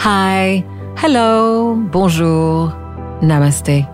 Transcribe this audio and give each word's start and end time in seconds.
Hi, 0.00 0.64
hello, 0.96 1.74
bonjour, 1.74 2.70
namaste. 3.20 3.84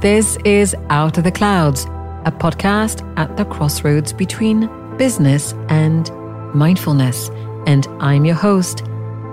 This 0.00 0.38
is 0.42 0.74
Out 0.88 1.18
of 1.18 1.24
the 1.24 1.30
Clouds, 1.30 1.84
a 2.24 2.32
podcast 2.32 3.04
at 3.18 3.36
the 3.36 3.44
crossroads 3.44 4.14
between 4.14 4.70
business 4.96 5.52
and 5.68 6.10
mindfulness. 6.54 7.28
And 7.66 7.86
I'm 8.00 8.24
your 8.24 8.36
host, 8.36 8.84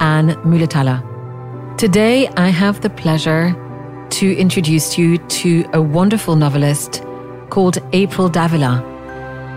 Anne 0.02 0.36
Mulatala. 0.44 1.02
Today, 1.78 2.28
I 2.36 2.50
have 2.50 2.82
the 2.82 2.90
pleasure 2.90 3.56
to 4.10 4.36
introduce 4.36 4.98
you 4.98 5.18
to 5.18 5.64
a 5.72 5.82
wonderful 5.82 6.36
novelist 6.36 7.04
called 7.50 7.78
April 7.94 8.28
Davila. 8.28 8.84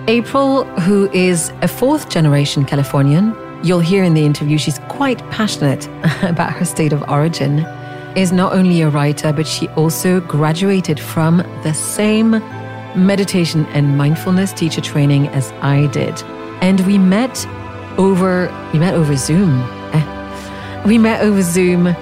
April, 0.07 0.63
who 0.83 1.11
is 1.11 1.53
a 1.63 1.69
fourth 1.69 2.09
generation 2.09 2.65
Californian, 2.65 3.35
you'll 3.65 3.81
hear 3.81 4.05
in 4.05 4.15
the 4.15 4.25
interview 4.25 4.57
she's 4.57 4.79
quite 4.97 5.19
passionate 5.31 5.87
about 6.23 6.53
her 6.53 6.65
state 6.65 6.93
of 6.93 7.03
origin, 7.09 7.61
is 8.17 8.33
not 8.33 8.53
only 8.53 8.81
a 8.81 8.89
writer, 8.89 9.33
but 9.33 9.47
she 9.47 9.69
also 9.71 10.21
graduated 10.21 11.01
from 11.01 11.39
the 11.65 11.73
same 11.73 12.31
meditation 12.95 13.67
and 13.67 13.99
mindfulness 13.99 14.53
teacher 14.53 14.81
training 14.81 15.27
as 15.29 15.51
I 15.63 15.89
did. 15.89 16.23
And 16.63 16.81
we 16.87 16.99
met 16.99 17.47
over 17.99 18.49
we 18.73 18.79
met 18.79 18.95
over 18.95 19.17
Zoom. 19.17 19.61
Eh. 19.93 20.83
We 20.87 20.99
met 20.99 21.23
over 21.23 21.43
Zoom 21.43 21.95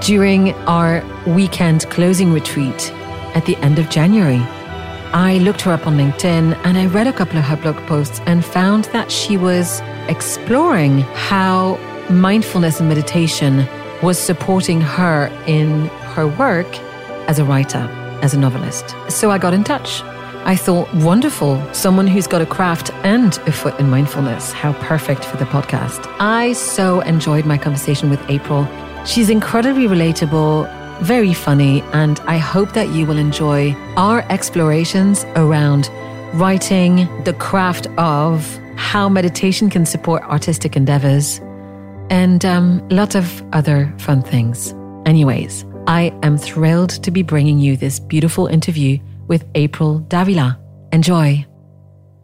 during 0.00 0.52
our 0.66 1.04
weekend 1.26 1.88
closing 1.90 2.32
retreat 2.32 2.92
at 3.34 3.46
the 3.46 3.56
end 3.58 3.78
of 3.78 3.88
January. 3.90 4.42
I 5.12 5.38
looked 5.38 5.62
her 5.62 5.72
up 5.72 5.86
on 5.86 5.96
LinkedIn 5.96 6.56
and 6.64 6.78
I 6.78 6.86
read 6.86 7.06
a 7.06 7.12
couple 7.12 7.38
of 7.38 7.44
her 7.44 7.56
blog 7.56 7.76
posts 7.86 8.20
and 8.26 8.44
found 8.44 8.84
that 8.86 9.10
she 9.10 9.36
was 9.36 9.80
exploring 10.08 11.00
how 11.14 11.78
mindfulness 12.10 12.80
and 12.80 12.88
meditation 12.88 13.66
was 14.02 14.18
supporting 14.18 14.80
her 14.80 15.26
in 15.46 15.86
her 16.14 16.26
work 16.26 16.66
as 17.28 17.38
a 17.38 17.44
writer, 17.44 17.88
as 18.22 18.34
a 18.34 18.38
novelist. 18.38 18.94
So 19.08 19.30
I 19.30 19.38
got 19.38 19.54
in 19.54 19.64
touch. 19.64 20.02
I 20.44 20.56
thought, 20.56 20.92
wonderful, 20.94 21.62
someone 21.74 22.06
who's 22.06 22.26
got 22.26 22.40
a 22.40 22.46
craft 22.46 22.90
and 23.04 23.36
a 23.46 23.52
foot 23.52 23.78
in 23.78 23.90
mindfulness. 23.90 24.52
How 24.52 24.72
perfect 24.74 25.24
for 25.24 25.36
the 25.36 25.44
podcast. 25.44 26.06
I 26.18 26.54
so 26.54 27.00
enjoyed 27.02 27.44
my 27.44 27.58
conversation 27.58 28.08
with 28.08 28.20
April. 28.30 28.66
She's 29.04 29.28
incredibly 29.28 29.86
relatable, 29.86 30.68
very 31.02 31.34
funny, 31.34 31.82
and 31.92 32.18
I 32.20 32.38
hope 32.38 32.72
that 32.72 32.88
you 32.88 33.06
will 33.06 33.18
enjoy 33.18 33.72
our 33.96 34.24
explorations 34.30 35.24
around 35.36 35.90
writing, 36.32 37.08
the 37.24 37.34
craft 37.34 37.86
of 37.98 38.58
how 38.76 39.08
meditation 39.08 39.68
can 39.68 39.84
support 39.84 40.22
artistic 40.22 40.74
endeavors, 40.74 41.40
and 42.10 42.44
um, 42.44 42.86
lots 42.88 43.14
of 43.14 43.42
other 43.52 43.94
fun 43.98 44.22
things. 44.22 44.74
Anyways, 45.06 45.64
I 45.86 46.12
am 46.22 46.36
thrilled 46.36 46.90
to 47.02 47.10
be 47.10 47.22
bringing 47.22 47.58
you 47.58 47.76
this 47.76 47.98
beautiful 47.98 48.46
interview 48.46 48.98
with 49.28 49.44
April 49.54 50.00
Davila. 50.00 50.58
Enjoy. 50.92 51.46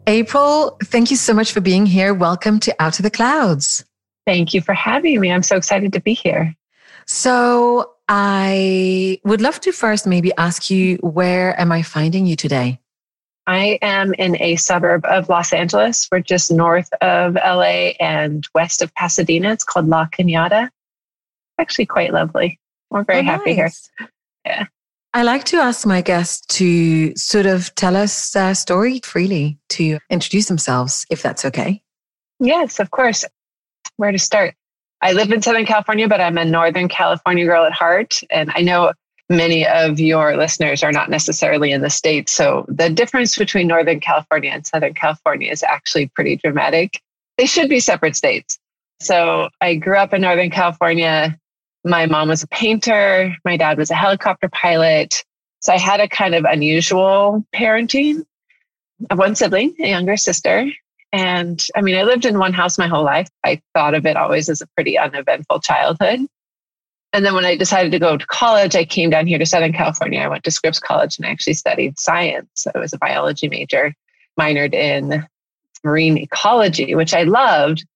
April, 0.05 0.77
thank 0.83 1.09
you 1.09 1.17
so 1.17 1.33
much 1.33 1.51
for 1.51 1.61
being 1.61 1.85
here. 1.85 2.13
Welcome 2.13 2.59
to 2.61 2.75
Out 2.79 2.99
of 2.99 3.03
the 3.03 3.09
Clouds. 3.09 3.83
Thank 4.25 4.53
you 4.53 4.61
for 4.61 4.73
having 4.73 5.19
me. 5.19 5.31
I'm 5.31 5.43
so 5.43 5.57
excited 5.57 5.93
to 5.93 6.01
be 6.01 6.13
here. 6.13 6.55
So, 7.05 7.93
I 8.09 9.19
would 9.25 9.41
love 9.41 9.59
to 9.61 9.71
first 9.71 10.07
maybe 10.07 10.31
ask 10.37 10.69
you 10.69 10.95
where 10.97 11.59
am 11.59 11.71
I 11.71 11.81
finding 11.81 12.25
you 12.25 12.35
today? 12.35 12.79
I 13.47 13.79
am 13.81 14.13
in 14.13 14.39
a 14.41 14.57
suburb 14.57 15.05
of 15.05 15.29
Los 15.29 15.53
Angeles. 15.53 16.09
We're 16.11 16.19
just 16.19 16.51
north 16.51 16.89
of 16.99 17.35
LA 17.35 17.93
and 17.99 18.45
west 18.53 18.81
of 18.81 18.93
Pasadena. 18.93 19.53
It's 19.53 19.63
called 19.63 19.87
La 19.87 20.05
Cañada. 20.07 20.69
Actually, 21.57 21.85
quite 21.85 22.11
lovely. 22.11 22.59
We're 22.89 23.05
very 23.05 23.21
oh, 23.21 23.23
happy 23.23 23.55
nice. 23.55 23.89
here. 23.97 24.09
Yeah. 24.45 24.65
I 25.13 25.23
like 25.23 25.45
to 25.45 25.57
ask 25.57 25.87
my 25.87 26.01
guests 26.01 26.45
to 26.57 27.15
sort 27.15 27.45
of 27.45 27.73
tell 27.75 27.95
us 27.95 28.35
a 28.35 28.53
story 28.53 28.99
freely, 29.03 29.57
to 29.69 29.97
introduce 30.09 30.47
themselves, 30.47 31.05
if 31.09 31.23
that's 31.23 31.45
okay. 31.45 31.81
Yes, 32.41 32.81
of 32.81 32.91
course. 32.91 33.23
Where 33.95 34.11
to 34.11 34.19
start? 34.19 34.55
I 35.01 35.13
live 35.13 35.31
in 35.31 35.41
Southern 35.41 35.65
California, 35.65 36.07
but 36.09 36.19
I'm 36.19 36.37
a 36.37 36.43
Northern 36.43 36.89
California 36.89 37.45
girl 37.45 37.63
at 37.63 37.71
heart. 37.71 38.19
And 38.29 38.51
I 38.53 38.61
know 38.61 38.91
many 39.29 39.67
of 39.67 39.99
your 39.99 40.37
listeners 40.37 40.83
are 40.83 40.91
not 40.91 41.09
necessarily 41.09 41.71
in 41.71 41.81
the 41.81 41.89
States. 41.89 42.31
So 42.31 42.65
the 42.67 42.89
difference 42.89 43.37
between 43.37 43.67
Northern 43.67 43.99
California 43.99 44.51
and 44.51 44.65
Southern 44.65 44.93
California 44.93 45.51
is 45.51 45.63
actually 45.63 46.07
pretty 46.07 46.37
dramatic. 46.37 47.01
They 47.37 47.45
should 47.45 47.69
be 47.69 47.79
separate 47.79 48.15
states. 48.15 48.57
So 48.99 49.49
I 49.61 49.75
grew 49.75 49.97
up 49.97 50.13
in 50.13 50.21
Northern 50.21 50.49
California. 50.49 51.37
My 51.83 52.05
mom 52.05 52.29
was 52.29 52.43
a 52.43 52.47
painter, 52.47 53.35
my 53.45 53.57
dad 53.57 53.77
was 53.77 53.91
a 53.91 53.95
helicopter 53.95 54.49
pilot. 54.49 55.23
So 55.59 55.73
I 55.73 55.77
had 55.77 55.99
a 55.99 56.07
kind 56.07 56.35
of 56.35 56.45
unusual 56.45 57.45
parenting. 57.53 58.25
One 59.13 59.35
sibling, 59.35 59.75
a 59.79 59.89
younger 59.89 60.17
sister, 60.17 60.71
and 61.13 61.63
I 61.75 61.81
mean, 61.81 61.95
I 61.95 62.03
lived 62.03 62.25
in 62.25 62.37
one 62.37 62.53
house 62.53 62.77
my 62.77 62.87
whole 62.87 63.03
life. 63.03 63.27
I 63.43 63.61
thought 63.73 63.93
of 63.93 64.05
it 64.05 64.17
always 64.17 64.49
as 64.49 64.61
a 64.61 64.67
pretty 64.67 64.97
uneventful 64.97 65.61
childhood. 65.61 66.21
And 67.17 67.25
then 67.25 67.33
when 67.33 67.45
I 67.45 67.55
decided 67.55 67.91
to 67.93 67.99
go 67.99 68.15
to 68.15 68.25
college, 68.27 68.75
I 68.75 68.85
came 68.85 69.09
down 69.09 69.25
here 69.25 69.39
to 69.39 69.45
Southern 69.47 69.73
California. 69.73 70.19
I 70.19 70.27
went 70.27 70.43
to 70.43 70.51
Scripps 70.51 70.79
College 70.79 71.17
and 71.17 71.25
I 71.25 71.31
actually 71.31 71.55
studied 71.55 71.99
science. 71.99 72.67
I 72.75 72.77
was 72.77 72.93
a 72.93 72.99
biology 72.99 73.49
major, 73.49 73.95
minored 74.39 74.75
in 74.75 75.27
marine 75.83 76.19
ecology, 76.19 76.93
which 76.93 77.15
I 77.15 77.23
loved. 77.23 77.87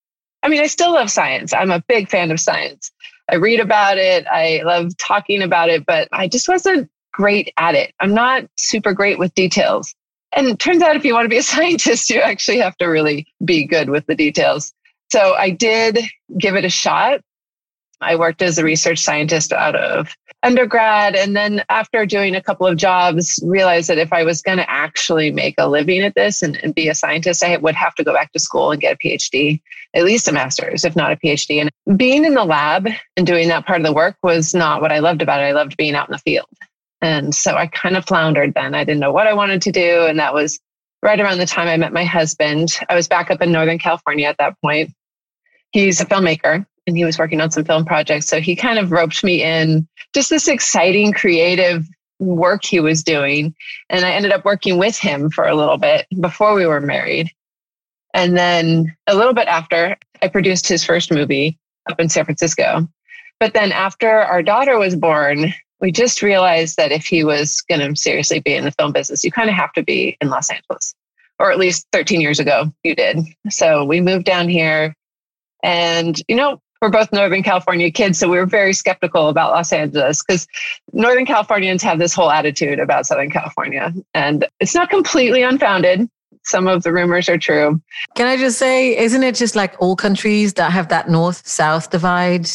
I 0.42 0.50
mean, 0.50 0.60
I 0.60 0.66
still 0.66 0.94
love 0.94 1.12
science. 1.12 1.54
I'm 1.54 1.70
a 1.70 1.84
big 1.88 2.10
fan 2.10 2.32
of 2.32 2.40
science. 2.40 2.92
I 3.30 3.36
read 3.36 3.60
about 3.60 4.00
it. 4.00 4.26
I 4.26 4.64
love 4.66 4.98
talking 4.98 5.44
about 5.44 5.70
it, 5.70 5.86
but 5.86 6.08
I 6.12 6.28
just 6.28 6.48
wasn't 6.48 6.90
great 7.14 7.54
at 7.58 7.76
it. 7.76 7.94
I'm 8.00 8.16
not 8.16 8.46
super 8.58 8.92
great 8.92 9.20
with 9.20 9.36
details. 9.36 9.94
And 10.32 10.48
it 10.48 10.58
turns 10.58 10.82
out 10.82 10.96
if 10.96 11.06
you 11.06 11.14
want 11.14 11.26
to 11.26 11.30
be 11.30 11.38
a 11.38 11.44
scientist, 11.54 12.10
you 12.10 12.22
actually 12.22 12.58
have 12.58 12.76
to 12.78 12.88
really 12.88 13.28
be 13.46 13.68
good 13.68 13.92
with 13.92 14.08
the 14.08 14.16
details. 14.16 14.74
So 15.12 15.36
I 15.36 15.52
did 15.52 16.00
give 16.40 16.56
it 16.56 16.66
a 16.66 16.70
shot. 16.70 17.22
I 18.02 18.16
worked 18.16 18.42
as 18.42 18.58
a 18.58 18.64
research 18.64 19.00
scientist 19.00 19.54
out 19.54 19.76
of 19.76 20.16
undergrad. 20.44 21.16
And 21.16 21.36
then 21.36 21.64
after 21.70 22.06
doing 22.06 22.36
a 22.36 22.42
couple 22.42 22.66
of 22.66 22.78
jobs, 22.78 23.40
realized 23.46 23.90
that 23.90 23.98
if 23.98 24.12
I 24.12 24.24
was 24.24 24.42
going 24.42 24.58
to 24.58 24.70
actually 24.70 25.32
make 25.32 25.56
a 25.58 25.68
living 25.68 26.02
at 26.02 26.16
this 26.16 26.42
and, 26.42 26.58
and, 26.64 26.74
be 26.74 26.90
a 26.90 26.96
scientist, 26.96 27.44
I 27.44 27.58
would 27.58 27.76
have 27.76 27.94
to 27.96 28.04
go 28.04 28.14
back 28.14 28.32
to 28.32 28.40
school 28.40 28.72
and 28.72 28.82
get 28.82 28.96
a 28.96 28.98
PhD, 28.98 29.62
at 29.94 30.04
least 30.04 30.28
a 30.28 30.32
master's, 30.32 30.84
if 30.84 30.96
not 30.96 31.12
a 31.12 31.16
PhD. 31.16 31.62
And 31.62 31.98
being 31.98 32.26
in 32.26 32.34
the 32.34 32.44
lab 32.44 32.88
and 33.18 33.28
doing 33.28 33.50
that 33.50 33.66
part 33.66 33.82
of 33.82 33.86
the 33.86 33.94
work 33.94 34.16
was 34.24 34.54
not 34.54 34.82
what 34.82 34.92
I 34.92 35.00
loved 35.00 35.22
about 35.22 35.42
it. 35.42 35.46
I 35.46 35.52
loved 35.52 35.78
being 35.78 35.96
out 35.96 36.10
in 36.10 36.14
the 36.14 36.18
field. 36.20 36.48
And 37.02 37.36
so 37.36 37.56
I 37.56 37.68
kind 37.68 37.98
of 37.98 38.06
floundered 38.06 38.54
then. 38.54 38.74
I 38.74 38.84
didn't 38.84 39.00
know 39.00 39.12
what 39.12 39.28
I 39.28 39.34
wanted 39.34 39.62
to 39.64 39.72
do. 39.72 40.06
And 40.06 40.18
that 40.20 40.34
was 40.34 40.60
right 41.04 41.20
around 41.20 41.40
the 41.40 41.46
time 41.46 41.68
I 41.68 41.78
met 41.78 41.94
my 41.94 42.06
husband. 42.06 42.80
I 42.90 42.96
was 42.96 43.08
back 43.08 43.32
up 43.32 43.42
in 43.42 43.52
Northern 43.52 43.80
California 43.80 44.28
at 44.28 44.38
that 44.38 44.60
point. 44.62 44.92
He's 45.72 46.02
a 46.02 46.06
filmmaker 46.06 46.66
and 46.92 46.98
he 46.98 47.06
was 47.06 47.18
working 47.18 47.40
on 47.40 47.50
some 47.50 47.64
film 47.64 47.86
projects. 47.86 48.28
So 48.28 48.42
he 48.42 48.54
kind 48.54 48.78
of 48.78 48.92
roped 48.92 49.24
me 49.24 49.42
in 49.42 49.88
just 50.14 50.30
this 50.30 50.50
exciting 50.50 51.14
creative 51.14 51.88
work 52.20 52.66
he 52.66 52.82
was 52.82 53.02
doing. 53.02 53.56
And 53.90 54.04
I 54.04 54.12
ended 54.12 54.34
up 54.34 54.44
working 54.44 54.78
with 54.78 54.98
him 54.98 55.32
for 55.32 55.48
a 55.48 55.56
little 55.56 55.78
bit 55.78 56.06
before 56.20 56.54
we 56.54 56.66
were 56.66 56.82
married. 56.82 57.32
And 58.14 58.38
then 58.38 58.94
a 59.08 59.16
little 59.16 59.34
bit 59.34 59.48
after, 59.48 59.96
I 60.22 60.28
produced 60.28 60.68
his 60.68 60.84
first 60.84 61.14
movie 61.14 61.58
up 61.90 61.98
in 61.98 62.10
San 62.10 62.26
Francisco. 62.26 62.90
But 63.40 63.54
then 63.54 63.72
after 63.72 64.10
our 64.10 64.44
daughter 64.44 64.78
was 64.78 64.98
born, 64.98 65.54
we 65.80 65.94
just 65.94 66.22
realized 66.22 66.76
that 66.76 66.92
if 66.92 67.06
he 67.06 67.24
was 67.24 67.62
going 67.62 67.80
to 67.80 67.96
seriously 67.96 68.42
be 68.42 68.54
in 68.54 68.66
the 68.66 68.72
film 68.72 68.92
business, 68.92 69.24
you 69.24 69.32
kind 69.32 69.50
of 69.50 69.56
have 69.56 69.72
to 69.74 69.82
be 69.82 70.18
in 70.20 70.28
Los 70.28 70.52
Angeles, 70.52 70.94
or 71.40 71.54
at 71.54 71.58
least 71.58 71.88
13 71.94 72.20
years 72.20 72.42
ago, 72.42 72.70
you 72.84 72.96
did. 72.96 73.20
So 73.50 73.86
we 73.86 74.02
moved 74.02 74.26
down 74.26 74.50
here. 74.50 74.94
And, 75.64 76.22
you 76.28 76.36
know, 76.36 76.60
we're 76.82 76.90
both 76.90 77.12
Northern 77.14 77.44
California 77.44 77.92
kids, 77.92 78.18
so 78.18 78.28
we 78.28 78.38
were 78.38 78.46
very 78.48 78.74
skeptical 78.74 79.30
about 79.30 79.52
Los 79.52 79.72
Angeles 79.72 80.24
because 80.24 80.48
Northern 80.94 81.26
Californians 81.26 81.84
have 81.84 82.00
this 82.00 82.14
whole 82.14 82.32
attitude 82.32 82.80
about 82.80 83.06
Southern 83.06 83.30
California. 83.30 83.94
And 84.16 84.48
it's 84.60 84.74
not 84.74 84.90
completely 84.90 85.44
unfounded. 85.44 86.10
Some 86.44 86.68
of 86.68 86.82
the 86.82 86.92
rumors 86.92 87.30
are 87.30 87.38
true. 87.38 87.80
Can 88.16 88.26
I 88.26 88.36
just 88.36 88.58
say, 88.58 88.98
isn't 88.98 89.22
it 89.22 89.36
just 89.36 89.56
like 89.56 89.76
all 89.80 89.96
countries 89.96 90.56
that 90.56 90.72
have 90.72 90.88
that 90.90 91.08
north 91.08 91.48
south 91.48 91.92
divide? 91.92 92.50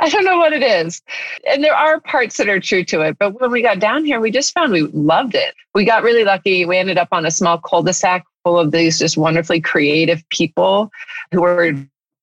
I 0.00 0.08
don't 0.08 0.24
know 0.24 0.38
what 0.38 0.52
it 0.52 0.62
is. 0.62 1.00
And 1.48 1.62
there 1.62 1.74
are 1.74 2.00
parts 2.00 2.38
that 2.38 2.48
are 2.48 2.58
true 2.58 2.84
to 2.86 3.02
it. 3.02 3.18
But 3.18 3.40
when 3.40 3.52
we 3.52 3.62
got 3.62 3.78
down 3.78 4.04
here, 4.04 4.18
we 4.18 4.32
just 4.32 4.52
found 4.52 4.72
we 4.72 4.82
loved 4.82 5.36
it. 5.36 5.54
We 5.74 5.84
got 5.84 6.02
really 6.02 6.24
lucky. 6.24 6.64
We 6.64 6.76
ended 6.76 6.98
up 6.98 7.08
on 7.12 7.24
a 7.24 7.30
small 7.30 7.58
cul 7.58 7.84
de 7.84 7.92
sac 7.92 8.24
full 8.42 8.58
of 8.58 8.72
these 8.72 8.98
just 8.98 9.16
wonderfully 9.16 9.60
creative 9.60 10.26
people 10.30 10.90
who 11.30 11.42
were 11.42 11.74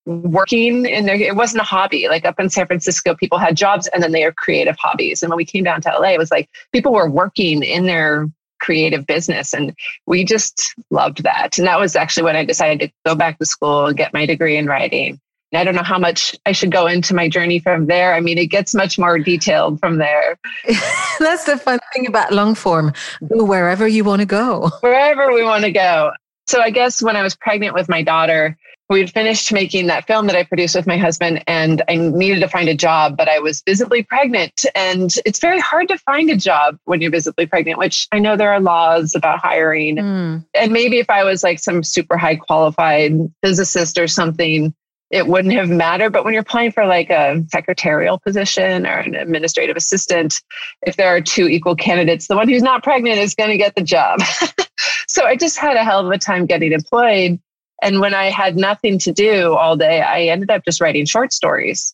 working 0.07 0.85
in 0.85 1.05
there. 1.05 1.15
It 1.15 1.35
wasn't 1.35 1.61
a 1.61 1.65
hobby. 1.65 2.07
Like 2.07 2.25
up 2.25 2.39
in 2.39 2.49
San 2.49 2.67
Francisco, 2.67 3.15
people 3.15 3.37
had 3.37 3.55
jobs 3.57 3.87
and 3.87 4.01
then 4.01 4.11
they 4.11 4.23
are 4.23 4.31
creative 4.31 4.77
hobbies. 4.79 5.21
And 5.21 5.29
when 5.29 5.37
we 5.37 5.45
came 5.45 5.63
down 5.63 5.81
to 5.81 5.89
LA, 5.89 6.09
it 6.09 6.19
was 6.19 6.31
like 6.31 6.49
people 6.71 6.93
were 6.93 7.09
working 7.09 7.63
in 7.63 7.85
their 7.85 8.27
creative 8.59 9.05
business. 9.05 9.53
And 9.53 9.75
we 10.05 10.23
just 10.23 10.73
loved 10.89 11.23
that. 11.23 11.57
And 11.57 11.67
that 11.67 11.79
was 11.79 11.95
actually 11.95 12.23
when 12.23 12.35
I 12.35 12.45
decided 12.45 12.79
to 12.79 12.93
go 13.05 13.15
back 13.15 13.37
to 13.37 13.45
school 13.45 13.87
and 13.87 13.97
get 13.97 14.13
my 14.13 14.25
degree 14.25 14.57
in 14.57 14.65
writing 14.65 15.19
and 15.51 15.59
I 15.59 15.63
don't 15.63 15.75
know 15.75 15.83
how 15.83 15.97
much 15.97 16.35
I 16.45 16.51
should 16.51 16.71
go 16.71 16.87
into 16.87 17.13
my 17.13 17.29
journey 17.29 17.59
from 17.59 17.85
there. 17.85 18.13
I 18.13 18.19
mean, 18.19 18.37
it 18.37 18.47
gets 18.47 18.75
much 18.75 18.99
more 18.99 19.17
detailed 19.17 19.79
from 19.79 19.97
there. 19.97 20.37
That's 21.19 21.45
the 21.45 21.57
fun 21.57 21.79
thing 21.93 22.07
about 22.07 22.33
long 22.33 22.53
form. 22.53 22.91
Go 23.27 23.45
wherever 23.45 23.87
you 23.87 24.03
want 24.03 24.21
to 24.21 24.25
go. 24.25 24.69
Wherever 24.81 25.31
we 25.33 25.43
want 25.43 25.63
to 25.63 25.71
go. 25.71 26.11
So 26.47 26.61
I 26.61 26.69
guess 26.69 27.01
when 27.01 27.15
I 27.15 27.23
was 27.23 27.35
pregnant 27.35 27.73
with 27.73 27.87
my 27.87 28.01
daughter, 28.01 28.57
we 28.89 28.99
had 28.99 29.11
finished 29.11 29.51
making 29.51 29.87
that 29.87 30.07
film 30.07 30.27
that 30.27 30.35
I 30.35 30.43
produced 30.43 30.75
with 30.75 30.87
my 30.87 30.97
husband, 30.97 31.43
and 31.47 31.81
I 31.89 31.97
needed 31.97 32.39
to 32.39 32.47
find 32.47 32.69
a 32.69 32.75
job, 32.75 33.17
but 33.17 33.27
I 33.27 33.39
was 33.39 33.61
visibly 33.65 34.03
pregnant. 34.03 34.65
And 34.75 35.13
it's 35.25 35.39
very 35.39 35.59
hard 35.59 35.89
to 35.89 35.97
find 35.97 36.29
a 36.29 36.37
job 36.37 36.77
when 36.85 37.01
you're 37.01 37.11
visibly 37.11 37.45
pregnant, 37.45 37.79
which 37.79 38.07
I 38.11 38.19
know 38.19 38.37
there 38.37 38.53
are 38.53 38.61
laws 38.61 39.13
about 39.13 39.39
hiring. 39.39 39.97
Mm. 39.97 40.45
And 40.53 40.71
maybe 40.71 40.99
if 40.99 41.09
I 41.09 41.23
was 41.23 41.43
like 41.43 41.59
some 41.59 41.83
super 41.83 42.17
high 42.17 42.37
qualified 42.37 43.13
physicist 43.43 43.97
or 43.97 44.07
something, 44.07 44.73
it 45.09 45.27
wouldn't 45.27 45.53
have 45.53 45.69
mattered. 45.69 46.11
But 46.11 46.23
when 46.23 46.33
you're 46.33 46.41
applying 46.41 46.71
for 46.71 46.85
like 46.85 47.09
a 47.09 47.43
secretarial 47.51 48.19
position 48.19 48.85
or 48.85 48.99
an 48.99 49.15
administrative 49.15 49.77
assistant, 49.77 50.41
if 50.85 50.97
there 50.97 51.07
are 51.07 51.21
two 51.21 51.47
equal 51.47 51.75
candidates, 51.75 52.27
the 52.27 52.35
one 52.35 52.49
who's 52.49 52.63
not 52.63 52.83
pregnant 52.83 53.17
is 53.17 53.35
going 53.35 53.49
to 53.49 53.57
get 53.57 53.75
the 53.75 53.83
job. 53.83 54.21
so 55.07 55.25
I 55.25 55.35
just 55.35 55.57
had 55.57 55.77
a 55.77 55.83
hell 55.83 56.05
of 56.05 56.11
a 56.11 56.17
time 56.17 56.45
getting 56.45 56.71
employed. 56.71 57.39
And 57.81 57.99
when 58.01 58.13
I 58.13 58.25
had 58.25 58.57
nothing 58.57 58.97
to 58.99 59.11
do 59.11 59.53
all 59.53 59.77
day, 59.77 60.01
I 60.01 60.23
ended 60.23 60.49
up 60.49 60.65
just 60.65 60.81
writing 60.81 61.05
short 61.05 61.31
stories 61.31 61.93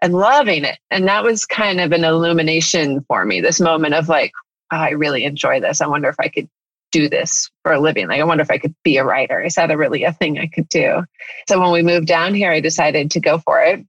and 0.00 0.14
loving 0.14 0.64
it. 0.64 0.78
And 0.90 1.06
that 1.08 1.24
was 1.24 1.44
kind 1.44 1.80
of 1.80 1.92
an 1.92 2.04
illumination 2.04 3.04
for 3.08 3.24
me, 3.24 3.40
this 3.40 3.60
moment 3.60 3.94
of 3.94 4.08
like, 4.08 4.32
oh, 4.72 4.76
I 4.76 4.90
really 4.90 5.24
enjoy 5.24 5.60
this. 5.60 5.80
I 5.80 5.86
wonder 5.86 6.08
if 6.08 6.16
I 6.18 6.28
could 6.28 6.48
do 6.90 7.08
this 7.08 7.50
for 7.62 7.72
a 7.72 7.80
living. 7.80 8.08
Like, 8.08 8.20
I 8.20 8.24
wonder 8.24 8.42
if 8.42 8.50
I 8.50 8.58
could 8.58 8.74
be 8.82 8.96
a 8.96 9.04
writer. 9.04 9.42
Is 9.42 9.54
that 9.56 9.70
a 9.70 9.76
really 9.76 10.04
a 10.04 10.12
thing 10.12 10.38
I 10.38 10.46
could 10.46 10.68
do? 10.68 11.04
So 11.48 11.60
when 11.60 11.72
we 11.72 11.82
moved 11.82 12.06
down 12.06 12.34
here, 12.34 12.50
I 12.50 12.60
decided 12.60 13.10
to 13.10 13.20
go 13.20 13.38
for 13.38 13.62
it. 13.62 13.84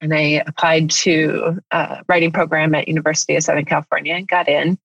And 0.00 0.14
I 0.14 0.42
applied 0.46 0.90
to 0.90 1.60
a 1.70 2.02
writing 2.08 2.32
program 2.32 2.74
at 2.74 2.88
University 2.88 3.36
of 3.36 3.42
Southern 3.44 3.66
California 3.66 4.14
and 4.14 4.26
got 4.26 4.48
in. 4.48 4.78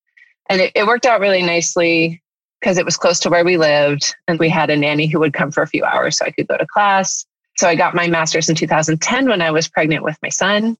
And 0.49 0.61
it, 0.61 0.71
it 0.75 0.85
worked 0.85 1.05
out 1.05 1.21
really 1.21 1.41
nicely 1.41 2.21
because 2.59 2.77
it 2.77 2.85
was 2.85 2.97
close 2.97 3.19
to 3.19 3.29
where 3.29 3.45
we 3.45 3.57
lived. 3.57 4.15
And 4.27 4.39
we 4.39 4.49
had 4.49 4.69
a 4.69 4.77
nanny 4.77 5.07
who 5.07 5.19
would 5.19 5.33
come 5.33 5.51
for 5.51 5.63
a 5.63 5.67
few 5.67 5.83
hours 5.83 6.17
so 6.17 6.25
I 6.25 6.31
could 6.31 6.47
go 6.47 6.57
to 6.57 6.65
class. 6.65 7.25
So 7.57 7.67
I 7.67 7.75
got 7.75 7.95
my 7.95 8.07
master's 8.07 8.49
in 8.49 8.55
2010 8.55 9.29
when 9.29 9.41
I 9.41 9.51
was 9.51 9.67
pregnant 9.67 10.03
with 10.03 10.17
my 10.21 10.29
son. 10.29 10.77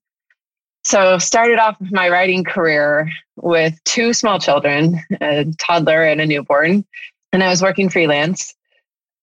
So 0.84 1.18
started 1.18 1.60
off 1.60 1.76
my 1.92 2.08
writing 2.08 2.44
career 2.44 3.10
with 3.36 3.78
two 3.84 4.14
small 4.14 4.40
children, 4.40 5.02
a 5.20 5.46
toddler 5.58 6.04
and 6.04 6.22
a 6.22 6.26
newborn, 6.26 6.86
and 7.34 7.44
I 7.44 7.50
was 7.50 7.62
working 7.62 7.90
freelance. 7.90 8.56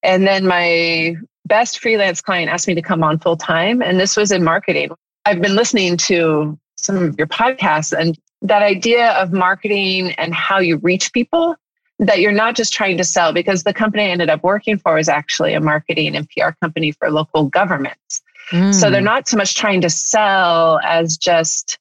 And 0.02 0.26
then 0.26 0.46
my 0.46 1.16
best 1.46 1.78
freelance 1.78 2.20
client 2.20 2.50
asked 2.50 2.68
me 2.68 2.74
to 2.74 2.82
come 2.82 3.02
on 3.02 3.18
full 3.18 3.38
time, 3.38 3.80
and 3.80 3.98
this 3.98 4.16
was 4.16 4.30
in 4.30 4.44
marketing. 4.44 4.90
I've 5.24 5.40
been 5.40 5.56
listening 5.56 5.96
to 5.98 6.58
some 6.76 6.96
of 6.96 7.16
your 7.16 7.28
podcasts 7.28 7.98
and 7.98 8.18
that 8.42 8.62
idea 8.62 9.12
of 9.12 9.32
marketing 9.32 10.12
and 10.18 10.34
how 10.34 10.58
you 10.58 10.76
reach 10.78 11.14
people 11.14 11.56
that 11.98 12.20
you're 12.20 12.32
not 12.32 12.56
just 12.56 12.72
trying 12.72 12.96
to 12.98 13.04
sell 13.04 13.32
because 13.32 13.62
the 13.62 13.72
company 13.72 14.04
I 14.04 14.08
ended 14.08 14.30
up 14.30 14.42
working 14.42 14.78
for 14.78 14.98
is 14.98 15.08
actually 15.08 15.54
a 15.54 15.60
marketing 15.60 16.16
and 16.16 16.28
PR 16.28 16.50
company 16.60 16.92
for 16.92 17.10
local 17.10 17.44
governments. 17.44 18.22
Mm. 18.50 18.74
So 18.74 18.90
they're 18.90 19.00
mm. 19.00 19.04
not 19.04 19.28
so 19.28 19.36
much 19.36 19.54
trying 19.54 19.80
to 19.82 19.90
sell 19.90 20.80
as 20.84 21.16
just 21.16 21.78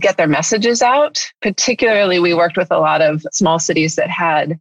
get 0.00 0.16
their 0.16 0.28
messages 0.28 0.82
out. 0.82 1.20
Particularly, 1.42 2.18
we 2.18 2.34
worked 2.34 2.56
with 2.56 2.70
a 2.70 2.78
lot 2.78 3.02
of 3.02 3.24
small 3.32 3.58
cities 3.58 3.96
that 3.96 4.10
had 4.10 4.58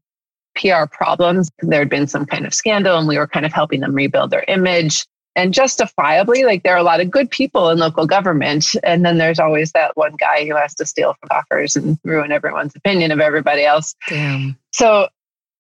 PR 0.56 0.86
problems. 0.92 1.52
There 1.62 1.80
had 1.80 1.90
been 1.90 2.08
some 2.08 2.26
kind 2.26 2.46
of 2.46 2.54
scandal, 2.54 2.98
and 2.98 3.08
we 3.08 3.18
were 3.18 3.28
kind 3.28 3.46
of 3.46 3.54
helping 3.54 3.80
them 3.80 3.94
rebuild 3.94 4.32
their 4.32 4.46
image. 4.48 5.06
And 5.36 5.54
justifiably, 5.54 6.44
like 6.44 6.64
there 6.64 6.74
are 6.74 6.80
a 6.80 6.84
lot 6.84 7.02
of 7.02 7.10
good 7.10 7.30
people 7.30 7.70
in 7.70 7.80
local 7.80 8.06
government. 8.06 8.66
And 8.84 9.04
then 9.04 9.18
there's 9.18 9.40
always 9.40 9.72
that 9.72 9.98
one 9.98 10.16
guy 10.16 10.46
who 10.46 10.56
has 10.56 10.76
to 10.76 10.86
steal 10.86 11.16
from 11.20 11.30
offers 11.32 11.76
and 11.76 11.98
ruin 12.04 12.32
everyone's 12.32 12.76
opinion 12.76 13.12
of 13.12 13.20
everybody 13.20 13.66
else. 13.66 13.96
Damn. 14.08 14.58
So 14.72 15.08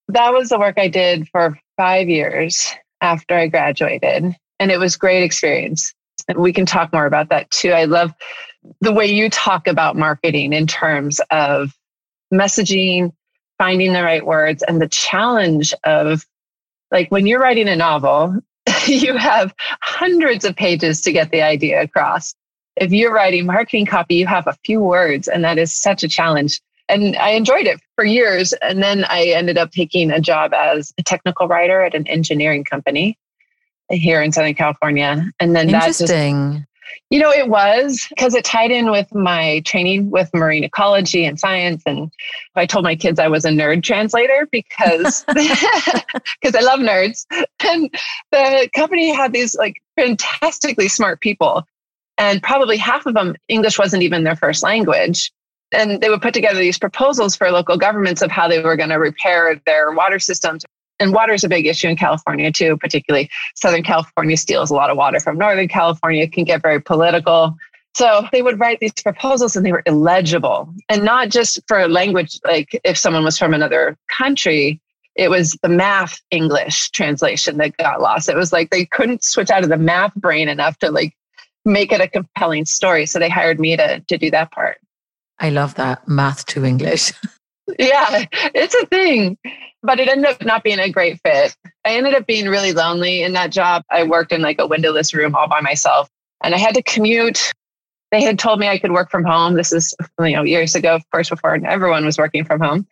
that 0.09 0.31
was 0.33 0.49
the 0.49 0.59
work 0.59 0.77
I 0.77 0.87
did 0.89 1.27
for 1.29 1.57
five 1.75 2.07
years 2.07 2.71
after 3.01 3.35
I 3.35 3.47
graduated. 3.47 4.35
And 4.59 4.71
it 4.71 4.77
was 4.77 4.95
great 4.95 5.23
experience. 5.23 5.93
And 6.27 6.37
we 6.37 6.53
can 6.53 6.65
talk 6.65 6.93
more 6.93 7.05
about 7.05 7.29
that 7.29 7.49
too. 7.49 7.71
I 7.71 7.85
love 7.85 8.13
the 8.79 8.93
way 8.93 9.07
you 9.07 9.29
talk 9.29 9.67
about 9.67 9.97
marketing 9.97 10.53
in 10.53 10.67
terms 10.67 11.19
of 11.31 11.73
messaging, 12.33 13.11
finding 13.57 13.93
the 13.93 14.03
right 14.03 14.25
words, 14.25 14.63
and 14.63 14.81
the 14.81 14.87
challenge 14.87 15.73
of 15.83 16.25
like 16.91 17.09
when 17.09 17.25
you're 17.25 17.41
writing 17.41 17.67
a 17.67 17.75
novel, 17.75 18.39
you 18.87 19.17
have 19.17 19.53
hundreds 19.81 20.45
of 20.45 20.55
pages 20.55 21.01
to 21.01 21.11
get 21.11 21.31
the 21.31 21.41
idea 21.41 21.81
across. 21.81 22.33
If 22.75 22.91
you're 22.91 23.13
writing 23.13 23.45
marketing 23.45 23.85
copy, 23.85 24.15
you 24.15 24.27
have 24.27 24.47
a 24.47 24.57
few 24.65 24.81
words, 24.81 25.27
and 25.27 25.43
that 25.43 25.57
is 25.57 25.73
such 25.73 26.03
a 26.03 26.07
challenge. 26.07 26.59
And 26.89 27.15
I 27.17 27.29
enjoyed 27.31 27.65
it 27.65 27.79
for 27.95 28.03
years. 28.03 28.53
And 28.53 28.81
then 28.81 29.05
I 29.05 29.27
ended 29.27 29.57
up 29.57 29.71
taking 29.71 30.11
a 30.11 30.19
job 30.19 30.53
as 30.53 30.93
a 30.97 31.03
technical 31.03 31.47
writer 31.47 31.81
at 31.81 31.95
an 31.95 32.07
engineering 32.07 32.63
company 32.63 33.17
here 33.89 34.21
in 34.21 34.31
Southern 34.31 34.55
California. 34.55 35.31
And 35.39 35.55
then 35.55 35.67
that's 35.67 36.01
Interesting. 36.01 36.53
Just, 36.53 36.67
you 37.09 37.19
know, 37.19 37.31
it 37.31 37.49
was 37.49 38.05
because 38.09 38.33
it 38.33 38.43
tied 38.43 38.71
in 38.71 38.91
with 38.91 39.13
my 39.13 39.61
training 39.65 40.09
with 40.09 40.29
marine 40.33 40.63
ecology 40.63 41.25
and 41.25 41.39
science. 41.39 41.83
And 41.85 42.11
I 42.55 42.65
told 42.65 42.83
my 42.83 42.95
kids 42.95 43.19
I 43.19 43.27
was 43.27 43.45
a 43.45 43.49
nerd 43.49 43.83
translator 43.83 44.47
because 44.51 45.23
because 45.33 46.55
I 46.55 46.61
love 46.61 46.79
nerds. 46.79 47.25
And 47.63 47.93
the 48.31 48.69
company 48.75 49.13
had 49.13 49.33
these 49.33 49.55
like 49.55 49.81
fantastically 49.95 50.87
smart 50.87 51.21
people. 51.21 51.65
And 52.17 52.41
probably 52.41 52.77
half 52.77 53.05
of 53.05 53.13
them, 53.13 53.35
English 53.47 53.79
wasn't 53.79 54.03
even 54.03 54.23
their 54.23 54.35
first 54.35 54.63
language. 54.63 55.31
And 55.71 56.01
they 56.01 56.09
would 56.09 56.21
put 56.21 56.35
together 56.35 56.59
these 56.59 56.77
proposals 56.77 57.35
for 57.35 57.49
local 57.51 57.77
governments 57.77 58.21
of 58.21 58.29
how 58.29 58.47
they 58.47 58.61
were 58.61 58.75
going 58.75 58.89
to 58.89 58.99
repair 58.99 59.59
their 59.65 59.91
water 59.91 60.19
systems 60.19 60.63
and 60.99 61.13
water 61.13 61.33
is 61.33 61.43
a 61.43 61.49
big 61.49 61.65
issue 61.65 61.87
in 61.87 61.95
California 61.95 62.51
too, 62.51 62.77
particularly 62.77 63.29
Southern 63.55 63.83
California 63.83 64.37
steals 64.37 64.71
a 64.71 64.75
lot 64.75 64.89
of 64.89 64.97
water 64.97 65.19
from 65.19 65.37
Northern 65.37 65.67
California. 65.67 66.27
Can 66.27 66.43
get 66.43 66.61
very 66.61 66.81
political. 66.81 67.57
So 67.95 68.27
they 68.31 68.41
would 68.41 68.59
write 68.59 68.79
these 68.79 68.93
proposals 68.93 69.55
and 69.55 69.65
they 69.65 69.71
were 69.71 69.83
illegible. 69.85 70.73
And 70.89 71.03
not 71.03 71.29
just 71.29 71.59
for 71.67 71.87
language, 71.87 72.39
like 72.43 72.79
if 72.83 72.97
someone 72.97 73.23
was 73.23 73.37
from 73.37 73.53
another 73.53 73.97
country, 74.17 74.81
it 75.15 75.29
was 75.29 75.57
the 75.61 75.69
math 75.69 76.19
English 76.31 76.89
translation 76.89 77.57
that 77.57 77.77
got 77.77 78.01
lost. 78.01 78.29
It 78.29 78.35
was 78.35 78.51
like 78.51 78.71
they 78.71 78.85
couldn't 78.85 79.23
switch 79.23 79.51
out 79.51 79.63
of 79.63 79.69
the 79.69 79.77
math 79.77 80.13
brain 80.15 80.49
enough 80.49 80.79
to 80.79 80.89
like 80.89 81.15
make 81.65 81.91
it 81.91 82.01
a 82.01 82.07
compelling 82.07 82.65
story. 82.65 83.05
So 83.05 83.19
they 83.19 83.29
hired 83.29 83.59
me 83.59 83.77
to, 83.77 83.99
to 83.99 84.17
do 84.17 84.31
that 84.31 84.51
part. 84.51 84.79
I 85.39 85.49
love 85.49 85.75
that 85.75 86.07
math 86.07 86.45
to 86.47 86.65
English. 86.65 87.13
yeah, 87.79 88.25
it's 88.33 88.75
a 88.75 88.85
thing 88.87 89.37
but 89.83 89.99
it 89.99 90.07
ended 90.07 90.31
up 90.31 90.43
not 90.43 90.63
being 90.63 90.79
a 90.79 90.89
great 90.89 91.19
fit. 91.23 91.55
I 91.85 91.95
ended 91.95 92.15
up 92.15 92.25
being 92.25 92.47
really 92.47 92.71
lonely 92.71 93.21
in 93.21 93.33
that 93.33 93.51
job. 93.51 93.83
I 93.91 94.03
worked 94.03 94.31
in 94.31 94.41
like 94.41 94.59
a 94.59 94.65
windowless 94.65 95.13
room 95.13 95.35
all 95.35 95.47
by 95.47 95.59
myself 95.59 96.09
and 96.41 96.55
I 96.55 96.57
had 96.57 96.75
to 96.75 96.81
commute. 96.81 97.51
They 98.11 98.23
had 98.23 98.39
told 98.39 98.59
me 98.59 98.67
I 98.67 98.79
could 98.79 98.93
work 98.93 99.11
from 99.11 99.25
home. 99.25 99.55
This 99.55 99.73
is, 99.73 99.93
you 100.19 100.35
know, 100.35 100.43
years 100.43 100.73
ago, 100.73 100.95
of 100.95 101.03
course, 101.11 101.29
before 101.29 101.59
everyone 101.65 102.05
was 102.05 102.17
working 102.17 102.45
from 102.45 102.61
home. 102.61 102.87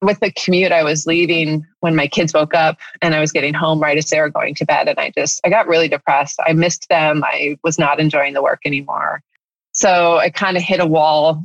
With 0.00 0.20
the 0.20 0.30
commute, 0.30 0.70
I 0.70 0.84
was 0.84 1.06
leaving 1.06 1.66
when 1.80 1.96
my 1.96 2.06
kids 2.06 2.32
woke 2.32 2.54
up 2.54 2.78
and 3.02 3.16
I 3.16 3.20
was 3.20 3.32
getting 3.32 3.52
home 3.52 3.80
right 3.80 3.98
as 3.98 4.08
they 4.08 4.20
were 4.20 4.30
going 4.30 4.54
to 4.56 4.64
bed. 4.64 4.86
And 4.86 5.00
I 5.00 5.10
just, 5.10 5.40
I 5.44 5.50
got 5.50 5.66
really 5.66 5.88
depressed. 5.88 6.38
I 6.46 6.52
missed 6.52 6.88
them. 6.88 7.24
I 7.24 7.58
was 7.64 7.80
not 7.80 7.98
enjoying 7.98 8.34
the 8.34 8.42
work 8.42 8.60
anymore. 8.64 9.22
So 9.72 10.18
I 10.18 10.30
kind 10.30 10.56
of 10.56 10.62
hit 10.62 10.78
a 10.78 10.86
wall 10.86 11.42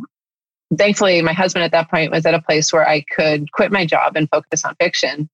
thankfully, 0.78 1.22
my 1.22 1.34
husband 1.34 1.64
at 1.64 1.72
that 1.72 1.90
point 1.90 2.12
was 2.12 2.26
at 2.26 2.34
a 2.34 2.42
place 2.42 2.72
where 2.72 2.88
I 2.88 3.02
could 3.02 3.52
quit 3.52 3.72
my 3.72 3.86
job 3.86 4.16
and 4.16 4.30
focus 4.30 4.64
on 4.66 4.76
fiction. 4.76 5.30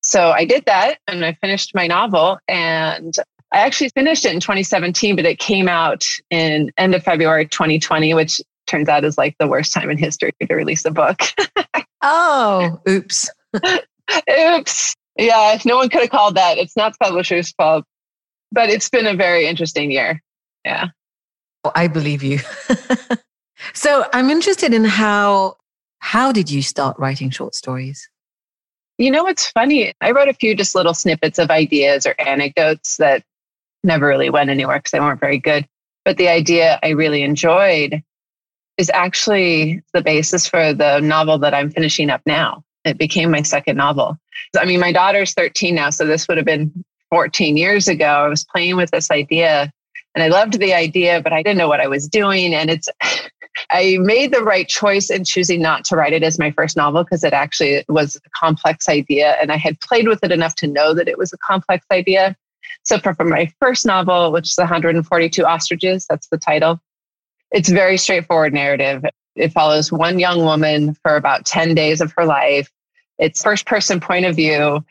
So 0.00 0.30
I 0.30 0.44
did 0.44 0.64
that 0.66 0.98
and 1.08 1.24
I 1.24 1.32
finished 1.40 1.74
my 1.74 1.86
novel 1.86 2.38
and 2.46 3.14
I 3.52 3.58
actually 3.58 3.90
finished 3.90 4.26
it 4.26 4.34
in 4.34 4.40
2017, 4.40 5.16
but 5.16 5.24
it 5.24 5.38
came 5.38 5.68
out 5.68 6.04
in 6.30 6.70
end 6.76 6.94
of 6.94 7.02
February 7.02 7.46
2020, 7.46 8.12
which 8.12 8.40
turns 8.66 8.88
out 8.88 9.04
is 9.04 9.16
like 9.16 9.36
the 9.38 9.46
worst 9.46 9.72
time 9.72 9.90
in 9.90 9.96
history 9.96 10.32
to 10.42 10.54
release 10.54 10.84
a 10.84 10.90
book. 10.90 11.20
oh, 12.02 12.80
oops. 12.88 13.30
oops. 14.30 14.94
Yeah, 15.16 15.58
no 15.64 15.76
one 15.76 15.88
could 15.88 16.02
have 16.02 16.10
called 16.10 16.34
that. 16.34 16.58
It's 16.58 16.76
not 16.76 16.92
the 16.92 17.04
publisher's 17.04 17.52
fault, 17.52 17.84
but 18.50 18.68
it's 18.68 18.90
been 18.90 19.06
a 19.06 19.14
very 19.14 19.46
interesting 19.46 19.90
year. 19.90 20.20
Yeah. 20.64 20.88
Well, 21.62 21.72
I 21.76 21.86
believe 21.88 22.22
you. 22.22 22.40
So 23.72 24.06
I'm 24.12 24.30
interested 24.30 24.74
in 24.74 24.84
how 24.84 25.56
how 25.98 26.32
did 26.32 26.50
you 26.50 26.62
start 26.62 26.98
writing 26.98 27.30
short 27.30 27.54
stories? 27.54 28.08
You 28.98 29.10
know 29.10 29.24
what's 29.24 29.50
funny? 29.50 29.94
I 30.00 30.10
wrote 30.10 30.28
a 30.28 30.34
few 30.34 30.54
just 30.54 30.74
little 30.74 30.94
snippets 30.94 31.38
of 31.38 31.50
ideas 31.50 32.06
or 32.06 32.14
anecdotes 32.20 32.98
that 32.98 33.24
never 33.82 34.06
really 34.06 34.30
went 34.30 34.50
anywhere 34.50 34.78
because 34.78 34.92
they 34.92 35.00
weren't 35.00 35.20
very 35.20 35.38
good. 35.38 35.66
But 36.04 36.18
the 36.18 36.28
idea 36.28 36.78
I 36.82 36.90
really 36.90 37.22
enjoyed 37.22 38.02
is 38.76 38.90
actually 38.92 39.82
the 39.94 40.02
basis 40.02 40.46
for 40.46 40.74
the 40.74 41.00
novel 41.00 41.38
that 41.38 41.54
I'm 41.54 41.70
finishing 41.70 42.10
up 42.10 42.20
now. 42.26 42.62
It 42.84 42.98
became 42.98 43.30
my 43.30 43.42
second 43.42 43.76
novel. 43.76 44.18
I 44.56 44.66
mean, 44.66 44.80
my 44.80 44.92
daughter's 44.92 45.32
13 45.32 45.74
now, 45.74 45.90
so 45.90 46.06
this 46.06 46.28
would 46.28 46.36
have 46.36 46.46
been 46.46 46.84
14 47.10 47.56
years 47.56 47.88
ago. 47.88 48.04
I 48.04 48.28
was 48.28 48.44
playing 48.44 48.76
with 48.76 48.90
this 48.90 49.10
idea 49.10 49.72
And 50.14 50.22
I 50.22 50.28
loved 50.28 50.60
the 50.60 50.74
idea, 50.74 51.20
but 51.20 51.32
I 51.32 51.42
didn't 51.42 51.58
know 51.58 51.68
what 51.68 51.80
I 51.80 51.88
was 51.88 52.08
doing. 52.08 52.54
And 52.54 52.70
it's, 52.70 52.88
I 53.70 53.98
made 54.00 54.32
the 54.32 54.42
right 54.42 54.68
choice 54.68 55.10
in 55.10 55.24
choosing 55.24 55.60
not 55.62 55.84
to 55.86 55.96
write 55.96 56.12
it 56.12 56.22
as 56.22 56.38
my 56.38 56.50
first 56.50 56.76
novel 56.76 57.04
because 57.04 57.24
it 57.24 57.32
actually 57.32 57.84
was 57.88 58.16
a 58.16 58.30
complex 58.30 58.88
idea. 58.88 59.36
And 59.40 59.52
I 59.52 59.56
had 59.56 59.80
played 59.80 60.08
with 60.08 60.22
it 60.22 60.32
enough 60.32 60.54
to 60.56 60.66
know 60.66 60.94
that 60.94 61.08
it 61.08 61.18
was 61.18 61.32
a 61.32 61.38
complex 61.38 61.86
idea. 61.92 62.36
So 62.82 62.98
for, 62.98 63.14
for 63.14 63.24
my 63.24 63.50
first 63.60 63.86
novel, 63.86 64.32
which 64.32 64.48
is 64.48 64.58
142 64.58 65.44
Ostriches, 65.44 66.06
that's 66.08 66.28
the 66.28 66.38
title, 66.38 66.80
it's 67.50 67.68
very 67.68 67.96
straightforward 67.96 68.52
narrative. 68.52 69.04
It 69.36 69.52
follows 69.52 69.90
one 69.90 70.18
young 70.18 70.44
woman 70.44 70.94
for 71.02 71.16
about 71.16 71.46
10 71.46 71.74
days 71.74 72.00
of 72.00 72.12
her 72.16 72.24
life. 72.24 72.70
It's 73.18 73.42
first 73.42 73.66
person 73.66 74.00
point 74.00 74.26
of 74.26 74.36
view 74.36 74.84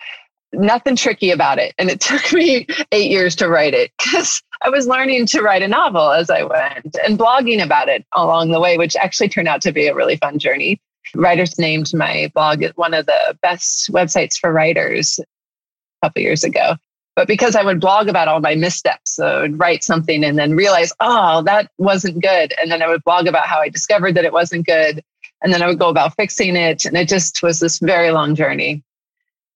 nothing 0.54 0.96
tricky 0.96 1.32
about 1.32 1.60
it. 1.60 1.74
And 1.78 1.90
it 1.90 2.00
took 2.02 2.32
me 2.32 2.68
eight 2.92 3.12
years 3.12 3.36
to 3.38 3.50
write 3.50 3.74
it 3.74 3.92
because 3.98 4.42
I 4.62 4.70
was 4.70 4.88
learning 4.88 5.26
to 5.28 5.42
write 5.42 5.62
a 5.62 5.68
novel 5.68 6.12
as 6.12 6.30
I 6.30 6.44
went 6.44 6.96
and 7.06 7.20
blogging 7.20 7.64
about 7.64 7.90
it 7.90 8.06
along 8.14 8.52
the 8.52 8.60
way, 8.60 8.78
which 8.78 8.96
actually 8.96 9.30
turned 9.30 9.48
out 9.48 9.62
to 9.62 9.72
be 9.72 9.88
a 9.88 9.96
really 9.96 10.18
fun 10.18 10.40
journey. 10.40 10.80
Writers 11.16 11.60
named 11.60 11.94
my 11.94 12.32
blog 12.34 12.64
one 12.76 12.94
of 12.94 13.06
the 13.06 13.38
best 13.42 13.92
websites 13.92 14.38
for 14.38 14.52
writers 14.52 15.20
a 15.20 16.08
couple 16.08 16.22
years 16.22 16.44
ago. 16.44 16.78
But 17.16 17.28
because 17.28 17.56
I 17.56 17.64
would 17.64 17.80
blog 17.80 18.08
about 18.08 18.28
all 18.28 18.40
my 18.40 18.56
missteps, 18.56 19.16
so 19.16 19.28
I 19.28 19.42
would 19.42 19.60
write 19.60 19.84
something 19.84 20.24
and 20.24 20.38
then 20.40 20.56
realize, 20.56 20.92
oh, 21.00 21.44
that 21.44 21.70
wasn't 21.78 22.24
good. 22.24 22.54
And 22.60 22.72
then 22.72 22.82
I 22.82 22.88
would 22.88 23.04
blog 23.04 23.28
about 23.28 23.46
how 23.46 23.60
I 23.60 23.70
discovered 23.70 24.16
that 24.16 24.26
it 24.26 24.34
wasn't 24.34 24.66
good. 24.66 25.04
And 25.44 25.54
then 25.54 25.62
I 25.62 25.68
would 25.68 25.78
go 25.78 25.90
about 25.90 26.16
fixing 26.16 26.56
it. 26.56 26.86
And 26.86 26.98
it 26.98 27.08
just 27.08 27.44
was 27.44 27.60
this 27.60 27.78
very 27.80 28.10
long 28.10 28.34
journey. 28.34 28.82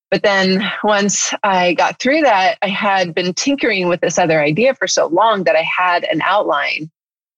But 0.10 0.24
then 0.24 0.64
once 0.84 1.34
I 1.44 1.74
got 1.74 2.00
through 2.00 2.22
that, 2.22 2.58
I 2.62 2.70
had 2.70 3.14
been 3.14 3.34
tinkering 3.34 3.90
with 3.90 4.02
this 4.02 4.18
other 4.18 4.42
idea 4.42 4.74
for 4.74 4.88
so 4.88 5.08
long 5.08 5.44
that 5.44 5.56
I 5.56 5.64
had 5.64 6.06
an 6.06 6.22
outline 6.22 6.90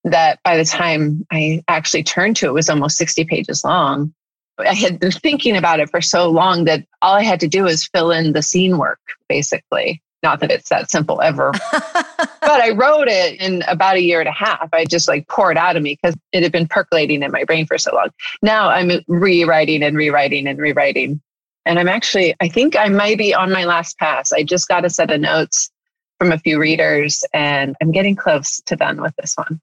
that 0.04 0.38
by 0.44 0.56
the 0.56 0.64
time 0.64 1.26
I 1.30 1.62
actually 1.68 2.04
turned 2.04 2.36
to 2.36 2.46
it 2.46 2.52
was 2.52 2.70
almost 2.70 2.96
60 2.96 3.24
pages 3.24 3.64
long. 3.64 4.14
I 4.58 4.74
had 4.74 5.00
been 5.00 5.10
thinking 5.10 5.56
about 5.56 5.80
it 5.80 5.90
for 5.90 6.00
so 6.00 6.28
long 6.30 6.64
that 6.64 6.84
all 7.02 7.14
I 7.14 7.22
had 7.22 7.40
to 7.40 7.48
do 7.48 7.64
was 7.64 7.86
fill 7.86 8.10
in 8.10 8.32
the 8.32 8.42
scene 8.42 8.78
work, 8.78 9.00
basically. 9.28 10.02
Not 10.22 10.40
that 10.40 10.50
it's 10.50 10.68
that 10.68 10.90
simple 10.90 11.22
ever. 11.22 11.50
but 11.72 12.60
I 12.60 12.70
wrote 12.70 13.08
it 13.08 13.40
in 13.40 13.62
about 13.68 13.96
a 13.96 14.02
year 14.02 14.20
and 14.20 14.28
a 14.28 14.32
half. 14.32 14.68
I 14.72 14.84
just 14.84 15.08
like 15.08 15.28
poured 15.28 15.56
out 15.56 15.76
of 15.76 15.82
me 15.82 15.98
because 16.00 16.14
it 16.32 16.42
had 16.42 16.52
been 16.52 16.68
percolating 16.68 17.22
in 17.22 17.32
my 17.32 17.44
brain 17.44 17.66
for 17.66 17.78
so 17.78 17.94
long. 17.94 18.10
Now 18.42 18.68
I'm 18.68 18.90
rewriting 19.08 19.82
and 19.82 19.96
rewriting 19.96 20.46
and 20.46 20.58
rewriting. 20.58 21.22
And 21.66 21.78
I'm 21.78 21.88
actually, 21.88 22.34
I 22.40 22.48
think 22.48 22.76
I 22.76 22.88
might 22.88 23.18
be 23.18 23.34
on 23.34 23.52
my 23.52 23.64
last 23.64 23.98
pass. 23.98 24.32
I 24.32 24.42
just 24.42 24.68
got 24.68 24.84
a 24.84 24.90
set 24.90 25.10
of 25.10 25.20
notes 25.20 25.70
from 26.18 26.32
a 26.32 26.38
few 26.38 26.58
readers 26.58 27.24
and 27.32 27.76
I'm 27.80 27.92
getting 27.92 28.16
close 28.16 28.60
to 28.66 28.76
done 28.76 29.00
with 29.00 29.14
this 29.16 29.34
one. 29.36 29.60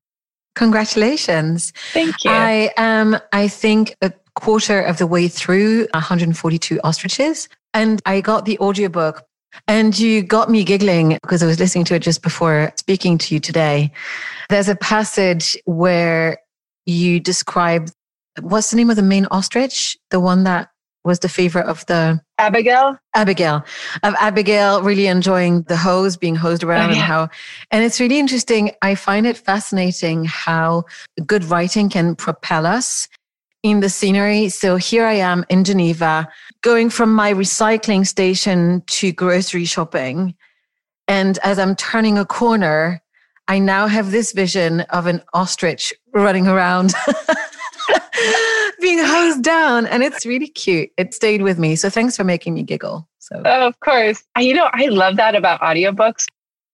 Congratulations. 0.56 1.72
Thank 1.94 2.24
you. 2.24 2.32
I 2.32 2.72
am, 2.77 3.18
I 3.32 3.48
think, 3.48 3.96
a 4.01 4.12
quarter 4.36 4.82
of 4.82 4.98
the 4.98 5.06
way 5.06 5.27
through 5.27 5.88
142 5.94 6.80
ostriches. 6.84 7.48
And 7.74 8.01
I 8.06 8.22
got 8.22 8.46
the 8.46 8.58
audiobook 8.60 9.24
and 9.68 9.98
you 9.98 10.24
got 10.24 10.50
me 10.50 10.63
giggling 10.63 11.20
because 11.22 11.44
I 11.44 11.46
was 11.46 11.60
listening 11.60 11.86
to 11.86 11.96
it 11.96 12.00
just 12.00 12.22
before 12.22 12.72
speaking 12.75 13.18
to 13.20 13.34
you 13.34 13.39
today. 13.39 13.92
There's 14.50 14.70
a 14.70 14.75
passage 14.75 15.58
where 15.66 16.39
you 16.86 17.20
describe 17.20 17.92
what's 18.42 18.72
the 18.72 18.77
name 18.77 18.89
of 18.89 18.96
the 18.96 19.04
main 19.04 19.25
ostrich? 19.27 19.98
The 20.12 20.20
one 20.20 20.44
that 20.44 20.70
was 21.08 21.20
the 21.20 21.30
favorite 21.30 21.66
of 21.66 21.86
the 21.88 22.22
Abigail. 22.38 22.98
Abigail 23.16 23.66
of 24.04 24.14
Abigail 24.20 24.84
really 24.84 25.08
enjoying 25.08 25.64
the 25.64 25.78
hose 25.78 26.18
being 26.18 26.36
hosed 26.36 26.64
around 26.64 26.92
oh, 26.92 26.94
yeah. 26.94 27.00
and 27.00 27.02
how 27.02 27.30
and 27.72 27.84
it's 27.84 28.00
really 28.00 28.20
interesting. 28.20 28.72
I 28.84 28.94
find 28.94 29.26
it 29.26 29.38
fascinating 29.38 30.26
how 30.26 30.84
good 31.26 31.44
writing 31.46 31.90
can 31.90 32.16
propel 32.16 32.68
us 32.68 33.08
in 33.64 33.80
the 33.80 33.90
scenery. 33.90 34.50
So 34.50 34.76
here 34.76 35.06
I 35.06 35.14
am 35.14 35.46
in 35.50 35.64
Geneva, 35.64 36.28
going 36.62 36.90
from 36.90 37.14
my 37.14 37.34
recycling 37.34 38.06
station 38.06 38.84
to 38.88 39.12
grocery 39.12 39.66
shopping. 39.66 40.36
And 41.08 41.40
as 41.44 41.58
I'm 41.58 41.76
turning 41.76 42.18
a 42.18 42.26
corner, 42.26 43.02
I 43.48 43.60
now 43.60 43.88
have 43.88 44.12
this 44.12 44.34
vision 44.34 44.82
of 44.82 45.08
an 45.08 45.22
ostrich 45.34 45.94
running 46.14 46.48
around. 46.48 46.94
being 48.80 49.00
hosed 49.04 49.44
down 49.44 49.86
and 49.86 50.04
it's 50.04 50.26
really 50.26 50.48
cute. 50.48 50.90
It 50.98 51.14
stayed 51.14 51.42
with 51.42 51.60
me. 51.60 51.76
So 51.76 51.90
thanks 51.90 52.16
for 52.16 52.24
making 52.24 52.54
me 52.54 52.64
giggle. 52.64 53.08
So 53.20 53.42
oh, 53.44 53.68
of 53.68 53.80
course. 53.80 54.24
You 54.38 54.54
know, 54.54 54.70
I 54.72 54.88
love 54.88 55.18
that 55.18 55.36
about 55.36 55.62
audiobooks. 55.62 56.26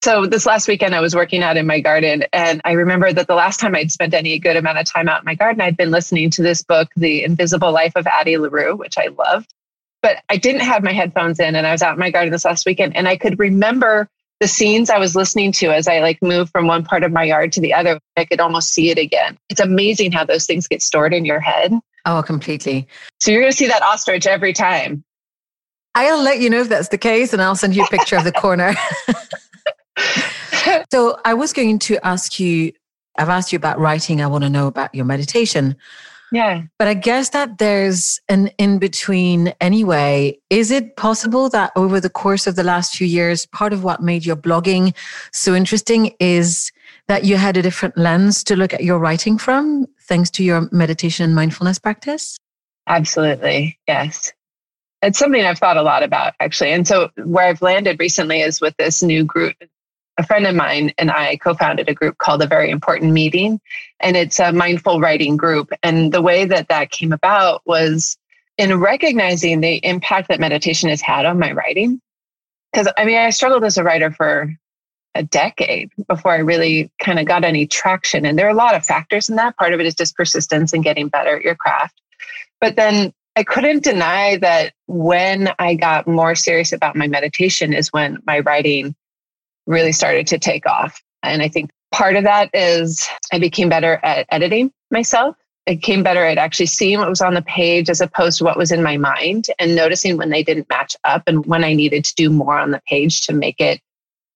So 0.03 0.25
this 0.25 0.45
last 0.45 0.67
weekend 0.67 0.93
I 0.93 0.99
was 0.99 1.15
working 1.15 1.43
out 1.43 1.55
in 1.55 1.65
my 1.65 1.79
garden 1.79 2.25
and 2.33 2.61
I 2.65 2.73
remember 2.73 3.13
that 3.13 3.27
the 3.27 3.35
last 3.35 3.59
time 3.59 3.73
I'd 3.73 3.91
spent 3.91 4.13
any 4.13 4.37
good 4.37 4.57
amount 4.57 4.77
of 4.77 4.85
time 4.85 5.07
out 5.07 5.21
in 5.21 5.25
my 5.25 5.35
garden, 5.35 5.61
I'd 5.61 5.77
been 5.77 5.91
listening 5.91 6.29
to 6.31 6.43
this 6.43 6.61
book, 6.61 6.89
The 6.97 7.23
Invisible 7.23 7.71
Life 7.71 7.93
of 7.95 8.05
Addie 8.05 8.37
LaRue, 8.37 8.75
which 8.75 8.97
I 8.97 9.07
loved. 9.17 9.53
But 10.01 10.21
I 10.27 10.35
didn't 10.35 10.61
have 10.61 10.83
my 10.83 10.91
headphones 10.91 11.39
in 11.39 11.55
and 11.55 11.65
I 11.65 11.71
was 11.71 11.81
out 11.81 11.93
in 11.93 11.99
my 11.99 12.11
garden 12.11 12.33
this 12.33 12.43
last 12.43 12.65
weekend 12.65 12.97
and 12.97 13.07
I 13.07 13.15
could 13.15 13.39
remember 13.39 14.09
the 14.41 14.47
scenes 14.49 14.89
I 14.89 14.97
was 14.97 15.15
listening 15.15 15.53
to 15.53 15.73
as 15.73 15.87
I 15.87 15.99
like 15.99 16.21
moved 16.21 16.51
from 16.51 16.67
one 16.67 16.83
part 16.83 17.03
of 17.03 17.13
my 17.13 17.23
yard 17.23 17.53
to 17.53 17.61
the 17.61 17.73
other, 17.73 17.97
I 18.17 18.25
could 18.25 18.41
almost 18.41 18.73
see 18.73 18.89
it 18.89 18.97
again. 18.97 19.37
It's 19.49 19.61
amazing 19.61 20.11
how 20.11 20.25
those 20.25 20.45
things 20.45 20.67
get 20.67 20.81
stored 20.81 21.13
in 21.13 21.23
your 21.23 21.39
head. 21.39 21.71
Oh, 22.05 22.21
completely. 22.21 22.87
So 23.19 23.31
you're 23.31 23.41
going 23.41 23.51
to 23.51 23.57
see 23.57 23.67
that 23.67 23.81
ostrich 23.81 24.27
every 24.27 24.53
time. 24.53 25.03
I'll 25.95 26.21
let 26.21 26.39
you 26.39 26.49
know 26.49 26.61
if 26.61 26.69
that's 26.69 26.89
the 26.89 26.97
case 26.97 27.33
and 27.33 27.41
I'll 27.41 27.55
send 27.55 27.75
you 27.75 27.83
a 27.83 27.87
picture 27.87 28.17
of 28.17 28.23
the 28.23 28.31
corner. 28.31 28.73
so 30.91 31.19
I 31.23 31.33
was 31.33 31.53
going 31.53 31.79
to 31.79 32.05
ask 32.05 32.39
you, 32.39 32.73
I've 33.17 33.29
asked 33.29 33.53
you 33.53 33.57
about 33.57 33.79
writing. 33.79 34.21
I 34.21 34.27
want 34.27 34.43
to 34.43 34.49
know 34.49 34.67
about 34.67 34.93
your 34.95 35.05
meditation. 35.05 35.75
Yeah. 36.31 36.63
But 36.79 36.87
I 36.87 36.95
guess 36.95 37.29
that 37.29 37.59
there's 37.59 38.19
an 38.27 38.47
in 38.57 38.79
between 38.79 39.53
anyway. 39.61 40.35
Is 40.49 40.71
it 40.71 40.95
possible 40.95 41.47
that 41.49 41.71
over 41.75 41.99
the 41.99 42.09
course 42.09 42.47
of 42.47 42.55
the 42.55 42.63
last 42.63 42.95
few 42.95 43.05
years, 43.05 43.45
part 43.45 43.71
of 43.71 43.83
what 43.83 44.01
made 44.01 44.25
your 44.25 44.35
blogging 44.35 44.95
so 45.31 45.53
interesting 45.53 46.15
is 46.19 46.71
that 47.07 47.23
you 47.23 47.37
had 47.37 47.55
a 47.55 47.61
different 47.61 47.99
lens 47.99 48.43
to 48.45 48.55
look 48.55 48.73
at 48.73 48.83
your 48.83 48.97
writing 48.97 49.37
from, 49.37 49.85
thanks 50.07 50.29
to 50.31 50.43
your 50.43 50.69
meditation 50.71 51.25
and 51.25 51.35
mindfulness 51.35 51.79
practice? 51.79 52.37
Absolutely. 52.87 53.79
Yes. 53.87 54.33
It's 55.01 55.19
something 55.19 55.43
I've 55.43 55.59
thought 55.59 55.77
a 55.77 55.83
lot 55.83 56.03
about 56.03 56.33
actually. 56.39 56.71
And 56.71 56.87
so 56.87 57.09
where 57.17 57.45
I've 57.45 57.61
landed 57.61 57.99
recently 57.99 58.41
is 58.41 58.61
with 58.61 58.75
this 58.77 59.03
new 59.03 59.23
group, 59.23 59.55
a 60.17 60.25
friend 60.25 60.45
of 60.45 60.55
mine 60.55 60.93
and 60.97 61.11
I 61.11 61.37
co 61.37 61.53
founded 61.53 61.89
a 61.89 61.93
group 61.93 62.17
called 62.17 62.41
A 62.41 62.47
Very 62.47 62.69
Important 62.69 63.13
Meeting. 63.13 63.59
And 63.99 64.15
it's 64.15 64.39
a 64.39 64.53
mindful 64.53 64.99
writing 64.99 65.37
group. 65.37 65.71
And 65.81 66.13
the 66.13 66.21
way 66.21 66.45
that 66.45 66.69
that 66.69 66.91
came 66.91 67.11
about 67.11 67.61
was 67.65 68.17
in 68.57 68.79
recognizing 68.79 69.61
the 69.61 69.75
impact 69.85 70.29
that 70.29 70.39
meditation 70.39 70.89
has 70.89 71.01
had 71.01 71.25
on 71.25 71.39
my 71.39 71.51
writing. 71.51 71.99
Because 72.71 72.91
I 72.97 73.05
mean, 73.05 73.17
I 73.17 73.29
struggled 73.31 73.63
as 73.63 73.77
a 73.77 73.83
writer 73.83 74.11
for 74.11 74.53
a 75.15 75.23
decade 75.23 75.91
before 76.07 76.31
I 76.31 76.37
really 76.37 76.91
kind 76.99 77.19
of 77.19 77.25
got 77.25 77.43
any 77.43 77.67
traction. 77.67 78.25
And 78.25 78.37
there 78.37 78.47
are 78.47 78.51
a 78.51 78.55
lot 78.55 78.75
of 78.75 78.85
factors 78.85 79.29
in 79.29 79.35
that. 79.35 79.57
Part 79.57 79.73
of 79.73 79.79
it 79.79 79.85
is 79.85 79.95
just 79.95 80.15
persistence 80.15 80.73
and 80.73 80.83
getting 80.83 81.07
better 81.07 81.37
at 81.37 81.43
your 81.43 81.55
craft. 81.55 81.99
But 82.59 82.75
then 82.75 83.13
I 83.35 83.43
couldn't 83.43 83.83
deny 83.83 84.37
that 84.37 84.73
when 84.87 85.49
I 85.59 85.75
got 85.75 86.07
more 86.07 86.35
serious 86.35 86.71
about 86.71 86.95
my 86.95 87.07
meditation 87.07 87.73
is 87.73 87.91
when 87.91 88.19
my 88.25 88.39
writing 88.39 88.95
really 89.65 89.91
started 89.91 90.27
to 90.27 90.39
take 90.39 90.65
off. 90.67 91.01
And 91.23 91.41
I 91.41 91.47
think 91.47 91.71
part 91.91 92.15
of 92.15 92.23
that 92.23 92.49
is 92.53 93.07
I 93.31 93.39
became 93.39 93.69
better 93.69 93.99
at 94.03 94.27
editing 94.29 94.71
myself. 94.91 95.35
I 95.67 95.75
became 95.75 96.03
better 96.03 96.25
at 96.25 96.37
actually 96.37 96.65
seeing 96.65 96.99
what 96.99 97.09
was 97.09 97.21
on 97.21 97.33
the 97.33 97.41
page 97.41 97.89
as 97.89 98.01
opposed 98.01 98.39
to 98.39 98.43
what 98.43 98.57
was 98.57 98.71
in 98.71 98.83
my 98.83 98.97
mind 98.97 99.47
and 99.59 99.75
noticing 99.75 100.17
when 100.17 100.29
they 100.29 100.43
didn't 100.43 100.69
match 100.69 100.95
up 101.05 101.23
and 101.25 101.45
when 101.45 101.63
I 101.63 101.73
needed 101.73 102.03
to 102.05 102.15
do 102.15 102.29
more 102.29 102.59
on 102.59 102.71
the 102.71 102.81
page 102.87 103.21
to 103.21 103.33
make 103.33 103.61
it 103.61 103.79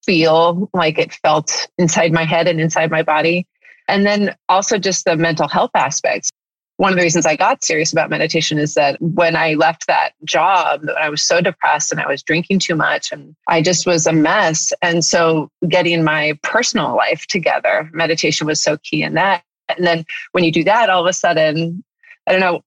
feel 0.08 0.70
like 0.74 0.98
it 0.98 1.14
felt 1.14 1.68
inside 1.78 2.12
my 2.12 2.26
head 2.26 2.48
and 2.48 2.60
inside 2.60 2.90
my 2.90 3.04
body. 3.04 3.46
And 3.88 4.06
then 4.06 4.36
also 4.50 4.80
just 4.80 5.06
the 5.06 5.16
mental 5.16 5.48
health 5.48 5.72
aspects 5.76 6.32
one 6.78 6.94
of 6.94 6.98
the 6.98 7.04
reasons 7.04 7.26
I 7.26 7.36
got 7.36 7.64
serious 7.64 7.92
about 7.92 8.12
meditation 8.12 8.60
is 8.60 8.76
that 8.76 9.02
when 9.02 9.36
I 9.36 9.56
left 9.56 9.88
that 9.88 10.12
job, 10.24 10.86
I 11.00 11.10
was 11.10 11.24
so 11.24 11.42
depressed 11.42 11.92
and 11.92 12.00
I 12.00 12.08
was 12.08 12.22
drinking 12.22 12.60
too 12.60 12.76
much 12.76 13.12
and 13.12 13.36
I 13.48 13.64
just 13.64 13.88
was 13.88 14.06
a 14.06 14.14
mess. 14.14 14.72
And 14.84 15.04
so 15.04 15.50
getting 15.68 16.04
my 16.04 16.38
personal 16.44 16.96
life 16.96 17.26
together, 17.28 17.90
meditation 17.94 18.46
was 18.46 18.62
so 18.62 18.78
key 18.78 19.02
in 19.02 19.16
that. 19.16 19.44
And 19.76 19.86
then 19.86 20.06
when 20.32 20.44
you 20.44 20.52
do 20.52 20.64
that, 20.66 20.90
all 20.90 21.02
of 21.02 21.10
a 21.10 21.14
sudden, 21.14 21.84
I 22.28 22.32
don't 22.32 22.42
know, 22.42 22.62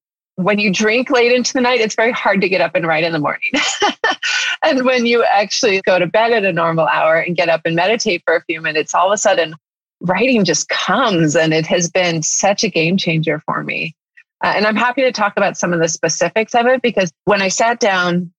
when 0.45 0.59
you 0.59 0.73
drink 0.73 1.11
late 1.11 1.33
into 1.33 1.53
the 1.53 1.61
night, 1.61 1.81
it's 1.81 1.95
very 1.95 2.13
hard 2.13 2.41
to 2.41 2.49
get 2.49 2.61
up 2.61 2.75
and 2.75 2.87
write 2.87 3.05
in 3.05 3.13
the 3.13 3.19
morning. 3.19 3.51
and 4.65 4.85
when 4.85 5.07
you 5.07 5.25
actually 5.25 5.81
go 5.83 5.99
to 5.99 6.07
bed 6.07 6.33
at 6.33 6.45
a 6.45 6.53
normal 6.53 6.87
hour 6.87 7.17
and 7.17 7.37
get 7.37 7.49
up 7.49 7.63
and 7.65 7.77
meditate 7.77 8.23
for 8.25 8.37
a 8.37 8.45
few 8.45 8.61
minutes, 8.61 8.95
all 8.95 9.07
of 9.07 9.13
a 9.13 9.19
sudden, 9.19 9.55
writing 10.01 10.45
just 10.45 10.69
comes. 10.69 11.37
And 11.37 11.53
it 11.53 11.67
has 11.67 11.91
been 11.91 12.23
such 12.23 12.65
a 12.65 12.69
game 12.69 12.97
changer 12.97 13.41
for 13.41 13.63
me. 13.63 13.95
Uh, 14.43 14.53
and 14.57 14.67
I'm 14.67 14.77
happy 14.77 15.03
to 15.03 15.13
talk 15.13 15.35
about 15.37 15.59
some 15.59 15.73
of 15.73 15.81
the 15.81 15.89
specifics 15.89 16.55
of 16.55 16.67
it 16.67 16.81
because 16.81 17.13
when 17.25 17.43
I 17.43 17.49
sat 17.49 17.79
down 17.79 18.33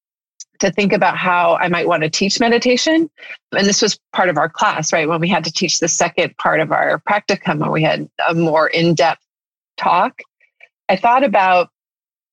to 0.61 0.71
think 0.71 0.93
about 0.93 1.17
how 1.17 1.55
I 1.55 1.67
might 1.67 1.87
want 1.87 2.03
to 2.03 2.09
teach 2.09 2.39
meditation. 2.39 3.09
And 3.51 3.67
this 3.67 3.81
was 3.81 3.99
part 4.13 4.29
of 4.29 4.37
our 4.37 4.47
class, 4.47 4.93
right? 4.93 5.07
When 5.07 5.19
we 5.19 5.27
had 5.27 5.43
to 5.43 5.51
teach 5.51 5.79
the 5.79 5.87
second 5.87 6.37
part 6.37 6.59
of 6.59 6.71
our 6.71 7.01
practicum, 7.09 7.59
where 7.59 7.71
we 7.71 7.83
had 7.83 8.07
a 8.29 8.33
more 8.33 8.67
in 8.67 8.93
depth 8.93 9.25
talk. 9.77 10.21
I 10.87 10.95
thought 10.95 11.23
about 11.23 11.69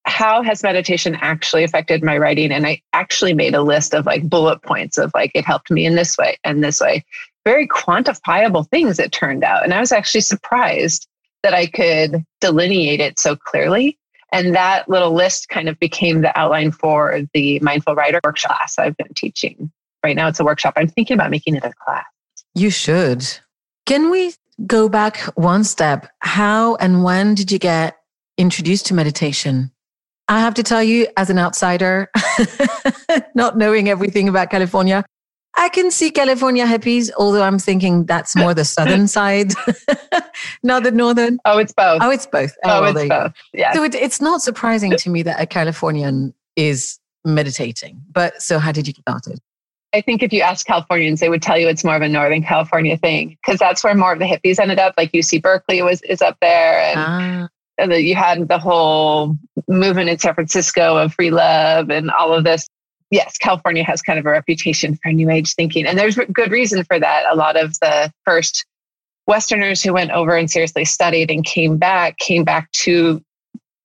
how 0.09 0.43
has 0.43 0.63
meditation 0.63 1.17
actually 1.21 1.65
affected 1.65 2.03
my 2.03 2.19
writing? 2.19 2.51
And 2.51 2.67
I 2.67 2.83
actually 2.93 3.35
made 3.35 3.55
a 3.55 3.63
list 3.63 3.95
of 3.95 4.07
like 4.07 4.29
bullet 4.29 4.63
points 4.63 4.99
of 4.99 5.11
like, 5.15 5.31
it 5.35 5.45
helped 5.45 5.71
me 5.71 5.87
in 5.87 5.95
this 5.95 6.17
way 6.19 6.37
and 6.45 6.63
this 6.63 6.81
way. 6.81 7.05
Very 7.45 7.69
quantifiable 7.69 8.69
things 8.69 8.99
it 8.99 9.13
turned 9.13 9.45
out. 9.45 9.65
And 9.65 9.73
I 9.73 9.81
was 9.81 9.93
actually 9.93 10.23
surprised 10.23 11.07
that 11.43 11.55
I 11.55 11.67
could 11.67 12.25
delineate 12.41 13.01
it 13.01 13.19
so 13.19 13.37
clearly. 13.37 13.99
And 14.33 14.55
that 14.55 14.89
little 14.89 15.15
list 15.15 15.49
kind 15.49 15.69
of 15.69 15.79
became 15.79 16.21
the 16.21 16.37
outline 16.39 16.73
for 16.73 17.21
the 17.33 17.59
Mindful 17.61 17.95
Writer 17.95 18.21
workshop 18.25 18.59
class 18.59 18.79
I've 18.79 18.97
been 18.97 19.15
teaching. 19.15 19.71
Right 20.05 20.17
now, 20.17 20.29
it's 20.29 20.41
a 20.41 20.45
workshop. 20.45 20.75
I'm 20.77 20.89
thinking 20.89 21.15
about 21.15 21.31
making 21.31 21.57
it 21.57 21.65
a 21.65 21.73
class. 21.85 22.05
You 22.55 22.71
should. 22.71 23.27
Can 23.87 24.11
we 24.11 24.35
go 24.67 24.89
back 24.89 25.19
one 25.37 25.65
step? 25.65 26.11
How 26.21 26.77
and 26.77 27.03
when 27.03 27.35
did 27.35 27.51
you 27.51 27.59
get 27.59 27.97
introduced 28.37 28.87
to 28.87 28.95
meditation? 28.95 29.73
I 30.29 30.41
have 30.41 30.55
to 30.55 30.63
tell 30.63 30.83
you, 30.83 31.07
as 31.17 31.31
an 31.31 31.39
outsider, 31.39 32.11
not 33.35 33.57
knowing 33.57 33.89
everything 33.89 34.29
about 34.29 34.51
California, 34.51 35.05
I 35.57 35.69
can 35.71 35.91
see 35.91 36.11
California 36.11 36.67
hippies, 36.67 37.11
although 37.19 37.43
I'm 37.43 37.59
thinking 37.59 38.05
that's 38.07 38.37
more 38.37 38.55
the 38.55 38.65
southern 38.65 39.09
side, 39.19 39.53
not 40.63 40.85
the 40.85 40.93
northern. 40.93 41.39
Oh, 41.45 41.59
it's 41.59 41.73
both. 41.73 42.01
Oh, 42.01 42.11
it's 42.11 42.27
both. 42.27 42.57
Oh, 42.65 42.81
oh 42.81 42.85
it's 42.85 43.09
both. 43.09 43.33
Yeah. 43.53 43.73
So 43.73 43.83
it, 43.83 43.95
it's 43.95 44.21
not 44.21 44.41
surprising 44.41 44.93
to 44.97 45.11
me 45.11 45.23
that 45.23 45.41
a 45.41 45.47
Californian 45.47 46.33
is 46.55 46.99
meditating. 47.25 48.01
But 48.13 48.41
so 48.41 48.59
how 48.61 48.71
did 48.71 48.87
you 48.87 48.93
get 48.93 49.03
started? 49.03 49.41
I 49.93 50.01
think 50.01 50.23
if 50.23 50.33
you 50.33 50.43
ask 50.43 50.67
Californians, 50.67 51.21
they 51.21 51.29
would 51.29 51.43
tell 51.43 51.59
you 51.59 51.67
it's 51.67 51.83
more 51.83 51.97
of 51.97 52.03
a 52.03 52.09
Northern 52.09 52.43
California 52.43 52.97
thing 52.97 53.37
because 53.43 53.59
that's 53.59 53.83
where 53.83 53.95
more 53.95 54.13
of 54.13 54.19
the 54.19 54.27
hippies 54.27 54.61
ended 54.61 54.79
up. 54.79 54.95
Like 54.97 55.13
UC 55.13 55.43
Berkeley 55.43 55.83
was 55.83 56.03
is 56.03 56.21
up 56.21 56.37
there, 56.41 56.79
and, 56.79 57.01
ah. 57.01 57.49
and 57.79 57.91
the, 57.91 58.03
you 58.03 58.15
had 58.15 58.47
the 58.49 58.59
whole 58.59 59.37
movement 59.69 60.09
in 60.09 60.19
San 60.19 60.35
Francisco 60.35 60.97
of 60.97 61.15
free 61.15 61.31
love 61.31 61.91
and 61.91 62.11
all 62.11 62.33
of 62.33 62.45
this 62.45 62.69
yes, 63.11 63.39
California 63.39 63.85
has 63.85 64.03
kind 64.03 64.19
of 64.19 64.27
a 64.27 64.31
reputation 64.31 64.99
for 65.03 65.13
new 65.13 65.31
age 65.31 65.55
thinking. 65.55 65.87
And 65.87 65.99
there's 65.99 66.17
good 66.17 66.51
reason 66.51 66.85
for 66.85 66.99
that. 66.99 67.25
A 67.31 67.37
lot 67.37 67.57
of 67.57 67.79
the 67.81 68.13
first 68.25 68.67
Westerners 69.27 69.83
who 69.83 69.93
went 69.93 70.11
over 70.11 70.37
and 70.37 70.51
seriously 70.51 70.85
studied 70.85 71.31
and 71.31 71.45
came 71.45 71.77
back, 71.77 72.19
came 72.19 72.45
back 72.45 72.71
to 72.73 73.23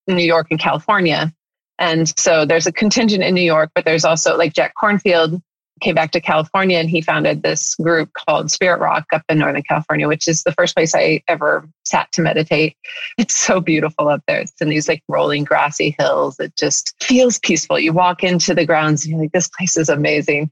New 0.08 0.24
York 0.24 0.48
and 0.52 0.60
California. 0.60 1.34
And 1.80 2.14
so 2.18 2.46
there's 2.46 2.68
a 2.68 2.72
contingent 2.72 3.24
in 3.24 3.34
New 3.34 3.42
York, 3.42 3.72
but 3.76 3.86
there's 3.86 4.06
also 4.06 4.38
like 4.38 4.54
Jack 4.54 4.74
Kornfield 4.82 5.42
came 5.82 5.96
back 5.96 6.12
to 6.12 6.22
California 6.22 6.78
and 6.78 6.90
he 6.90 7.02
founded 7.02 7.44
this 7.44 7.76
group 7.76 8.10
called 8.14 8.52
Spirit 8.52 8.80
Rock 8.80 9.06
up 9.14 9.24
in 9.30 9.40
Northern 9.40 9.64
California, 9.64 10.08
which 10.08 10.28
is 10.28 10.44
the 10.44 10.52
first 10.54 10.76
place 10.76 10.94
I 10.96 11.22
ever 11.28 11.68
sat 11.84 12.12
to 12.14 12.22
meditate. 12.22 12.78
It's 13.18 13.36
so 13.36 13.62
beautiful 13.62 14.10
up 14.10 14.24
there. 14.28 14.40
It's 14.40 14.54
in 14.60 14.70
these 14.70 14.88
like 14.88 15.04
rolling 15.08 15.44
grassy 15.44 15.96
hills. 16.00 16.40
It 16.40 16.56
just 16.56 16.96
feels 17.02 17.38
peaceful. 17.40 17.80
You 17.80 17.94
walk 17.94 18.24
into 18.24 18.56
the 18.56 18.66
grounds 18.66 19.04
and 19.04 19.12
you're 19.12 19.22
like, 19.22 19.32
this 19.32 19.50
place 19.50 19.78
is 19.78 19.88
amazing. 19.88 20.52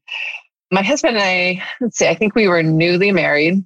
My 0.72 0.84
husband 0.84 1.18
and 1.18 1.24
I, 1.24 1.64
let's 1.82 1.98
see, 1.98 2.08
I 2.08 2.16
think 2.16 2.36
we 2.36 2.48
were 2.48 2.62
newly 2.62 3.12
married 3.12 3.64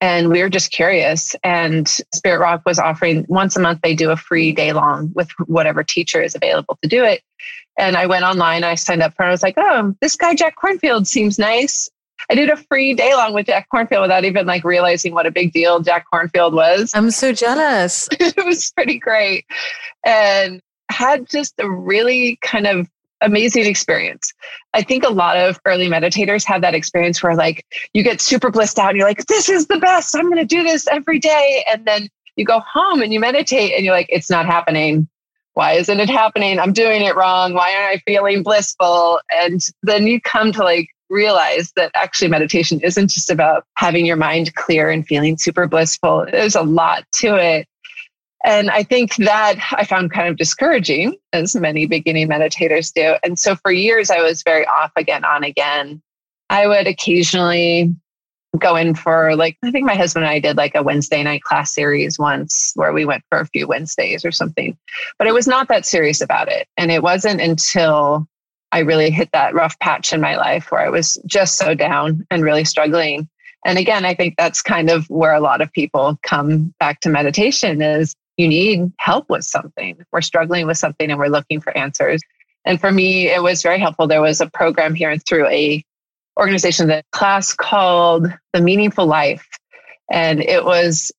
and 0.00 0.30
we 0.30 0.42
were 0.42 0.48
just 0.48 0.70
curious. 0.70 1.34
And 1.42 1.88
Spirit 2.14 2.40
Rock 2.40 2.62
was 2.66 2.78
offering 2.78 3.24
once 3.28 3.56
a 3.56 3.60
month, 3.60 3.80
they 3.82 3.94
do 3.94 4.10
a 4.10 4.16
free 4.16 4.52
day 4.52 4.72
long 4.72 5.12
with 5.14 5.30
whatever 5.46 5.82
teacher 5.82 6.22
is 6.22 6.34
available 6.34 6.78
to 6.82 6.88
do 6.88 7.04
it. 7.04 7.22
And 7.78 7.96
I 7.96 8.06
went 8.06 8.24
online, 8.24 8.64
I 8.64 8.74
signed 8.74 9.02
up 9.02 9.14
for 9.14 9.24
it. 9.24 9.28
I 9.28 9.30
was 9.30 9.42
like, 9.42 9.54
oh, 9.58 9.94
this 10.00 10.16
guy, 10.16 10.34
Jack 10.34 10.56
Kornfield, 10.56 11.06
seems 11.06 11.38
nice. 11.38 11.88
I 12.30 12.34
did 12.34 12.50
a 12.50 12.56
free 12.56 12.94
day 12.94 13.14
long 13.14 13.34
with 13.34 13.46
Jack 13.46 13.68
Kornfield 13.72 14.02
without 14.02 14.24
even 14.24 14.46
like 14.46 14.64
realizing 14.64 15.14
what 15.14 15.26
a 15.26 15.30
big 15.30 15.52
deal 15.52 15.80
Jack 15.80 16.06
Kornfield 16.12 16.52
was. 16.52 16.92
I'm 16.94 17.10
so 17.10 17.32
jealous. 17.32 18.08
it 18.12 18.44
was 18.44 18.72
pretty 18.72 18.98
great. 18.98 19.44
And 20.04 20.60
had 20.90 21.28
just 21.28 21.54
a 21.58 21.70
really 21.70 22.38
kind 22.42 22.66
of 22.66 22.88
amazing 23.20 23.66
experience. 23.66 24.32
I 24.74 24.82
think 24.82 25.04
a 25.04 25.10
lot 25.10 25.36
of 25.36 25.58
early 25.66 25.88
meditators 25.88 26.44
have 26.44 26.62
that 26.62 26.74
experience 26.74 27.22
where 27.22 27.34
like 27.34 27.64
you 27.92 28.02
get 28.02 28.20
super 28.20 28.50
blissed 28.50 28.78
out 28.78 28.90
and 28.90 28.98
you're 28.98 29.08
like, 29.08 29.26
this 29.26 29.48
is 29.48 29.66
the 29.66 29.78
best. 29.78 30.16
I'm 30.16 30.30
going 30.30 30.36
to 30.36 30.44
do 30.44 30.62
this 30.62 30.86
every 30.88 31.18
day. 31.18 31.64
And 31.70 31.84
then 31.86 32.08
you 32.36 32.44
go 32.44 32.60
home 32.60 33.02
and 33.02 33.12
you 33.12 33.20
meditate 33.20 33.72
and 33.72 33.84
you're 33.84 33.94
like, 33.94 34.08
it's 34.10 34.30
not 34.30 34.46
happening. 34.46 35.08
Why 35.54 35.72
isn't 35.72 36.00
it 36.00 36.10
happening? 36.10 36.58
I'm 36.58 36.74
doing 36.74 37.02
it 37.02 37.16
wrong. 37.16 37.54
Why 37.54 37.74
aren't 37.74 37.96
I 37.96 38.02
feeling 38.06 38.42
blissful? 38.42 39.20
And 39.30 39.60
then 39.82 40.06
you 40.06 40.20
come 40.20 40.52
to 40.52 40.62
like 40.62 40.90
realize 41.08 41.72
that 41.76 41.90
actually 41.94 42.28
meditation 42.28 42.80
isn't 42.80 43.08
just 43.08 43.30
about 43.30 43.64
having 43.76 44.04
your 44.04 44.16
mind 44.16 44.54
clear 44.54 44.90
and 44.90 45.06
feeling 45.06 45.38
super 45.38 45.66
blissful. 45.66 46.26
There's 46.30 46.56
a 46.56 46.62
lot 46.62 47.04
to 47.16 47.36
it. 47.36 47.66
And 48.46 48.70
I 48.70 48.84
think 48.84 49.16
that 49.16 49.56
I 49.72 49.84
found 49.84 50.12
kind 50.12 50.28
of 50.28 50.36
discouraging, 50.36 51.16
as 51.32 51.56
many 51.56 51.86
beginning 51.86 52.28
meditators 52.28 52.92
do. 52.94 53.16
And 53.24 53.36
so 53.36 53.56
for 53.56 53.72
years, 53.72 54.08
I 54.08 54.22
was 54.22 54.44
very 54.44 54.64
off 54.66 54.92
again, 54.96 55.24
on 55.24 55.42
again. 55.42 56.00
I 56.48 56.68
would 56.68 56.86
occasionally 56.86 57.92
go 58.56 58.76
in 58.76 58.94
for 58.94 59.34
like, 59.34 59.58
I 59.64 59.72
think 59.72 59.84
my 59.84 59.96
husband 59.96 60.24
and 60.24 60.32
I 60.32 60.38
did 60.38 60.56
like 60.56 60.76
a 60.76 60.82
Wednesday 60.84 61.24
night 61.24 61.42
class 61.42 61.74
series 61.74 62.20
once 62.20 62.70
where 62.76 62.92
we 62.92 63.04
went 63.04 63.24
for 63.30 63.40
a 63.40 63.46
few 63.46 63.66
Wednesdays 63.66 64.24
or 64.24 64.30
something, 64.30 64.78
but 65.18 65.26
I 65.26 65.32
was 65.32 65.48
not 65.48 65.66
that 65.66 65.84
serious 65.84 66.20
about 66.20 66.46
it. 66.48 66.68
And 66.76 66.92
it 66.92 67.02
wasn't 67.02 67.40
until 67.40 68.28
I 68.70 68.78
really 68.78 69.10
hit 69.10 69.28
that 69.32 69.54
rough 69.54 69.76
patch 69.80 70.12
in 70.12 70.20
my 70.20 70.36
life 70.36 70.70
where 70.70 70.82
I 70.82 70.88
was 70.88 71.20
just 71.26 71.58
so 71.58 71.74
down 71.74 72.24
and 72.30 72.44
really 72.44 72.64
struggling. 72.64 73.28
And 73.66 73.76
again, 73.76 74.04
I 74.04 74.14
think 74.14 74.36
that's 74.38 74.62
kind 74.62 74.88
of 74.88 75.10
where 75.10 75.34
a 75.34 75.40
lot 75.40 75.60
of 75.60 75.72
people 75.72 76.16
come 76.22 76.72
back 76.78 77.00
to 77.00 77.08
meditation 77.08 77.82
is 77.82 78.14
you 78.36 78.48
need 78.48 78.92
help 78.98 79.28
with 79.28 79.44
something. 79.44 80.04
We're 80.12 80.20
struggling 80.20 80.66
with 80.66 80.78
something 80.78 81.10
and 81.10 81.18
we're 81.18 81.28
looking 81.28 81.60
for 81.60 81.76
answers. 81.76 82.20
And 82.64 82.80
for 82.80 82.90
me, 82.90 83.28
it 83.28 83.42
was 83.42 83.62
very 83.62 83.78
helpful. 83.78 84.06
There 84.06 84.20
was 84.20 84.40
a 84.40 84.50
program 84.50 84.94
here 84.94 85.16
through 85.18 85.46
a 85.48 85.84
organization, 86.38 86.88
the 86.88 87.02
class 87.12 87.52
called 87.54 88.26
The 88.52 88.60
Meaningful 88.60 89.06
Life. 89.06 89.46
And 90.10 90.40
it 90.40 90.64
was, 90.64 91.10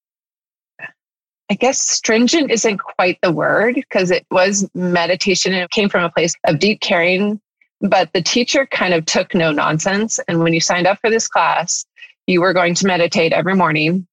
I 1.49 1.55
guess, 1.55 1.79
stringent 1.79 2.51
isn't 2.51 2.77
quite 2.77 3.17
the 3.21 3.31
word 3.31 3.75
because 3.75 4.11
it 4.11 4.25
was 4.29 4.69
meditation 4.75 5.53
and 5.53 5.63
it 5.63 5.71
came 5.71 5.89
from 5.89 6.03
a 6.03 6.11
place 6.11 6.33
of 6.45 6.59
deep 6.59 6.81
caring. 6.81 7.41
But 7.81 8.11
the 8.13 8.21
teacher 8.21 8.65
kind 8.65 8.93
of 8.93 9.05
took 9.05 9.33
no 9.33 9.51
nonsense. 9.51 10.19
And 10.27 10.39
when 10.39 10.53
you 10.53 10.61
signed 10.61 10.87
up 10.87 10.99
for 10.99 11.09
this 11.09 11.27
class, 11.27 11.85
you 12.27 12.41
were 12.41 12.53
going 12.53 12.75
to 12.75 12.87
meditate 12.87 13.33
every 13.33 13.55
morning. 13.55 14.07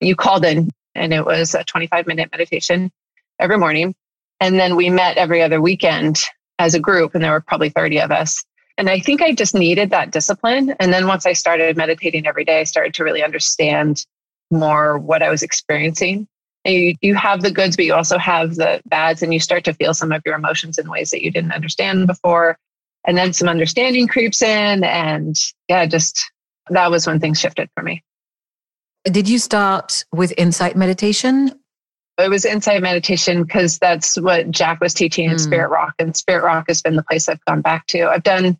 You 0.00 0.16
called 0.16 0.44
in 0.44 0.70
and 1.00 1.14
it 1.14 1.24
was 1.24 1.54
a 1.54 1.64
25 1.64 2.06
minute 2.06 2.28
meditation 2.30 2.92
every 3.40 3.58
morning. 3.58 3.94
And 4.38 4.58
then 4.58 4.76
we 4.76 4.90
met 4.90 5.16
every 5.16 5.42
other 5.42 5.60
weekend 5.60 6.20
as 6.58 6.74
a 6.74 6.80
group, 6.80 7.14
and 7.14 7.24
there 7.24 7.32
were 7.32 7.40
probably 7.40 7.70
30 7.70 8.00
of 8.00 8.10
us. 8.10 8.44
And 8.76 8.88
I 8.88 9.00
think 9.00 9.22
I 9.22 9.32
just 9.32 9.54
needed 9.54 9.90
that 9.90 10.10
discipline. 10.10 10.74
And 10.78 10.92
then 10.92 11.06
once 11.06 11.26
I 11.26 11.32
started 11.32 11.76
meditating 11.76 12.26
every 12.26 12.44
day, 12.44 12.60
I 12.60 12.64
started 12.64 12.94
to 12.94 13.04
really 13.04 13.22
understand 13.22 14.04
more 14.50 14.98
what 14.98 15.22
I 15.22 15.30
was 15.30 15.42
experiencing. 15.42 16.28
And 16.64 16.74
you, 16.74 16.94
you 17.00 17.14
have 17.14 17.40
the 17.40 17.50
goods, 17.50 17.76
but 17.76 17.86
you 17.86 17.94
also 17.94 18.18
have 18.18 18.56
the 18.56 18.80
bads, 18.86 19.22
and 19.22 19.32
you 19.32 19.40
start 19.40 19.64
to 19.64 19.74
feel 19.74 19.94
some 19.94 20.12
of 20.12 20.22
your 20.24 20.34
emotions 20.34 20.78
in 20.78 20.90
ways 20.90 21.10
that 21.10 21.22
you 21.22 21.30
didn't 21.30 21.52
understand 21.52 22.06
before. 22.06 22.58
And 23.06 23.16
then 23.16 23.32
some 23.32 23.48
understanding 23.48 24.06
creeps 24.06 24.42
in. 24.42 24.84
And 24.84 25.34
yeah, 25.68 25.86
just 25.86 26.30
that 26.68 26.90
was 26.90 27.06
when 27.06 27.20
things 27.20 27.40
shifted 27.40 27.70
for 27.74 27.82
me. 27.82 28.02
Did 29.04 29.28
you 29.28 29.38
start 29.38 30.04
with 30.12 30.34
insight 30.36 30.76
meditation? 30.76 31.58
It 32.18 32.28
was 32.28 32.44
insight 32.44 32.82
meditation 32.82 33.42
because 33.44 33.78
that's 33.78 34.20
what 34.20 34.50
Jack 34.50 34.80
was 34.80 34.92
teaching 34.92 35.30
in 35.30 35.36
mm. 35.36 35.40
Spirit 35.40 35.70
Rock. 35.70 35.94
And 35.98 36.14
Spirit 36.14 36.44
Rock 36.44 36.66
has 36.68 36.82
been 36.82 36.96
the 36.96 37.02
place 37.02 37.28
I've 37.28 37.42
gone 37.46 37.62
back 37.62 37.86
to. 37.88 38.08
I've 38.10 38.22
done, 38.22 38.58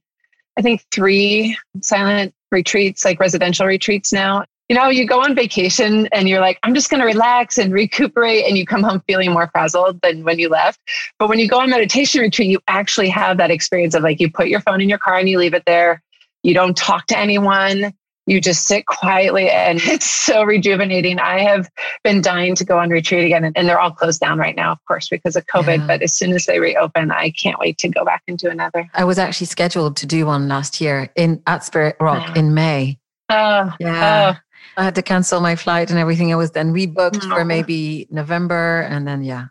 I 0.59 0.63
think, 0.63 0.83
three 0.91 1.59
silent 1.83 2.35
retreats, 2.51 3.05
like 3.05 3.21
residential 3.21 3.67
retreats 3.67 4.15
now. 4.15 4.45
You 4.71 4.77
know, 4.77 4.89
you 4.89 5.07
go 5.07 5.21
on 5.21 5.35
vacation 5.35 6.09
and 6.13 6.29
you're 6.29 6.41
like, 6.41 6.59
I'm 6.63 6.75
just 6.75 6.91
going 6.91 7.01
to 7.01 7.07
relax 7.07 7.59
and 7.59 7.73
recuperate, 7.73 8.45
and 8.47 8.57
you 8.57 8.65
come 8.65 8.83
home 8.83 9.03
feeling 9.07 9.33
more 9.33 9.49
frazzled 9.49 10.01
than 10.01 10.25
when 10.25 10.39
you 10.39 10.49
left. 10.49 10.81
But 11.19 11.29
when 11.29 11.39
you 11.39 11.49
go 11.49 11.61
on 11.61 11.71
meditation 11.71 12.23
retreat, 12.23 12.49
you 12.49 12.61
actually 12.69 13.09
have 13.11 13.37
that 13.39 13.51
experience 13.51 13.95
of 13.95 14.05
like, 14.05 14.21
you 14.21 14.31
put 14.31 14.47
your 14.47 14.61
phone 14.61 14.81
in 14.81 14.89
your 14.89 14.99
car 14.99 15.17
and 15.17 15.29
you 15.29 15.39
leave 15.39 15.55
it 15.55 15.65
there. 15.67 16.01
You 16.43 16.55
don't 16.55 16.77
talk 16.77 17.07
to 17.09 17.19
anyone 17.19 17.93
you 18.31 18.41
just 18.41 18.67
sit 18.67 18.87
quietly 18.87 19.51
and 19.51 19.81
it's 19.85 20.09
so 20.09 20.45
rejuvenating. 20.45 21.19
I 21.19 21.41
have 21.41 21.69
been 22.05 22.23
dying 22.23 22.55
to 22.55 22.65
go 22.65 22.79
on 22.79 22.91
retreat 22.91 23.25
again 23.25 23.53
and, 23.55 23.71
they're 23.71 23.81
all 23.81 23.91
closed 23.91 24.21
down 24.21 24.39
right 24.39 24.57
now, 24.57 24.73
of 24.73 24.79
course, 24.87 25.09
because 25.09 25.37
of 25.37 25.47
COVID. 25.47 25.79
Yeah. 25.79 25.87
But 25.87 26.03
as 26.03 26.13
soon 26.13 26.33
as 26.33 26.47
they 26.47 26.59
reopen, 26.59 27.11
I 27.11 27.31
can't 27.31 27.59
wait 27.61 27.79
to 27.79 27.89
go 27.89 28.05
back 28.05 28.23
and 28.27 28.37
do 28.37 28.49
another. 28.49 28.89
I 28.95 29.05
was 29.05 29.19
actually 29.19 29.47
scheduled 29.47 29.97
to 29.99 30.07
do 30.07 30.27
one 30.27 30.49
last 30.49 30.81
year 30.81 31.11
in 31.15 31.43
at 31.47 31.65
Spirit 31.65 31.97
Rock 32.01 32.37
in 32.37 32.55
May. 32.55 32.99
Oh, 33.29 33.73
yeah. 33.79 34.35
Oh. 34.35 34.41
I 34.77 34.85
had 34.85 34.95
to 34.97 35.03
cancel 35.03 35.41
my 35.41 35.57
flight 35.57 35.91
and 35.91 35.99
everything. 35.99 36.33
I 36.33 36.37
was 36.37 36.53
then 36.53 36.73
rebooked 36.73 37.21
oh. 37.25 37.29
for 37.29 37.45
maybe 37.45 38.09
November 38.11 38.81
and 38.83 39.07
then 39.07 39.23
yeah. 39.23 39.47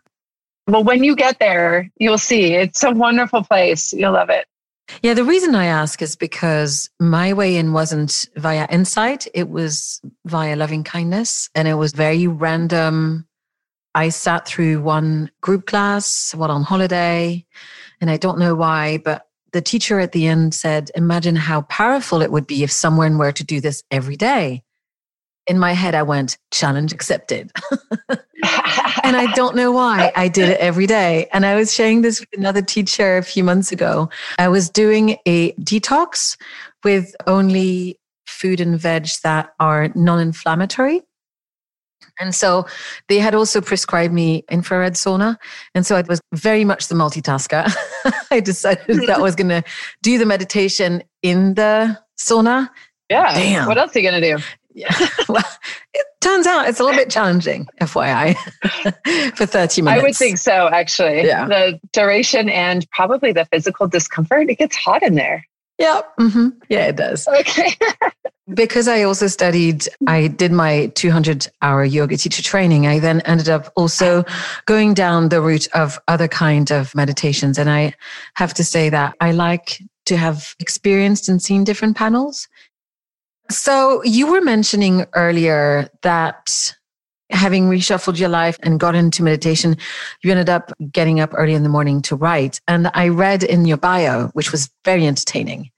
Well, 0.66 0.84
when 0.84 1.02
you 1.02 1.16
get 1.16 1.38
there, 1.38 1.90
you'll 1.96 2.18
see 2.18 2.54
it's 2.54 2.82
a 2.84 2.90
wonderful 2.90 3.42
place. 3.42 3.92
You'll 3.92 4.12
love 4.12 4.30
it. 4.30 4.46
Yeah, 5.02 5.14
the 5.14 5.24
reason 5.24 5.54
I 5.54 5.66
ask 5.66 6.02
is 6.02 6.16
because 6.16 6.90
my 6.98 7.32
way 7.32 7.56
in 7.56 7.72
wasn't 7.72 8.28
via 8.36 8.66
insight, 8.70 9.26
it 9.34 9.48
was 9.48 10.00
via 10.26 10.56
loving 10.56 10.84
kindness. 10.84 11.48
And 11.54 11.66
it 11.66 11.74
was 11.74 11.92
very 11.92 12.26
random. 12.26 13.26
I 13.94 14.10
sat 14.10 14.46
through 14.46 14.82
one 14.82 15.30
group 15.40 15.66
class, 15.66 16.32
while 16.34 16.50
on 16.50 16.62
holiday, 16.62 17.44
and 18.00 18.10
I 18.10 18.16
don't 18.16 18.38
know 18.38 18.54
why, 18.54 18.98
but 18.98 19.26
the 19.52 19.60
teacher 19.60 19.98
at 19.98 20.12
the 20.12 20.26
end 20.26 20.54
said, 20.54 20.90
Imagine 20.94 21.36
how 21.36 21.62
powerful 21.62 22.22
it 22.22 22.30
would 22.30 22.46
be 22.46 22.62
if 22.62 22.70
someone 22.70 23.18
were 23.18 23.32
to 23.32 23.44
do 23.44 23.60
this 23.60 23.82
every 23.90 24.16
day. 24.16 24.62
In 25.46 25.58
my 25.58 25.72
head, 25.72 25.94
I 25.94 26.02
went, 26.02 26.38
Challenge 26.50 26.92
accepted. 26.92 27.50
and 29.02 29.16
I 29.16 29.32
don't 29.34 29.56
know 29.56 29.72
why 29.72 30.12
I 30.16 30.28
did 30.28 30.48
it 30.48 30.60
every 30.60 30.86
day. 30.86 31.28
And 31.32 31.44
I 31.44 31.54
was 31.56 31.74
sharing 31.74 32.02
this 32.02 32.20
with 32.20 32.28
another 32.36 32.62
teacher 32.62 33.16
a 33.16 33.22
few 33.22 33.44
months 33.44 33.72
ago. 33.72 34.08
I 34.38 34.48
was 34.48 34.70
doing 34.70 35.16
a 35.26 35.52
detox 35.54 36.36
with 36.84 37.14
only 37.26 37.98
food 38.26 38.60
and 38.60 38.78
veg 38.78 39.08
that 39.22 39.52
are 39.58 39.90
non 39.94 40.20
inflammatory. 40.20 41.02
And 42.18 42.34
so 42.34 42.66
they 43.08 43.18
had 43.18 43.34
also 43.34 43.60
prescribed 43.60 44.12
me 44.12 44.44
infrared 44.50 44.94
sauna. 44.94 45.36
And 45.74 45.86
so 45.86 45.96
I 45.96 46.02
was 46.02 46.20
very 46.34 46.64
much 46.64 46.88
the 46.88 46.94
multitasker. 46.94 47.72
I 48.30 48.40
decided 48.40 49.00
that 49.00 49.10
I 49.10 49.20
was 49.20 49.34
going 49.34 49.48
to 49.48 49.62
do 50.02 50.18
the 50.18 50.26
meditation 50.26 51.02
in 51.22 51.54
the 51.54 51.98
sauna. 52.18 52.68
Yeah. 53.08 53.34
Damn. 53.34 53.66
What 53.66 53.78
else 53.78 53.96
are 53.96 54.00
you 54.00 54.10
going 54.10 54.20
to 54.20 54.36
do? 54.36 54.42
Yeah. 54.80 55.08
well, 55.28 55.44
it 55.92 56.06
turns 56.20 56.46
out 56.46 56.68
it's 56.68 56.80
a 56.80 56.84
little 56.84 56.98
bit 56.98 57.10
challenging, 57.10 57.66
FYI, 57.80 58.34
for 59.36 59.46
30 59.46 59.82
minutes. 59.82 60.00
I 60.00 60.02
would 60.02 60.16
think 60.16 60.38
so, 60.38 60.68
actually. 60.68 61.26
Yeah. 61.26 61.46
The 61.46 61.80
duration 61.92 62.48
and 62.48 62.88
probably 62.90 63.32
the 63.32 63.44
physical 63.46 63.86
discomfort, 63.86 64.48
it 64.48 64.56
gets 64.56 64.76
hot 64.76 65.02
in 65.02 65.14
there. 65.14 65.46
Yeah. 65.78 66.02
Mm-hmm. 66.18 66.48
Yeah, 66.68 66.86
it 66.86 66.96
does. 66.96 67.26
Okay. 67.26 67.70
because 68.54 68.88
I 68.88 69.02
also 69.02 69.26
studied, 69.26 69.88
I 70.06 70.28
did 70.28 70.52
my 70.52 70.92
200 70.94 71.48
hour 71.62 71.84
yoga 71.84 72.16
teacher 72.16 72.42
training. 72.42 72.86
I 72.86 72.98
then 72.98 73.20
ended 73.22 73.48
up 73.48 73.72
also 73.76 74.24
going 74.66 74.94
down 74.94 75.28
the 75.28 75.40
route 75.40 75.68
of 75.74 75.98
other 76.08 76.28
kind 76.28 76.70
of 76.70 76.94
meditations. 76.94 77.58
And 77.58 77.70
I 77.70 77.94
have 78.34 78.54
to 78.54 78.64
say 78.64 78.90
that 78.90 79.14
I 79.20 79.32
like 79.32 79.82
to 80.06 80.16
have 80.16 80.54
experienced 80.58 81.28
and 81.28 81.40
seen 81.40 81.64
different 81.64 81.96
panels. 81.96 82.48
So 83.50 84.02
you 84.04 84.30
were 84.30 84.40
mentioning 84.40 85.06
earlier 85.14 85.88
that 86.02 86.74
having 87.30 87.68
reshuffled 87.68 88.18
your 88.18 88.28
life 88.28 88.58
and 88.62 88.80
got 88.80 88.94
into 88.94 89.22
meditation, 89.22 89.76
you 90.22 90.30
ended 90.30 90.48
up 90.48 90.72
getting 90.92 91.20
up 91.20 91.30
early 91.34 91.54
in 91.54 91.62
the 91.62 91.68
morning 91.68 92.02
to 92.02 92.16
write. 92.16 92.60
And 92.68 92.90
I 92.94 93.08
read 93.08 93.42
in 93.42 93.64
your 93.64 93.76
bio, 93.76 94.28
which 94.28 94.52
was 94.52 94.70
very 94.84 95.06
entertaining. 95.06 95.70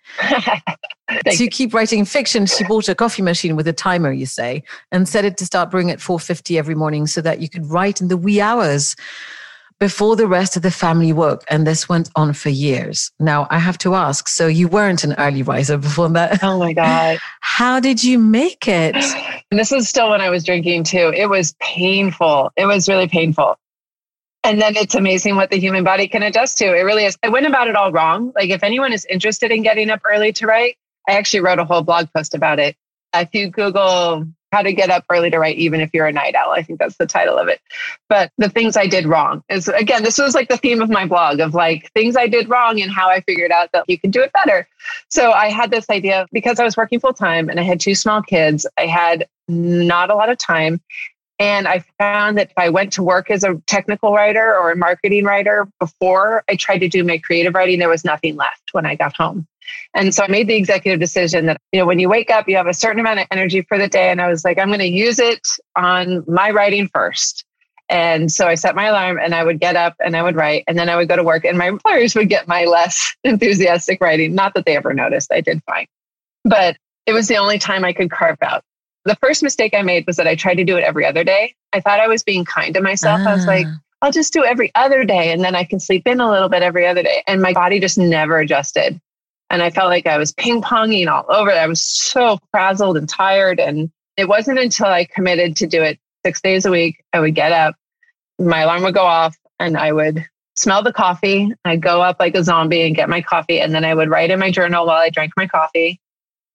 to 1.30 1.48
keep 1.48 1.74
writing 1.74 2.04
fiction, 2.04 2.46
she 2.46 2.64
bought 2.64 2.88
a 2.88 2.94
coffee 2.94 3.22
machine 3.22 3.56
with 3.56 3.68
a 3.68 3.72
timer, 3.72 4.12
you 4.12 4.26
say, 4.26 4.62
and 4.90 5.08
set 5.08 5.24
it 5.24 5.36
to 5.38 5.46
start 5.46 5.70
brewing 5.70 5.90
at 5.90 5.98
4.50 5.98 6.58
every 6.58 6.74
morning 6.74 7.06
so 7.06 7.20
that 7.20 7.40
you 7.40 7.48
could 7.48 7.66
write 7.66 8.00
in 8.00 8.08
the 8.08 8.16
wee 8.16 8.40
hours 8.40 8.96
before 9.82 10.14
the 10.14 10.28
rest 10.28 10.54
of 10.54 10.62
the 10.62 10.70
family 10.70 11.12
woke. 11.12 11.42
And 11.50 11.66
this 11.66 11.88
went 11.88 12.08
on 12.14 12.34
for 12.34 12.50
years. 12.50 13.10
Now, 13.18 13.48
I 13.50 13.58
have 13.58 13.76
to 13.78 13.96
ask 13.96 14.28
so 14.28 14.46
you 14.46 14.68
weren't 14.68 15.02
an 15.02 15.14
early 15.18 15.42
riser 15.42 15.76
before 15.76 16.08
that? 16.10 16.40
Oh 16.52 16.56
my 16.56 16.72
God. 16.72 17.18
How 17.40 17.80
did 17.80 18.04
you 18.04 18.20
make 18.20 18.68
it? 18.68 18.94
And 19.50 19.58
this 19.58 19.72
was 19.72 19.88
still 19.88 20.10
when 20.10 20.20
I 20.20 20.30
was 20.30 20.44
drinking 20.44 20.84
too. 20.84 21.12
It 21.14 21.26
was 21.26 21.54
painful. 21.60 22.52
It 22.56 22.64
was 22.64 22.88
really 22.88 23.08
painful. 23.08 23.56
And 24.44 24.62
then 24.62 24.76
it's 24.76 24.94
amazing 24.94 25.34
what 25.34 25.50
the 25.50 25.58
human 25.58 25.82
body 25.82 26.06
can 26.06 26.22
adjust 26.22 26.58
to. 26.58 26.66
It 26.66 26.82
really 26.82 27.04
is. 27.04 27.18
I 27.24 27.28
went 27.28 27.46
about 27.46 27.66
it 27.66 27.74
all 27.74 27.90
wrong. 27.90 28.32
Like, 28.36 28.50
if 28.50 28.62
anyone 28.62 28.92
is 28.92 29.04
interested 29.06 29.50
in 29.50 29.62
getting 29.62 29.90
up 29.90 30.00
early 30.08 30.32
to 30.34 30.46
write, 30.46 30.76
I 31.08 31.14
actually 31.14 31.40
wrote 31.40 31.58
a 31.58 31.64
whole 31.64 31.82
blog 31.82 32.06
post 32.16 32.34
about 32.34 32.60
it. 32.60 32.76
If 33.14 33.34
you 33.34 33.50
Google 33.50 34.28
how 34.52 34.62
to 34.62 34.72
get 34.72 34.90
up 34.90 35.04
early 35.10 35.30
to 35.30 35.38
write 35.38 35.56
even 35.56 35.80
if 35.80 35.90
you're 35.92 36.06
a 36.06 36.12
night 36.12 36.34
owl. 36.34 36.52
I 36.52 36.62
think 36.62 36.78
that's 36.78 36.96
the 36.98 37.06
title 37.06 37.38
of 37.38 37.48
it. 37.48 37.60
But 38.08 38.30
the 38.38 38.48
things 38.48 38.76
i 38.76 38.86
did 38.86 39.06
wrong 39.06 39.42
is 39.48 39.68
again 39.68 40.02
this 40.02 40.18
was 40.18 40.34
like 40.34 40.48
the 40.48 40.56
theme 40.56 40.80
of 40.80 40.90
my 40.90 41.06
blog 41.06 41.40
of 41.40 41.54
like 41.54 41.90
things 41.92 42.16
i 42.16 42.26
did 42.26 42.48
wrong 42.48 42.80
and 42.80 42.92
how 42.92 43.08
i 43.08 43.20
figured 43.22 43.50
out 43.50 43.70
that 43.72 43.84
you 43.88 43.98
can 43.98 44.10
do 44.10 44.20
it 44.20 44.32
better. 44.32 44.68
So 45.08 45.32
i 45.32 45.50
had 45.50 45.70
this 45.70 45.88
idea 45.90 46.26
because 46.32 46.60
i 46.60 46.64
was 46.64 46.76
working 46.76 47.00
full 47.00 47.14
time 47.14 47.48
and 47.48 47.58
i 47.58 47.62
had 47.62 47.80
two 47.80 47.94
small 47.94 48.22
kids 48.22 48.66
i 48.78 48.86
had 48.86 49.26
not 49.48 50.10
a 50.10 50.14
lot 50.14 50.28
of 50.28 50.38
time. 50.38 50.80
And 51.38 51.66
I 51.66 51.84
found 51.98 52.38
that 52.38 52.50
if 52.50 52.58
I 52.58 52.68
went 52.68 52.92
to 52.92 53.02
work 53.02 53.30
as 53.30 53.42
a 53.42 53.60
technical 53.66 54.12
writer 54.12 54.56
or 54.56 54.70
a 54.70 54.76
marketing 54.76 55.24
writer 55.24 55.66
before 55.80 56.44
I 56.48 56.54
tried 56.54 56.78
to 56.78 56.88
do 56.88 57.02
my 57.02 57.18
creative 57.18 57.54
writing, 57.54 57.80
there 57.80 57.88
was 57.88 58.04
nothing 58.04 58.36
left 58.36 58.62
when 58.72 58.86
I 58.86 58.94
got 58.94 59.16
home. 59.16 59.46
And 59.94 60.14
so 60.14 60.24
I 60.24 60.28
made 60.28 60.48
the 60.48 60.54
executive 60.54 61.00
decision 61.00 61.46
that, 61.46 61.60
you 61.72 61.80
know, 61.80 61.86
when 61.86 61.98
you 61.98 62.08
wake 62.08 62.30
up, 62.30 62.48
you 62.48 62.56
have 62.56 62.66
a 62.66 62.74
certain 62.74 63.00
amount 63.00 63.20
of 63.20 63.26
energy 63.30 63.62
for 63.62 63.78
the 63.78 63.88
day. 63.88 64.10
And 64.10 64.20
I 64.20 64.28
was 64.28 64.44
like, 64.44 64.58
I'm 64.58 64.68
going 64.68 64.80
to 64.80 64.86
use 64.86 65.18
it 65.18 65.46
on 65.76 66.24
my 66.26 66.50
writing 66.50 66.88
first. 66.88 67.44
And 67.88 68.32
so 68.32 68.48
I 68.48 68.54
set 68.54 68.74
my 68.74 68.86
alarm 68.86 69.18
and 69.22 69.34
I 69.34 69.44
would 69.44 69.60
get 69.60 69.76
up 69.76 69.94
and 70.02 70.16
I 70.16 70.22
would 70.22 70.34
write 70.34 70.64
and 70.66 70.78
then 70.78 70.88
I 70.88 70.96
would 70.96 71.08
go 71.08 71.16
to 71.16 71.22
work 71.22 71.44
and 71.44 71.58
my 71.58 71.68
employers 71.68 72.14
would 72.14 72.30
get 72.30 72.48
my 72.48 72.64
less 72.64 73.14
enthusiastic 73.24 74.00
writing. 74.00 74.34
Not 74.34 74.54
that 74.54 74.64
they 74.64 74.76
ever 74.76 74.94
noticed, 74.94 75.30
I 75.30 75.42
did 75.42 75.62
fine. 75.64 75.86
But 76.44 76.76
it 77.04 77.12
was 77.12 77.28
the 77.28 77.36
only 77.36 77.58
time 77.58 77.84
I 77.84 77.92
could 77.92 78.10
carve 78.10 78.38
out. 78.40 78.62
The 79.04 79.16
first 79.16 79.42
mistake 79.42 79.74
I 79.74 79.82
made 79.82 80.06
was 80.06 80.16
that 80.16 80.28
I 80.28 80.36
tried 80.36 80.54
to 80.54 80.64
do 80.64 80.76
it 80.76 80.84
every 80.84 81.04
other 81.04 81.24
day. 81.24 81.54
I 81.72 81.80
thought 81.80 82.00
I 82.00 82.08
was 82.08 82.22
being 82.22 82.44
kind 82.44 82.72
to 82.74 82.80
myself. 82.80 83.20
I 83.26 83.34
was 83.34 83.46
like, 83.46 83.66
ah. 83.68 83.78
I'll 84.00 84.12
just 84.12 84.32
do 84.32 84.44
every 84.44 84.72
other 84.74 85.04
day 85.04 85.32
and 85.32 85.44
then 85.44 85.54
I 85.54 85.64
can 85.64 85.78
sleep 85.78 86.06
in 86.06 86.20
a 86.20 86.30
little 86.30 86.48
bit 86.48 86.62
every 86.62 86.86
other 86.86 87.02
day. 87.02 87.22
And 87.26 87.42
my 87.42 87.52
body 87.52 87.78
just 87.78 87.98
never 87.98 88.38
adjusted. 88.38 89.00
And 89.52 89.62
I 89.62 89.70
felt 89.70 89.90
like 89.90 90.06
I 90.06 90.18
was 90.18 90.32
ping 90.32 90.62
ponging 90.62 91.08
all 91.08 91.26
over. 91.28 91.52
I 91.52 91.66
was 91.66 91.84
so 91.84 92.38
frazzled 92.50 92.96
and 92.96 93.08
tired. 93.08 93.60
And 93.60 93.90
it 94.16 94.26
wasn't 94.26 94.58
until 94.58 94.86
I 94.86 95.04
committed 95.04 95.56
to 95.56 95.66
do 95.66 95.82
it 95.82 96.00
six 96.24 96.40
days 96.40 96.64
a 96.64 96.70
week, 96.70 97.04
I 97.12 97.20
would 97.20 97.34
get 97.34 97.52
up, 97.52 97.74
my 98.38 98.60
alarm 98.60 98.82
would 98.82 98.94
go 98.94 99.04
off, 99.04 99.36
and 99.60 99.76
I 99.76 99.92
would 99.92 100.24
smell 100.56 100.82
the 100.82 100.92
coffee. 100.92 101.52
I'd 101.64 101.82
go 101.82 102.00
up 102.02 102.16
like 102.18 102.34
a 102.34 102.44
zombie 102.44 102.82
and 102.82 102.96
get 102.96 103.08
my 103.08 103.20
coffee. 103.20 103.60
And 103.60 103.74
then 103.74 103.84
I 103.84 103.94
would 103.94 104.08
write 104.08 104.30
in 104.30 104.38
my 104.38 104.50
journal 104.50 104.86
while 104.86 105.00
I 105.00 105.10
drank 105.10 105.32
my 105.36 105.46
coffee. 105.46 106.00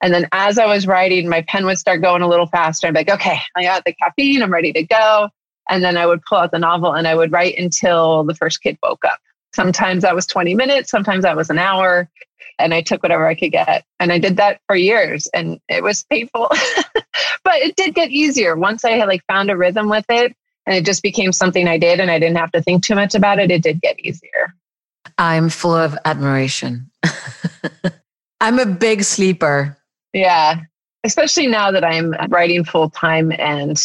And 0.01 0.13
then 0.13 0.27
as 0.31 0.59
I 0.59 0.65
was 0.65 0.85
writing, 0.85 1.27
my 1.27 1.41
pen 1.43 1.65
would 1.65 1.79
start 1.79 2.01
going 2.01 2.21
a 2.21 2.27
little 2.27 2.45
faster. 2.47 2.87
I'd 2.87 2.93
be 2.93 2.99
like, 2.99 3.09
okay, 3.09 3.39
I 3.55 3.63
got 3.63 3.83
the 3.85 3.93
caffeine, 3.93 4.41
I'm 4.41 4.53
ready 4.53 4.71
to 4.73 4.83
go. 4.83 5.29
And 5.69 5.83
then 5.83 5.97
I 5.97 6.05
would 6.05 6.21
pull 6.23 6.37
out 6.37 6.51
the 6.51 6.59
novel 6.59 6.93
and 6.93 7.07
I 7.07 7.15
would 7.15 7.31
write 7.31 7.57
until 7.57 8.23
the 8.23 8.35
first 8.35 8.61
kid 8.61 8.77
woke 8.83 9.03
up. 9.05 9.19
Sometimes 9.55 10.03
that 10.03 10.15
was 10.15 10.25
20 10.25 10.55
minutes, 10.55 10.91
sometimes 10.91 11.23
that 11.23 11.35
was 11.35 11.49
an 11.49 11.57
hour 11.57 12.09
and 12.59 12.73
I 12.73 12.81
took 12.81 13.03
whatever 13.03 13.27
I 13.27 13.35
could 13.35 13.51
get. 13.51 13.85
And 13.99 14.11
I 14.11 14.19
did 14.19 14.37
that 14.37 14.61
for 14.67 14.75
years 14.75 15.27
and 15.33 15.59
it 15.69 15.83
was 15.83 16.03
painful. 16.03 16.49
but 17.43 17.55
it 17.61 17.75
did 17.75 17.95
get 17.95 18.09
easier 18.09 18.55
once 18.55 18.83
I 18.83 18.91
had 18.91 19.07
like 19.07 19.23
found 19.27 19.49
a 19.49 19.57
rhythm 19.57 19.89
with 19.89 20.05
it 20.09 20.35
and 20.65 20.75
it 20.75 20.85
just 20.85 21.03
became 21.03 21.31
something 21.31 21.67
I 21.67 21.77
did 21.77 21.99
and 21.99 22.11
I 22.11 22.19
didn't 22.19 22.37
have 22.37 22.51
to 22.51 22.61
think 22.61 22.83
too 22.83 22.95
much 22.95 23.15
about 23.15 23.39
it. 23.39 23.51
It 23.51 23.63
did 23.63 23.81
get 23.81 23.99
easier. 23.99 24.53
I'm 25.17 25.49
full 25.49 25.75
of 25.75 25.97
admiration. 26.05 26.89
I'm 28.41 28.59
a 28.59 28.65
big 28.65 29.03
sleeper. 29.03 29.77
Yeah. 30.13 30.61
Especially 31.03 31.47
now 31.47 31.71
that 31.71 31.85
I'm 31.85 32.13
writing 32.29 32.63
full 32.63 32.89
time 32.89 33.31
and 33.31 33.81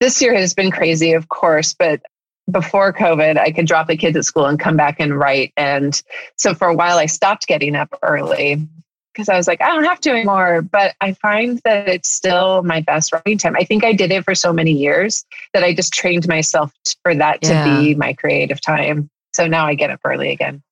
this 0.00 0.20
year 0.20 0.34
has 0.34 0.54
been 0.54 0.70
crazy, 0.70 1.12
of 1.12 1.28
course, 1.28 1.74
but 1.74 2.02
before 2.50 2.92
COVID, 2.92 3.38
I 3.38 3.52
could 3.52 3.66
drop 3.66 3.86
the 3.86 3.96
kids 3.96 4.16
at 4.16 4.24
school 4.24 4.46
and 4.46 4.58
come 4.58 4.76
back 4.76 4.96
and 5.00 5.18
write. 5.18 5.52
And 5.56 6.00
so 6.36 6.54
for 6.54 6.68
a 6.68 6.74
while, 6.74 6.98
I 6.98 7.06
stopped 7.06 7.46
getting 7.46 7.74
up 7.74 7.96
early 8.02 8.66
because 9.12 9.28
I 9.28 9.36
was 9.36 9.46
like, 9.46 9.62
I 9.62 9.68
don't 9.68 9.84
have 9.84 10.00
to 10.00 10.10
anymore. 10.10 10.62
But 10.62 10.94
I 11.00 11.12
find 11.14 11.60
that 11.64 11.88
it's 11.88 12.10
still 12.10 12.62
my 12.62 12.80
best 12.80 13.12
writing 13.12 13.38
time. 13.38 13.56
I 13.56 13.64
think 13.64 13.84
I 13.84 13.92
did 13.92 14.10
it 14.10 14.24
for 14.24 14.34
so 14.34 14.52
many 14.52 14.72
years 14.72 15.24
that 15.52 15.64
I 15.64 15.74
just 15.74 15.92
trained 15.94 16.28
myself 16.28 16.72
for 17.02 17.14
that 17.14 17.38
yeah. 17.42 17.64
to 17.64 17.80
be 17.80 17.94
my 17.94 18.12
creative 18.12 18.60
time. 18.60 19.08
So 19.32 19.46
now 19.46 19.66
I 19.66 19.74
get 19.74 19.90
up 19.90 20.00
early 20.04 20.30
again. 20.30 20.62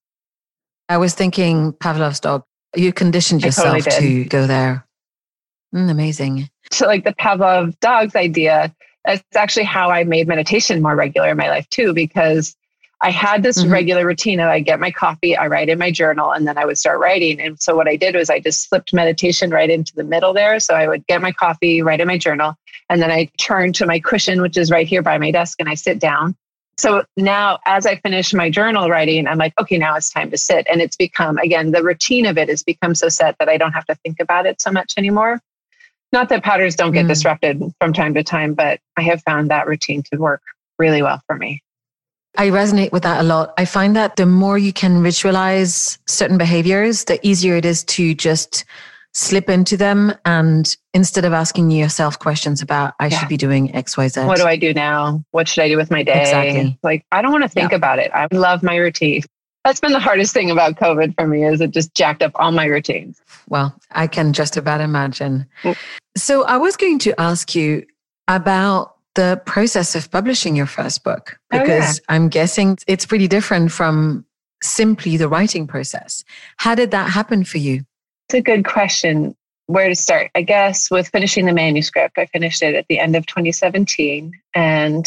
I 0.88 0.98
was 0.98 1.14
thinking 1.14 1.72
Pavlov's 1.72 2.20
dog. 2.20 2.44
You 2.74 2.92
conditioned 2.92 3.42
yourself 3.42 3.84
totally 3.84 4.24
to 4.24 4.28
go 4.28 4.46
there. 4.46 4.86
Mm, 5.74 5.90
amazing. 5.90 6.50
So, 6.70 6.86
like 6.86 7.04
the 7.04 7.14
Pavlov 7.14 7.78
dogs 7.80 8.14
idea, 8.14 8.74
it's 9.04 9.36
actually 9.36 9.64
how 9.64 9.90
I 9.90 10.04
made 10.04 10.28
meditation 10.28 10.82
more 10.82 10.94
regular 10.94 11.30
in 11.30 11.36
my 11.36 11.48
life 11.48 11.68
too, 11.70 11.92
because 11.92 12.56
I 13.04 13.10
had 13.10 13.42
this 13.42 13.60
mm-hmm. 13.60 13.72
regular 13.72 14.06
routine 14.06 14.38
of 14.38 14.48
I 14.48 14.60
get 14.60 14.78
my 14.78 14.92
coffee, 14.92 15.36
I 15.36 15.48
write 15.48 15.68
in 15.68 15.78
my 15.78 15.90
journal, 15.90 16.30
and 16.30 16.46
then 16.46 16.56
I 16.56 16.64
would 16.64 16.78
start 16.78 17.00
writing. 17.00 17.40
And 17.40 17.60
so 17.60 17.74
what 17.74 17.88
I 17.88 17.96
did 17.96 18.14
was 18.14 18.30
I 18.30 18.38
just 18.38 18.68
slipped 18.68 18.94
meditation 18.94 19.50
right 19.50 19.68
into 19.68 19.92
the 19.96 20.04
middle 20.04 20.32
there. 20.32 20.60
So 20.60 20.74
I 20.74 20.86
would 20.86 21.04
get 21.08 21.20
my 21.20 21.32
coffee, 21.32 21.82
write 21.82 22.00
in 22.00 22.06
my 22.06 22.16
journal, 22.16 22.54
and 22.88 23.02
then 23.02 23.10
I 23.10 23.28
turn 23.38 23.72
to 23.74 23.86
my 23.86 23.98
cushion, 23.98 24.40
which 24.40 24.56
is 24.56 24.70
right 24.70 24.86
here 24.86 25.02
by 25.02 25.18
my 25.18 25.32
desk, 25.32 25.56
and 25.58 25.68
I 25.68 25.74
sit 25.74 25.98
down. 25.98 26.36
So 26.78 27.04
now, 27.16 27.58
as 27.66 27.86
I 27.86 27.96
finish 27.96 28.32
my 28.32 28.50
journal 28.50 28.88
writing, 28.88 29.26
I'm 29.26 29.38
like, 29.38 29.52
okay, 29.60 29.78
now 29.78 29.94
it's 29.96 30.08
time 30.08 30.30
to 30.30 30.38
sit. 30.38 30.66
And 30.70 30.80
it's 30.80 30.96
become, 30.96 31.38
again, 31.38 31.72
the 31.72 31.82
routine 31.82 32.24
of 32.24 32.38
it 32.38 32.48
has 32.48 32.62
become 32.62 32.94
so 32.94 33.08
set 33.08 33.36
that 33.38 33.48
I 33.48 33.56
don't 33.56 33.72
have 33.72 33.84
to 33.86 33.94
think 33.96 34.20
about 34.20 34.46
it 34.46 34.60
so 34.60 34.70
much 34.70 34.94
anymore. 34.96 35.40
Not 36.12 36.28
that 36.28 36.42
patterns 36.42 36.76
don't 36.76 36.92
get 36.92 37.06
mm. 37.06 37.08
disrupted 37.08 37.62
from 37.80 37.92
time 37.92 38.14
to 38.14 38.22
time, 38.22 38.54
but 38.54 38.80
I 38.96 39.02
have 39.02 39.22
found 39.22 39.50
that 39.50 39.66
routine 39.66 40.02
to 40.12 40.18
work 40.18 40.42
really 40.78 41.02
well 41.02 41.22
for 41.26 41.36
me. 41.36 41.62
I 42.36 42.48
resonate 42.48 42.92
with 42.92 43.02
that 43.02 43.20
a 43.20 43.22
lot. 43.22 43.52
I 43.58 43.64
find 43.64 43.94
that 43.96 44.16
the 44.16 44.26
more 44.26 44.56
you 44.56 44.72
can 44.72 45.02
ritualize 45.02 45.98
certain 46.06 46.38
behaviors, 46.38 47.04
the 47.04 47.24
easier 47.26 47.56
it 47.56 47.64
is 47.64 47.84
to 47.84 48.14
just 48.14 48.64
slip 49.12 49.50
into 49.50 49.76
them. 49.76 50.14
And 50.24 50.74
instead 50.94 51.24
of 51.26 51.34
asking 51.34 51.70
yourself 51.70 52.18
questions 52.18 52.62
about, 52.62 52.94
I 52.98 53.08
yeah. 53.08 53.18
should 53.18 53.28
be 53.28 53.36
doing 53.36 53.74
X, 53.74 53.96
Y, 53.96 54.08
Z. 54.08 54.24
What 54.24 54.38
do 54.38 54.46
I 54.46 54.56
do 54.56 54.72
now? 54.72 55.22
What 55.32 55.46
should 55.48 55.62
I 55.62 55.68
do 55.68 55.76
with 55.76 55.90
my 55.90 56.02
day? 56.02 56.22
Exactly. 56.22 56.78
Like, 56.82 57.04
I 57.12 57.20
don't 57.20 57.32
want 57.32 57.44
to 57.44 57.50
think 57.50 57.72
yeah. 57.72 57.76
about 57.76 57.98
it. 57.98 58.10
I 58.14 58.28
love 58.32 58.62
my 58.62 58.76
routine. 58.76 59.22
That's 59.64 59.80
been 59.80 59.92
the 59.92 60.00
hardest 60.00 60.32
thing 60.32 60.50
about 60.50 60.74
COVID 60.76 61.14
for 61.14 61.26
me 61.26 61.44
is 61.44 61.60
it 61.60 61.70
just 61.70 61.94
jacked 61.94 62.22
up 62.22 62.32
all 62.34 62.50
my 62.50 62.64
routines. 62.64 63.20
Well, 63.48 63.76
I 63.92 64.06
can 64.08 64.32
just 64.32 64.56
about 64.56 64.80
imagine. 64.80 65.46
So 66.16 66.44
I 66.44 66.56
was 66.56 66.76
going 66.76 66.98
to 67.00 67.20
ask 67.20 67.54
you 67.54 67.86
about 68.28 68.96
the 69.14 69.40
process 69.44 69.94
of 69.94 70.10
publishing 70.10 70.56
your 70.56 70.66
first 70.66 71.04
book 71.04 71.38
because 71.50 71.98
oh, 71.98 72.02
yeah. 72.08 72.14
I'm 72.14 72.28
guessing 72.28 72.78
it's 72.86 73.04
pretty 73.04 73.28
different 73.28 73.72
from 73.72 74.24
simply 74.62 75.16
the 75.16 75.28
writing 75.28 75.66
process. 75.66 76.24
How 76.56 76.74
did 76.74 76.90
that 76.92 77.10
happen 77.10 77.44
for 77.44 77.58
you? 77.58 77.84
It's 78.28 78.34
a 78.34 78.42
good 78.42 78.64
question. 78.64 79.36
Where 79.66 79.88
to 79.88 79.94
start? 79.94 80.30
I 80.34 80.42
guess 80.42 80.90
with 80.90 81.08
finishing 81.08 81.46
the 81.46 81.52
manuscript. 81.52 82.18
I 82.18 82.26
finished 82.26 82.62
it 82.62 82.74
at 82.74 82.86
the 82.88 82.98
end 82.98 83.16
of 83.16 83.26
2017. 83.26 84.32
And 84.54 85.06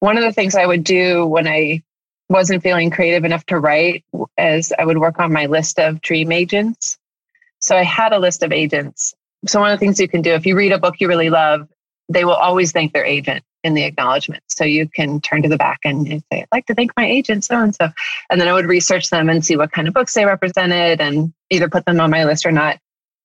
one 0.00 0.16
of 0.16 0.24
the 0.24 0.32
things 0.32 0.54
I 0.54 0.66
would 0.66 0.84
do 0.84 1.26
when 1.26 1.46
I 1.46 1.82
wasn't 2.28 2.62
feeling 2.62 2.90
creative 2.90 3.24
enough 3.24 3.44
to 3.46 3.58
write 3.58 4.04
is 4.38 4.72
I 4.78 4.84
would 4.84 4.98
work 4.98 5.18
on 5.18 5.32
my 5.32 5.46
list 5.46 5.78
of 5.78 6.00
dream 6.00 6.32
agents. 6.32 6.98
So 7.58 7.76
I 7.76 7.82
had 7.82 8.12
a 8.12 8.18
list 8.18 8.42
of 8.42 8.52
agents. 8.52 9.14
So 9.46 9.60
one 9.60 9.70
of 9.70 9.78
the 9.78 9.84
things 9.84 9.98
you 9.98 10.08
can 10.08 10.22
do 10.22 10.32
if 10.32 10.46
you 10.46 10.56
read 10.56 10.72
a 10.72 10.78
book 10.78 10.96
you 11.00 11.08
really 11.08 11.30
love 11.30 11.68
they 12.10 12.24
will 12.24 12.34
always 12.34 12.72
thank 12.72 12.92
their 12.92 13.04
agent 13.04 13.44
in 13.62 13.74
the 13.74 13.84
acknowledgement. 13.84 14.42
So 14.48 14.64
you 14.64 14.88
can 14.88 15.20
turn 15.20 15.42
to 15.42 15.48
the 15.48 15.56
back 15.56 15.78
and 15.84 16.06
say, 16.08 16.42
I'd 16.42 16.48
like 16.52 16.66
to 16.66 16.74
thank 16.74 16.90
my 16.96 17.06
agent, 17.06 17.44
so 17.44 17.56
and 17.62 17.74
so. 17.74 17.88
And 18.28 18.40
then 18.40 18.48
I 18.48 18.52
would 18.52 18.66
research 18.66 19.10
them 19.10 19.28
and 19.28 19.44
see 19.44 19.56
what 19.56 19.70
kind 19.72 19.86
of 19.86 19.94
books 19.94 20.12
they 20.12 20.24
represented 20.24 21.00
and 21.00 21.32
either 21.50 21.68
put 21.68 21.84
them 21.84 22.00
on 22.00 22.10
my 22.10 22.24
list 22.24 22.44
or 22.44 22.52
not. 22.52 22.78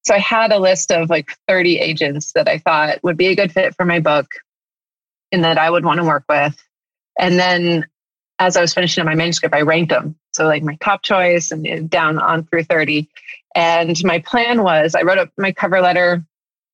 So 0.06 0.14
I 0.14 0.20
had 0.20 0.52
a 0.52 0.60
list 0.60 0.92
of 0.92 1.10
like 1.10 1.36
30 1.48 1.80
agents 1.80 2.32
that 2.34 2.48
I 2.48 2.60
thought 2.60 3.04
would 3.04 3.18
be 3.18 3.28
a 3.28 3.36
good 3.36 3.52
fit 3.52 3.76
for 3.76 3.86
my 3.86 4.00
book 4.00 4.28
and 5.32 5.44
that 5.44 5.58
I 5.58 5.70
would 5.70 5.84
want 5.84 6.00
to 6.00 6.06
work 6.06 6.26
with. 6.30 6.56
And 7.18 7.40
then 7.40 7.86
as 8.38 8.56
I 8.56 8.62
was 8.62 8.74
finishing 8.74 9.02
up 9.02 9.06
my 9.06 9.16
manuscript, 9.16 9.56
I 9.56 9.62
ranked 9.62 9.90
them. 9.90 10.16
So 10.34 10.46
like 10.46 10.62
my 10.62 10.78
top 10.80 11.02
choice 11.02 11.52
and 11.52 11.90
down 11.90 12.20
on 12.20 12.44
through 12.46 12.66
30. 12.66 13.10
And 13.56 13.98
my 14.04 14.20
plan 14.20 14.64
was 14.64 14.96
I 14.96 15.02
wrote 15.02 15.18
up 15.18 15.30
my 15.38 15.52
cover 15.52 15.82
letter 15.82 16.24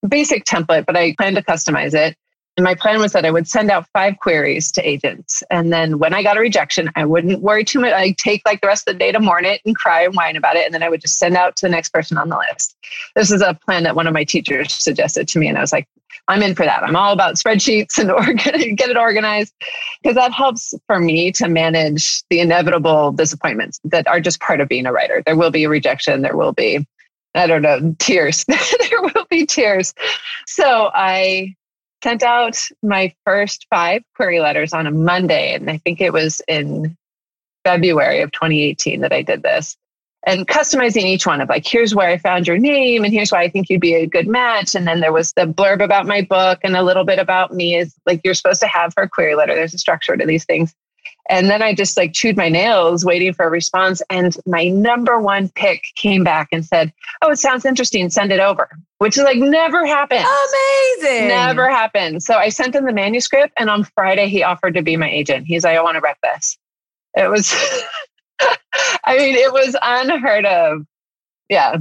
basic 0.08 0.46
template, 0.46 0.86
but 0.86 0.98
I 0.98 1.13
planned 1.15 1.36
to 1.36 1.44
customize 1.44 1.94
it. 1.94 2.17
And 2.58 2.65
my 2.65 2.76
plan 2.76 3.00
was 3.00 3.13
that 3.13 3.26
I 3.26 3.32
would 3.32 3.48
send 3.48 3.72
out 3.72 3.88
five 3.94 4.17
queries 4.17 4.72
to 4.74 4.88
agents. 4.88 5.41
And 5.50 5.72
then 5.72 6.00
when 6.00 6.13
I 6.13 6.22
got 6.22 6.36
a 6.36 6.41
rejection, 6.41 6.89
I 6.96 7.06
wouldn't 7.06 7.41
worry 7.41 7.63
too 7.63 7.80
much. 7.80 7.94
I'd 7.94 8.17
take 8.17 8.41
like 8.46 8.60
the 8.60 8.67
rest 8.67 8.88
of 8.88 8.94
the 8.94 9.00
day 9.00 9.12
to 9.12 9.22
mourn 9.22 9.46
it 9.46 9.62
and 9.65 9.76
cry 9.76 10.04
and 10.04 10.13
whine 10.15 10.36
about 10.36 10.58
it. 10.58 10.65
And 10.65 10.74
then 10.74 10.84
I 10.84 10.89
would 10.89 11.00
just 11.00 11.17
send 11.17 11.38
out 11.38 11.56
to 11.58 11.65
the 11.65 11.70
next 11.70 11.94
person 11.94 12.17
on 12.17 12.28
the 12.28 12.38
list. 12.38 12.76
This 13.15 13.32
is 13.32 13.41
a 13.41 13.54
plan 13.54 13.84
that 13.84 13.96
one 13.96 14.06
of 14.06 14.13
my 14.13 14.26
teachers 14.26 14.74
suggested 14.74 15.30
to 15.30 15.39
me. 15.39 15.48
And 15.48 15.58
I 15.58 15.62
was 15.62 15.72
like, 15.72 15.88
I'm 16.28 16.43
in 16.43 16.56
for 16.56 16.65
that. 16.65 16.84
I'm 16.84 16.95
all 16.95 17.13
about 17.13 17.36
spreadsheets 17.36 17.97
and 17.97 18.38
get 18.78 18.89
it 18.89 18.97
organized 18.97 19.54
because 20.02 20.15
that 20.15 20.32
helps 20.32 20.74
for 20.88 21.00
me 21.00 21.32
to 21.34 21.47
manage 21.47 22.24
the 22.30 22.39
inevitable 22.39 23.12
disappointments 23.12 23.80
that 23.86 24.08
are 24.08 24.19
just 24.21 24.39
part 24.39 24.62
of 24.62 24.69
being 24.69 24.86
a 24.86 24.91
writer. 24.91 25.21
There 25.26 25.36
will 25.36 25.52
be 25.52 25.63
a 25.63 25.69
rejection. 25.69 26.21
There 26.21 26.38
will 26.38 26.54
be 26.54 26.86
I 27.34 27.47
don't 27.47 27.62
know, 27.62 27.95
tears. 27.97 28.43
there 28.47 29.02
will 29.02 29.26
be 29.30 29.45
tears. 29.45 29.93
So 30.47 30.91
I 30.93 31.56
sent 32.04 32.24
out 32.24 32.58
my 32.82 33.13
first 33.26 33.67
five 33.69 34.04
query 34.15 34.39
letters 34.39 34.74
on 34.74 34.88
a 34.88 34.91
Monday. 34.91 35.54
And 35.54 35.69
I 35.69 35.78
think 35.78 36.02
it 36.02 36.13
was 36.13 36.41
in 36.47 36.97
February 37.63 38.21
of 38.21 38.32
2018 38.32 39.02
that 39.02 39.13
I 39.13 39.21
did 39.21 39.43
this. 39.43 39.78
And 40.25 40.47
customizing 40.47 41.03
each 41.03 41.25
one 41.25 41.41
of 41.41 41.49
like, 41.49 41.65
here's 41.67 41.95
where 41.95 42.10
I 42.10 42.17
found 42.17 42.47
your 42.47 42.57
name, 42.57 43.03
and 43.03 43.12
here's 43.12 43.31
why 43.31 43.41
I 43.41 43.49
think 43.49 43.69
you'd 43.69 43.81
be 43.81 43.95
a 43.95 44.05
good 44.05 44.27
match. 44.27 44.75
And 44.75 44.86
then 44.86 44.99
there 44.99 45.12
was 45.12 45.34
the 45.34 45.45
blurb 45.45 45.84
about 45.84 46.05
my 46.05 46.21
book 46.21 46.60
and 46.63 46.75
a 46.75 46.84
little 46.84 47.03
bit 47.03 47.17
about 47.17 47.53
me 47.53 47.75
is 47.75 47.95
like 48.05 48.21
you're 48.23 48.36
supposed 48.36 48.62
to 48.62 48.67
have 48.67 48.93
a 48.97 49.10
query 49.10 49.36
letter. 49.36 49.55
There's 49.55 49.73
a 49.73 49.79
structure 49.79 50.15
to 50.15 50.25
these 50.25 50.45
things. 50.45 50.75
And 51.29 51.49
then 51.49 51.62
I 51.62 51.73
just 51.73 51.97
like 51.97 52.13
chewed 52.13 52.36
my 52.36 52.49
nails 52.49 53.05
waiting 53.05 53.34
for 53.34 53.45
a 53.45 53.49
response. 53.49 54.01
And 54.10 54.36
my 54.45 54.67
number 54.67 55.19
one 55.19 55.49
pick 55.49 55.84
came 55.95 56.23
back 56.23 56.49
and 56.51 56.65
said, 56.65 56.91
Oh, 57.21 57.31
it 57.31 57.38
sounds 57.38 57.65
interesting. 57.65 58.10
Send 58.10 58.31
it 58.31 58.39
over, 58.39 58.69
which 58.97 59.17
is 59.17 59.23
like 59.23 59.38
never 59.38 59.86
happened. 59.86 60.25
Amazing. 60.99 61.27
Never 61.29 61.69
happened. 61.69 62.23
So 62.23 62.36
I 62.36 62.49
sent 62.49 62.75
him 62.75 62.86
the 62.86 62.93
manuscript. 62.93 63.53
And 63.57 63.69
on 63.69 63.84
Friday, 63.95 64.27
he 64.27 64.43
offered 64.43 64.73
to 64.73 64.81
be 64.81 64.97
my 64.97 65.10
agent. 65.10 65.45
He's 65.47 65.63
like, 65.63 65.77
I 65.77 65.81
want 65.81 65.95
to 65.95 66.01
rep 66.01 66.17
this. 66.21 66.57
It 67.15 67.29
was, 67.29 67.53
I 69.06 69.17
mean, 69.17 69.36
it 69.36 69.51
was 69.51 69.75
unheard 69.82 70.45
of. 70.45 70.86
Yeah. 71.49 71.77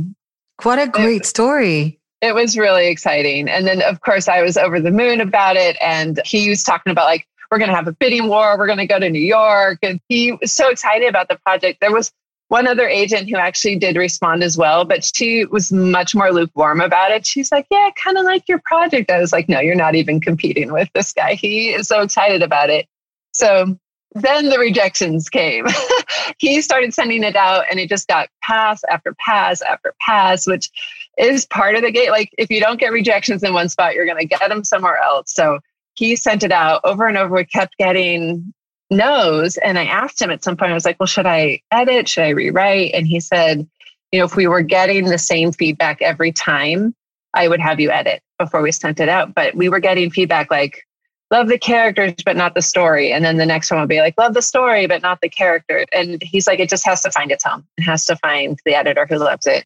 What 0.63 0.79
a 0.79 0.89
great 0.89 1.23
it, 1.23 1.27
story. 1.27 2.01
It 2.21 2.35
was 2.35 2.59
really 2.59 2.89
exciting. 2.89 3.49
And 3.49 3.67
then, 3.67 3.83
of 3.83 4.01
course, 4.01 4.29
I 4.29 4.43
was 4.43 4.57
over 4.57 4.81
the 4.81 4.91
moon 4.91 5.21
about 5.21 5.57
it. 5.57 5.77
And 5.81 6.21
he 6.25 6.51
was 6.51 6.63
talking 6.63 6.91
about 6.91 7.07
like, 7.07 7.27
we're 7.51 7.59
going 7.59 7.71
to 7.71 7.77
have 7.77 7.89
a 7.89 7.93
bidding 7.93 8.29
war. 8.29 8.57
We're 8.59 8.67
going 8.67 8.79
to 8.79 8.87
go 8.87 8.99
to 8.99 9.11
New 9.11 9.19
York. 9.21 9.79
And 9.83 10.01
he 10.09 10.33
was 10.33 10.53
so 10.53 10.69
excited 10.69 11.09
about 11.09 11.29
the 11.29 11.39
project. 11.45 11.81
There 11.81 11.93
was 11.93 12.13
one 12.51 12.67
other 12.67 12.89
agent 12.89 13.31
who 13.31 13.37
actually 13.37 13.77
did 13.77 13.97
respond 13.97 14.43
as 14.43 14.59
well, 14.59 14.85
but 14.85 15.05
she 15.05 15.45
was 15.45 15.73
much 15.73 16.17
more 16.17 16.33
lukewarm 16.33 16.81
about 16.81 17.13
it. 17.13 17.25
She's 17.25 17.53
like, 17.53 17.67
Yeah, 17.71 17.79
I 17.79 17.93
kind 17.97 18.19
of 18.19 18.25
like 18.25 18.49
your 18.49 18.61
project. 18.65 19.09
I 19.09 19.21
was 19.21 19.33
like, 19.33 19.49
No, 19.49 19.61
you're 19.61 19.77
not 19.77 19.95
even 19.95 20.21
competing 20.21 20.73
with 20.73 20.89
this 20.93 21.13
guy. 21.13 21.35
He 21.35 21.71
is 21.71 21.87
so 21.87 22.03
excited 22.03 22.43
about 22.43 22.69
it. 22.69 22.87
So 23.33 23.79
then 24.15 24.49
the 24.49 24.59
rejections 24.59 25.29
came. 25.29 25.67
he 26.39 26.61
started 26.63 26.93
sending 26.93 27.23
it 27.23 27.37
out 27.37 27.65
and 27.71 27.79
it 27.79 27.89
just 27.89 28.09
got 28.09 28.29
pass 28.43 28.83
after 28.91 29.15
pass 29.15 29.63
after 29.63 29.95
pass, 30.01 30.47
which 30.47 30.71
is 31.19 31.47
part 31.47 31.77
of 31.77 31.83
the 31.83 31.93
gate. 31.93 32.11
Like 32.11 32.31
if 32.39 32.51
you 32.51 32.61
don't 32.61 32.81
get 32.81 32.93
rejections 32.93 33.43
in 33.43 33.53
one 33.53 33.69
spot, 33.69 33.95
you're 33.95 34.07
going 34.07 34.19
to 34.19 34.27
get 34.27 34.49
them 34.49 34.65
somewhere 34.65 34.99
else. 34.99 35.33
So 35.33 35.61
he 35.95 36.17
sent 36.17 36.43
it 36.43 36.53
out 36.53 36.81
over 36.85 37.07
and 37.07 37.17
over. 37.17 37.37
We 37.37 37.45
kept 37.45 37.77
getting 37.77 38.53
no's. 38.91 39.57
And 39.59 39.79
I 39.79 39.85
asked 39.85 40.21
him 40.21 40.31
at 40.31 40.43
some 40.43 40.57
point, 40.57 40.73
I 40.73 40.75
was 40.75 40.85
like, 40.85 40.99
well, 40.99 41.07
should 41.07 41.27
I 41.27 41.61
edit? 41.71 42.09
Should 42.09 42.25
I 42.25 42.31
rewrite? 42.31 42.93
And 42.95 43.07
he 43.07 43.21
said, 43.21 43.69
you 44.13 44.19
know, 44.19 44.25
if 44.25 44.35
we 44.35 44.47
were 44.47 44.63
getting 44.63 45.05
the 45.05 45.19
same 45.19 45.53
feedback 45.53 46.03
every 46.03 46.33
time, 46.33 46.95
I 47.35 47.47
would 47.47 47.61
have 47.61 47.79
you 47.79 47.91
edit 47.91 48.23
before 48.39 48.61
we 48.61 48.73
sent 48.73 48.99
it 48.99 49.09
out. 49.09 49.35
But 49.35 49.55
we 49.55 49.69
were 49.69 49.79
getting 49.79 50.11
feedback 50.11 50.51
like, 50.51 50.83
love 51.31 51.49
the 51.49 51.59
characters, 51.59 52.15
but 52.25 52.37
not 52.37 52.55
the 52.55 52.63
story. 52.63 53.13
And 53.13 53.25
then 53.25 53.37
the 53.37 53.47
next 53.47 53.71
one 53.71 53.81
will 53.81 53.87
be 53.87 54.01
like, 54.01 54.15
love 54.19 54.35
the 54.35 54.43
story, 54.43 54.87
but 54.87 55.03
not 55.03 55.21
the 55.21 55.29
character. 55.29 55.85
And 55.93 56.23
he's 56.23 56.47
like, 56.47 56.59
it 56.59 56.69
just 56.69 56.85
has 56.87 57.03
to 57.03 57.11
find 57.11 57.31
its 57.31 57.45
home. 57.45 57.67
It 57.79 57.83
has 57.83 58.05
to 58.07 58.17
find 58.17 58.59
the 58.65 58.75
editor 58.75 59.07
who 59.09 59.19
loves 59.19 59.47
it. 59.47 59.65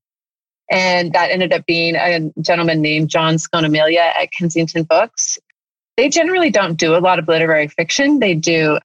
And 0.71 1.13
that 1.13 1.31
ended 1.31 1.53
up 1.53 1.67
being 1.67 1.95
a 1.95 2.33
gentleman 2.41 2.81
named 2.81 3.09
John 3.09 3.37
Scognamiglio 3.37 3.99
at 3.99 4.33
Kensington 4.33 4.85
Books. 4.85 5.39
They 5.97 6.09
generally 6.09 6.51
don't 6.51 6.77
do 6.77 6.97
a 6.97 6.99
lot 6.99 7.19
of 7.19 7.29
literary 7.29 7.69
fiction. 7.69 8.19
They 8.19 8.35
do 8.35 8.79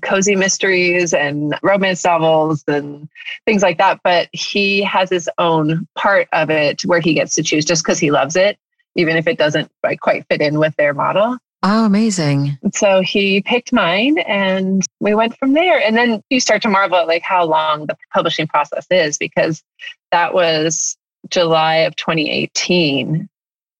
cozy 0.00 0.36
mysteries 0.36 1.12
and 1.12 1.58
romance 1.62 2.04
novels 2.04 2.64
and 2.66 3.08
things 3.44 3.62
like 3.62 3.78
that. 3.78 4.00
But 4.04 4.28
he 4.32 4.82
has 4.82 5.10
his 5.10 5.28
own 5.38 5.86
part 5.96 6.28
of 6.32 6.50
it 6.50 6.82
where 6.84 7.00
he 7.00 7.14
gets 7.14 7.34
to 7.34 7.42
choose 7.42 7.64
just 7.64 7.82
because 7.82 7.98
he 7.98 8.10
loves 8.10 8.36
it, 8.36 8.58
even 8.94 9.16
if 9.16 9.26
it 9.26 9.38
doesn't 9.38 9.70
quite 10.00 10.26
fit 10.28 10.40
in 10.40 10.58
with 10.58 10.74
their 10.76 10.94
model. 10.94 11.38
Oh, 11.64 11.84
amazing. 11.84 12.58
So 12.74 13.02
he 13.02 13.40
picked 13.40 13.72
mine 13.72 14.18
and 14.18 14.84
we 14.98 15.14
went 15.14 15.38
from 15.38 15.52
there. 15.52 15.80
And 15.80 15.96
then 15.96 16.20
you 16.28 16.40
start 16.40 16.62
to 16.62 16.68
marvel 16.68 16.98
at 16.98 17.06
like 17.06 17.22
how 17.22 17.44
long 17.44 17.86
the 17.86 17.96
publishing 18.12 18.48
process 18.48 18.86
is 18.90 19.16
because 19.16 19.62
that 20.10 20.34
was 20.34 20.96
July 21.30 21.76
of 21.76 21.94
2018. 21.94 23.28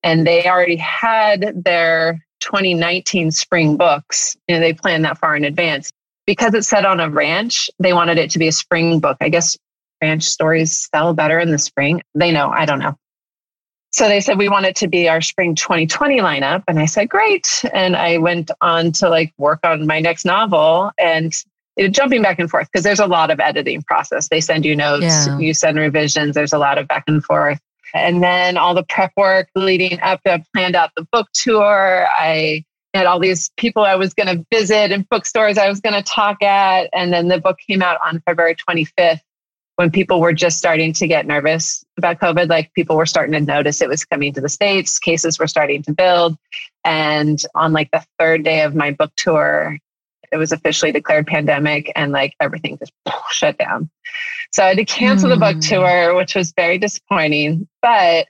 And 0.05 0.27
they 0.27 0.49
already 0.49 0.77
had 0.77 1.65
their 1.65 2.25
2019 2.41 3.33
spring 3.33 3.77
books. 3.77 4.37
You 4.47 4.57
know, 4.57 4.61
they 4.61 4.73
planned 4.73 5.05
that 5.05 5.19
far 5.19 5.35
in 5.35 5.45
advance. 5.45 5.91
Because 6.25 6.55
it's 6.55 6.69
set 6.69 6.87
on 6.87 7.01
a 7.01 7.11
ranch, 7.11 7.69
they 7.81 7.93
wanted 7.93 8.17
it 8.17 8.31
to 8.31 8.39
be 8.39 8.47
a 8.47 8.53
spring 8.53 9.01
book. 9.01 9.17
I 9.21 9.29
guess 9.29 9.57
ranch 10.01 10.23
stories 10.23 10.89
sell 10.95 11.15
better 11.15 11.41
in 11.41 11.51
the 11.51 11.59
spring. 11.59 12.01
They 12.15 12.31
know, 12.31 12.49
I 12.49 12.65
don't 12.65 12.79
know. 12.79 12.95
So 13.93 14.09
they 14.09 14.21
said 14.21 14.39
we 14.39 14.49
want 14.49 14.65
it 14.65 14.75
to 14.77 14.89
be 14.89 15.09
our 15.09 15.21
spring 15.21 15.55
2020 15.55 16.21
lineup. 16.21 16.65
And 16.67 16.79
I 16.79 16.87
said, 16.87 17.11
great. 17.11 17.63
And 17.75 17.95
I 17.95 18.17
went 18.19 18.51
on 18.63 18.93
to 18.93 19.09
like 19.09 19.33
work 19.37 19.61
on 19.65 19.87
my 19.87 20.01
next 20.01 20.25
novel 20.25 20.91
and 20.99 21.35
it, 21.77 21.91
jumping 21.91 22.23
back 22.23 22.39
and 22.39 22.51
forth 22.51 22.69
because 22.73 22.85
there's 22.85 23.01
a 23.01 23.07
lot 23.07 23.31
of 23.31 23.39
editing 23.39 23.83
process. 23.83 24.29
They 24.29 24.41
send 24.41 24.65
you 24.65 24.75
notes, 24.75 25.05
yeah. 25.05 25.39
you 25.39 25.53
send 25.53 25.79
revisions, 25.79 26.35
there's 26.35 26.53
a 26.53 26.59
lot 26.59 26.79
of 26.79 26.89
back 26.89 27.05
and 27.07 27.23
forth. 27.23 27.61
And 27.95 28.23
then 28.23 28.57
all 28.57 28.75
the 28.75 28.85
prep 28.85 29.13
work 29.17 29.49
leading 29.55 30.01
up 30.01 30.23
to 30.25 30.43
planned 30.55 30.75
out 30.75 30.91
the 30.97 31.07
book 31.13 31.29
tour. 31.35 32.07
I 32.11 32.65
had 32.95 33.07
all 33.07 33.19
these 33.19 33.51
people 33.59 33.85
I 33.85 33.97
was 33.97 34.15
going 34.15 34.35
to 34.35 34.47
visit 34.51 34.93
and 34.93 35.07
bookstores 35.09 35.59
I 35.59 35.69
was 35.69 35.81
going 35.81 35.95
to 35.95 36.03
talk 36.03 36.43
at. 36.43 36.89
And 36.95 37.13
then 37.13 37.29
the 37.29 37.39
book 37.39 37.59
came 37.67 37.83
out 37.83 37.99
on 38.05 38.23
February 38.27 38.57
25th 38.57 39.21
when 39.83 39.91
people 39.91 40.21
were 40.21 40.33
just 40.33 40.59
starting 40.59 40.93
to 40.93 41.09
get 41.09 41.27
nervous 41.27 41.85
about 41.99 42.21
COVID. 42.21 42.49
Like 42.49 42.73
people 42.73 42.97
were 42.97 43.05
starting 43.05 43.33
to 43.33 43.41
notice 43.41 43.83
it 43.83 43.89
was 43.89 44.05
coming 44.05 44.33
to 44.33 44.41
the 44.41 44.49
States, 44.49 44.97
cases 45.01 45.41
were 45.41 45.49
starting 45.49 45.83
to 45.83 45.93
build. 45.93 46.39
And 46.85 47.43
on 47.57 47.73
like 47.73 47.91
the 47.91 48.05
third 48.17 48.45
day 48.45 48.61
of 48.61 48.77
my 48.77 48.93
book 48.93 49.11
tour, 49.17 49.77
it 50.31 50.37
was 50.37 50.53
officially 50.53 50.93
declared 50.93 51.27
pandemic 51.27 51.91
and 51.97 52.13
like 52.13 52.37
everything 52.39 52.79
just 52.79 52.93
shut 53.33 53.59
down. 53.59 53.91
So 54.53 54.63
I 54.63 54.69
had 54.69 54.77
to 54.77 54.85
cancel 54.85 55.29
mm. 55.29 55.35
the 55.35 55.41
book 55.41 55.55
hmm. 55.55 55.61
tour, 55.61 56.15
which 56.15 56.37
was 56.37 56.53
very 56.53 56.79
disappointing. 56.79 57.67
But 57.81 58.29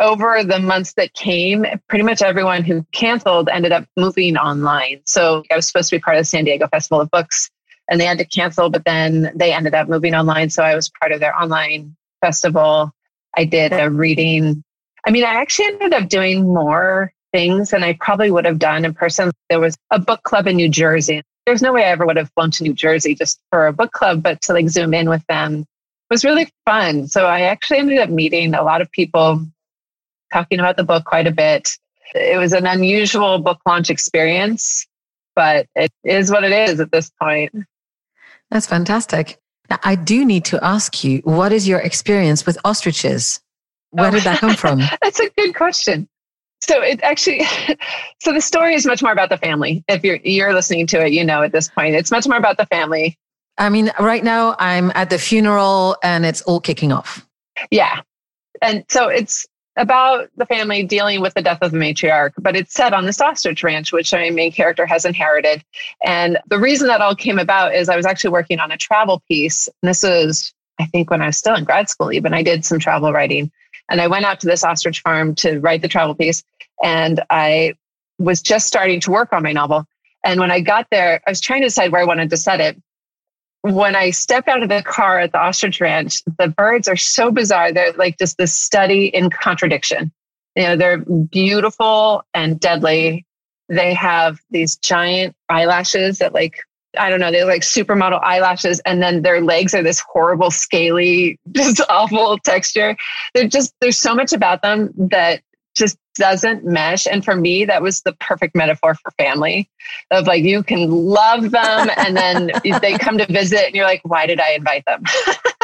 over 0.00 0.42
the 0.42 0.60
months 0.60 0.94
that 0.94 1.12
came, 1.12 1.66
pretty 1.90 2.04
much 2.04 2.22
everyone 2.22 2.64
who 2.64 2.86
canceled 2.92 3.50
ended 3.50 3.72
up 3.72 3.84
moving 3.98 4.38
online. 4.38 5.02
So 5.04 5.42
I 5.52 5.56
was 5.56 5.66
supposed 5.66 5.90
to 5.90 5.96
be 5.96 6.00
part 6.00 6.16
of 6.16 6.22
the 6.22 6.24
San 6.24 6.46
Diego 6.46 6.68
Festival 6.68 7.02
of 7.02 7.10
Books 7.10 7.50
and 7.90 8.00
they 8.00 8.06
had 8.06 8.18
to 8.18 8.24
cancel, 8.24 8.70
but 8.70 8.84
then 8.84 9.32
they 9.34 9.52
ended 9.52 9.74
up 9.74 9.88
moving 9.88 10.14
online. 10.14 10.48
So 10.48 10.62
I 10.62 10.74
was 10.74 10.90
part 11.00 11.12
of 11.12 11.20
their 11.20 11.36
online 11.36 11.96
festival. 12.20 12.92
I 13.36 13.44
did 13.44 13.72
a 13.72 13.90
reading. 13.90 14.62
I 15.06 15.10
mean, 15.10 15.24
I 15.24 15.34
actually 15.34 15.66
ended 15.66 15.92
up 15.92 16.08
doing 16.08 16.44
more 16.44 17.12
things 17.32 17.70
than 17.70 17.82
I 17.82 17.94
probably 17.94 18.30
would 18.30 18.44
have 18.44 18.58
done 18.58 18.84
in 18.84 18.94
person. 18.94 19.32
There 19.48 19.60
was 19.60 19.76
a 19.90 19.98
book 19.98 20.22
club 20.22 20.46
in 20.46 20.56
New 20.56 20.68
Jersey. 20.68 21.22
There's 21.46 21.62
no 21.62 21.72
way 21.72 21.84
I 21.84 21.90
ever 21.90 22.06
would 22.06 22.16
have 22.16 22.30
flown 22.32 22.50
to 22.52 22.62
New 22.62 22.74
Jersey 22.74 23.14
just 23.14 23.40
for 23.50 23.66
a 23.66 23.72
book 23.72 23.92
club, 23.92 24.22
but 24.22 24.40
to 24.42 24.52
like 24.52 24.68
zoom 24.68 24.94
in 24.94 25.08
with 25.08 25.24
them 25.26 25.66
was 26.10 26.24
really 26.24 26.48
fun. 26.64 27.08
So 27.08 27.26
I 27.26 27.42
actually 27.42 27.78
ended 27.78 27.98
up 27.98 28.10
meeting 28.10 28.54
a 28.54 28.62
lot 28.62 28.80
of 28.80 28.90
people 28.90 29.46
talking 30.32 30.60
about 30.60 30.76
the 30.76 30.84
book 30.84 31.04
quite 31.04 31.26
a 31.26 31.32
bit. 31.32 31.70
It 32.14 32.38
was 32.38 32.52
an 32.52 32.66
unusual 32.66 33.38
book 33.38 33.58
launch 33.66 33.90
experience, 33.90 34.86
but 35.34 35.66
it 35.74 35.92
is 36.04 36.30
what 36.30 36.44
it 36.44 36.52
is 36.52 36.80
at 36.80 36.92
this 36.92 37.10
point. 37.20 37.52
That's 38.50 38.66
fantastic. 38.66 39.38
Now, 39.68 39.78
I 39.84 39.94
do 39.94 40.24
need 40.24 40.44
to 40.46 40.62
ask 40.64 41.04
you, 41.04 41.20
what 41.24 41.52
is 41.52 41.68
your 41.68 41.78
experience 41.78 42.44
with 42.44 42.58
ostriches? 42.64 43.40
Where 43.90 44.08
oh, 44.08 44.10
did 44.10 44.24
that 44.24 44.40
come 44.40 44.56
from? 44.56 44.80
That's 45.02 45.20
a 45.20 45.30
good 45.30 45.54
question. 45.54 46.08
So 46.60 46.82
it 46.82 47.00
actually, 47.02 47.44
so 48.20 48.32
the 48.32 48.40
story 48.40 48.74
is 48.74 48.86
much 48.86 49.02
more 49.02 49.12
about 49.12 49.30
the 49.30 49.38
family. 49.38 49.84
If 49.88 50.04
you're 50.04 50.18
you're 50.22 50.52
listening 50.52 50.86
to 50.88 51.04
it, 51.04 51.12
you 51.12 51.24
know 51.24 51.42
at 51.42 51.52
this 51.52 51.68
point, 51.68 51.94
it's 51.94 52.10
much 52.10 52.26
more 52.26 52.36
about 52.36 52.58
the 52.58 52.66
family. 52.66 53.16
I 53.58 53.68
mean, 53.68 53.90
right 53.98 54.22
now 54.22 54.56
I'm 54.58 54.90
at 54.94 55.10
the 55.10 55.18
funeral 55.18 55.96
and 56.02 56.26
it's 56.26 56.42
all 56.42 56.60
kicking 56.60 56.92
off. 56.92 57.26
Yeah, 57.70 58.00
and 58.62 58.84
so 58.88 59.08
it's 59.08 59.46
about 59.80 60.28
the 60.36 60.44
family 60.44 60.84
dealing 60.84 61.22
with 61.22 61.32
the 61.32 61.40
death 61.40 61.58
of 61.62 61.70
the 61.70 61.78
matriarch, 61.78 62.32
but 62.38 62.54
it's 62.54 62.74
set 62.74 62.92
on 62.92 63.06
this 63.06 63.20
ostrich 63.20 63.64
ranch, 63.64 63.92
which 63.92 64.12
my 64.12 64.28
main 64.28 64.52
character 64.52 64.84
has 64.84 65.06
inherited. 65.06 65.64
And 66.04 66.38
the 66.48 66.58
reason 66.58 66.86
that 66.88 67.00
all 67.00 67.16
came 67.16 67.38
about 67.38 67.74
is 67.74 67.88
I 67.88 67.96
was 67.96 68.04
actually 68.04 68.30
working 68.30 68.60
on 68.60 68.70
a 68.70 68.76
travel 68.76 69.22
piece. 69.26 69.68
And 69.82 69.88
this 69.88 70.02
was, 70.02 70.52
I 70.78 70.84
think, 70.84 71.10
when 71.10 71.22
I 71.22 71.26
was 71.26 71.38
still 71.38 71.54
in 71.54 71.64
grad 71.64 71.88
school, 71.88 72.12
even 72.12 72.34
I 72.34 72.42
did 72.42 72.62
some 72.64 72.78
travel 72.78 73.10
writing. 73.10 73.50
And 73.88 74.02
I 74.02 74.06
went 74.06 74.26
out 74.26 74.38
to 74.40 74.46
this 74.46 74.62
ostrich 74.62 75.00
farm 75.00 75.34
to 75.36 75.58
write 75.60 75.80
the 75.80 75.88
travel 75.88 76.14
piece. 76.14 76.44
And 76.84 77.22
I 77.30 77.74
was 78.18 78.42
just 78.42 78.66
starting 78.66 79.00
to 79.00 79.10
work 79.10 79.32
on 79.32 79.42
my 79.42 79.52
novel. 79.52 79.86
And 80.22 80.38
when 80.38 80.50
I 80.50 80.60
got 80.60 80.88
there, 80.90 81.22
I 81.26 81.30
was 81.30 81.40
trying 81.40 81.62
to 81.62 81.68
decide 81.68 81.90
where 81.90 82.02
I 82.02 82.04
wanted 82.04 82.28
to 82.28 82.36
set 82.36 82.60
it 82.60 82.76
when 83.62 83.94
I 83.94 84.10
step 84.10 84.48
out 84.48 84.62
of 84.62 84.68
the 84.68 84.82
car 84.82 85.18
at 85.20 85.32
the 85.32 85.38
ostrich 85.38 85.80
ranch, 85.80 86.22
the 86.38 86.48
birds 86.48 86.88
are 86.88 86.96
so 86.96 87.30
bizarre. 87.30 87.72
They're 87.72 87.92
like 87.92 88.18
just 88.18 88.38
this 88.38 88.54
study 88.54 89.06
in 89.06 89.30
contradiction. 89.30 90.12
You 90.56 90.64
know, 90.64 90.76
they're 90.76 90.98
beautiful 90.98 92.24
and 92.34 92.58
deadly. 92.58 93.26
They 93.68 93.94
have 93.94 94.40
these 94.50 94.76
giant 94.76 95.36
eyelashes 95.48 96.18
that 96.18 96.32
like 96.32 96.60
I 96.98 97.08
don't 97.08 97.20
know, 97.20 97.30
they're 97.30 97.46
like 97.46 97.62
supermodel 97.62 98.20
eyelashes, 98.22 98.80
and 98.80 99.00
then 99.00 99.22
their 99.22 99.40
legs 99.40 99.74
are 99.74 99.82
this 99.82 100.00
horrible, 100.00 100.50
scaly, 100.50 101.38
just 101.52 101.80
awful 101.88 102.38
texture. 102.38 102.96
They're 103.34 103.48
just 103.48 103.74
there's 103.80 103.98
so 103.98 104.14
much 104.14 104.32
about 104.32 104.62
them 104.62 104.92
that 104.96 105.42
just 105.76 105.98
doesn't 106.20 106.64
mesh. 106.64 107.06
And 107.06 107.24
for 107.24 107.34
me, 107.34 107.64
that 107.64 107.82
was 107.82 108.02
the 108.02 108.12
perfect 108.12 108.54
metaphor 108.54 108.94
for 108.94 109.10
family 109.12 109.68
of 110.10 110.26
like, 110.26 110.44
you 110.44 110.62
can 110.62 110.90
love 110.90 111.50
them 111.50 111.90
and 111.96 112.14
then 112.16 112.52
they 112.80 112.98
come 112.98 113.18
to 113.18 113.26
visit 113.26 113.66
and 113.66 113.74
you're 113.74 113.86
like, 113.86 114.02
why 114.04 114.26
did 114.26 114.38
I 114.38 114.52
invite 114.52 114.84
them? 114.84 115.02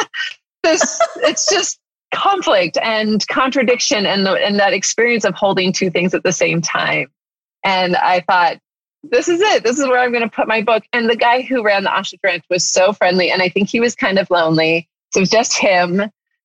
this, 0.63 0.99
it's 1.17 1.47
just 1.49 1.79
conflict 2.13 2.77
and 2.81 3.25
contradiction 3.27 4.07
and, 4.07 4.25
the, 4.25 4.33
and 4.33 4.59
that 4.59 4.73
experience 4.73 5.23
of 5.23 5.35
holding 5.35 5.71
two 5.71 5.91
things 5.91 6.15
at 6.15 6.23
the 6.23 6.33
same 6.33 6.59
time. 6.59 7.07
And 7.63 7.95
I 7.95 8.21
thought, 8.21 8.57
this 9.03 9.27
is 9.27 9.39
it. 9.39 9.63
This 9.63 9.77
is 9.77 9.85
where 9.87 9.99
I'm 9.99 10.11
going 10.11 10.27
to 10.27 10.35
put 10.35 10.47
my 10.47 10.63
book. 10.63 10.83
And 10.91 11.07
the 11.07 11.15
guy 11.15 11.41
who 11.43 11.63
ran 11.63 11.83
the 11.83 11.95
Ostrich 11.95 12.21
Ranch 12.23 12.43
was 12.49 12.67
so 12.67 12.93
friendly. 12.93 13.29
And 13.29 13.43
I 13.43 13.49
think 13.49 13.69
he 13.69 13.79
was 13.79 13.95
kind 13.95 14.17
of 14.17 14.29
lonely. 14.31 14.89
So 15.13 15.19
it 15.19 15.21
was 15.21 15.29
just 15.29 15.55
him 15.55 16.01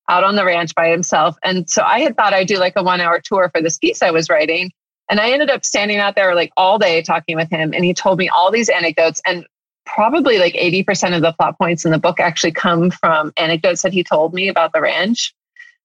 out 0.08 0.24
on 0.24 0.36
the 0.36 0.44
ranch 0.44 0.74
by 0.74 0.88
himself. 0.88 1.36
And 1.44 1.68
so 1.68 1.82
I 1.82 2.00
had 2.00 2.16
thought 2.16 2.32
I'd 2.32 2.48
do 2.48 2.58
like 2.58 2.74
a 2.76 2.82
one 2.82 3.00
hour 3.00 3.20
tour 3.22 3.50
for 3.54 3.62
this 3.62 3.78
piece 3.78 4.02
I 4.02 4.10
was 4.10 4.28
writing. 4.28 4.70
And 5.10 5.20
I 5.20 5.30
ended 5.30 5.50
up 5.50 5.64
standing 5.64 5.98
out 5.98 6.14
there 6.14 6.34
like 6.34 6.52
all 6.56 6.78
day 6.78 7.02
talking 7.02 7.36
with 7.36 7.50
him. 7.50 7.72
And 7.72 7.84
he 7.84 7.94
told 7.94 8.18
me 8.18 8.28
all 8.28 8.50
these 8.50 8.68
anecdotes. 8.68 9.20
And 9.26 9.46
probably 9.84 10.38
like 10.38 10.54
80% 10.54 11.14
of 11.16 11.22
the 11.22 11.32
plot 11.32 11.58
points 11.58 11.84
in 11.84 11.90
the 11.90 11.98
book 11.98 12.20
actually 12.20 12.52
come 12.52 12.90
from 12.90 13.32
anecdotes 13.36 13.82
that 13.82 13.92
he 13.92 14.04
told 14.04 14.32
me 14.32 14.48
about 14.48 14.72
the 14.72 14.80
ranch. 14.80 15.34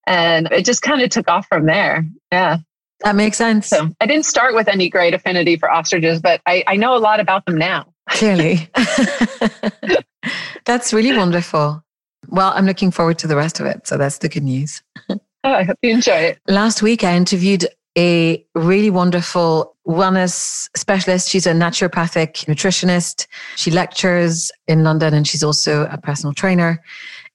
And 0.05 0.47
it 0.51 0.65
just 0.65 0.81
kind 0.81 1.01
of 1.01 1.09
took 1.09 1.27
off 1.27 1.47
from 1.47 1.65
there. 1.65 2.05
Yeah. 2.31 2.57
That 3.01 3.15
makes 3.15 3.37
sense. 3.37 3.67
So 3.67 3.89
I 4.01 4.05
didn't 4.07 4.25
start 4.25 4.55
with 4.55 4.67
any 4.67 4.89
great 4.89 5.13
affinity 5.13 5.57
for 5.57 5.69
ostriches, 5.69 6.19
but 6.19 6.41
I, 6.45 6.63
I 6.65 6.77
know 6.77 6.95
a 6.95 6.99
lot 6.99 7.19
about 7.19 7.45
them 7.45 7.57
now. 7.57 7.93
Clearly. 8.09 8.69
That's 10.65 10.93
really 10.93 11.15
wonderful. 11.15 11.83
Well, 12.29 12.51
I'm 12.55 12.65
looking 12.65 12.91
forward 12.91 13.19
to 13.19 13.27
the 13.27 13.35
rest 13.35 13.59
of 13.59 13.65
it. 13.65 13.87
So 13.87 13.97
that's 13.97 14.17
the 14.19 14.29
good 14.29 14.43
news. 14.43 14.81
oh, 15.09 15.17
I 15.43 15.63
hope 15.63 15.77
you 15.81 15.91
enjoy 15.91 16.17
it. 16.17 16.39
Last 16.47 16.81
week, 16.81 17.03
I 17.03 17.15
interviewed 17.15 17.67
a 17.97 18.45
really 18.53 18.89
wonderful 18.91 19.75
wellness 19.87 20.69
specialist. 20.77 21.29
She's 21.29 21.47
a 21.47 21.53
naturopathic 21.53 22.45
nutritionist. 22.45 23.25
She 23.55 23.71
lectures 23.71 24.51
in 24.67 24.83
London 24.83 25.13
and 25.13 25.27
she's 25.27 25.43
also 25.43 25.85
a 25.85 25.97
personal 25.97 26.33
trainer. 26.33 26.83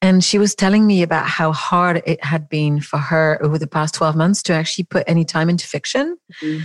And 0.03 0.23
she 0.23 0.39
was 0.39 0.55
telling 0.55 0.87
me 0.87 1.03
about 1.03 1.27
how 1.27 1.53
hard 1.53 2.03
it 2.07 2.23
had 2.25 2.49
been 2.49 2.81
for 2.81 2.99
her 2.99 3.39
over 3.43 3.59
the 3.59 3.67
past 3.67 3.95
12 3.95 4.15
months 4.15 4.43
to 4.45 4.53
actually 4.53 4.85
put 4.85 5.05
any 5.07 5.25
time 5.25 5.49
into 5.49 5.67
fiction. 5.67 6.17
Mm-hmm. 6.41 6.65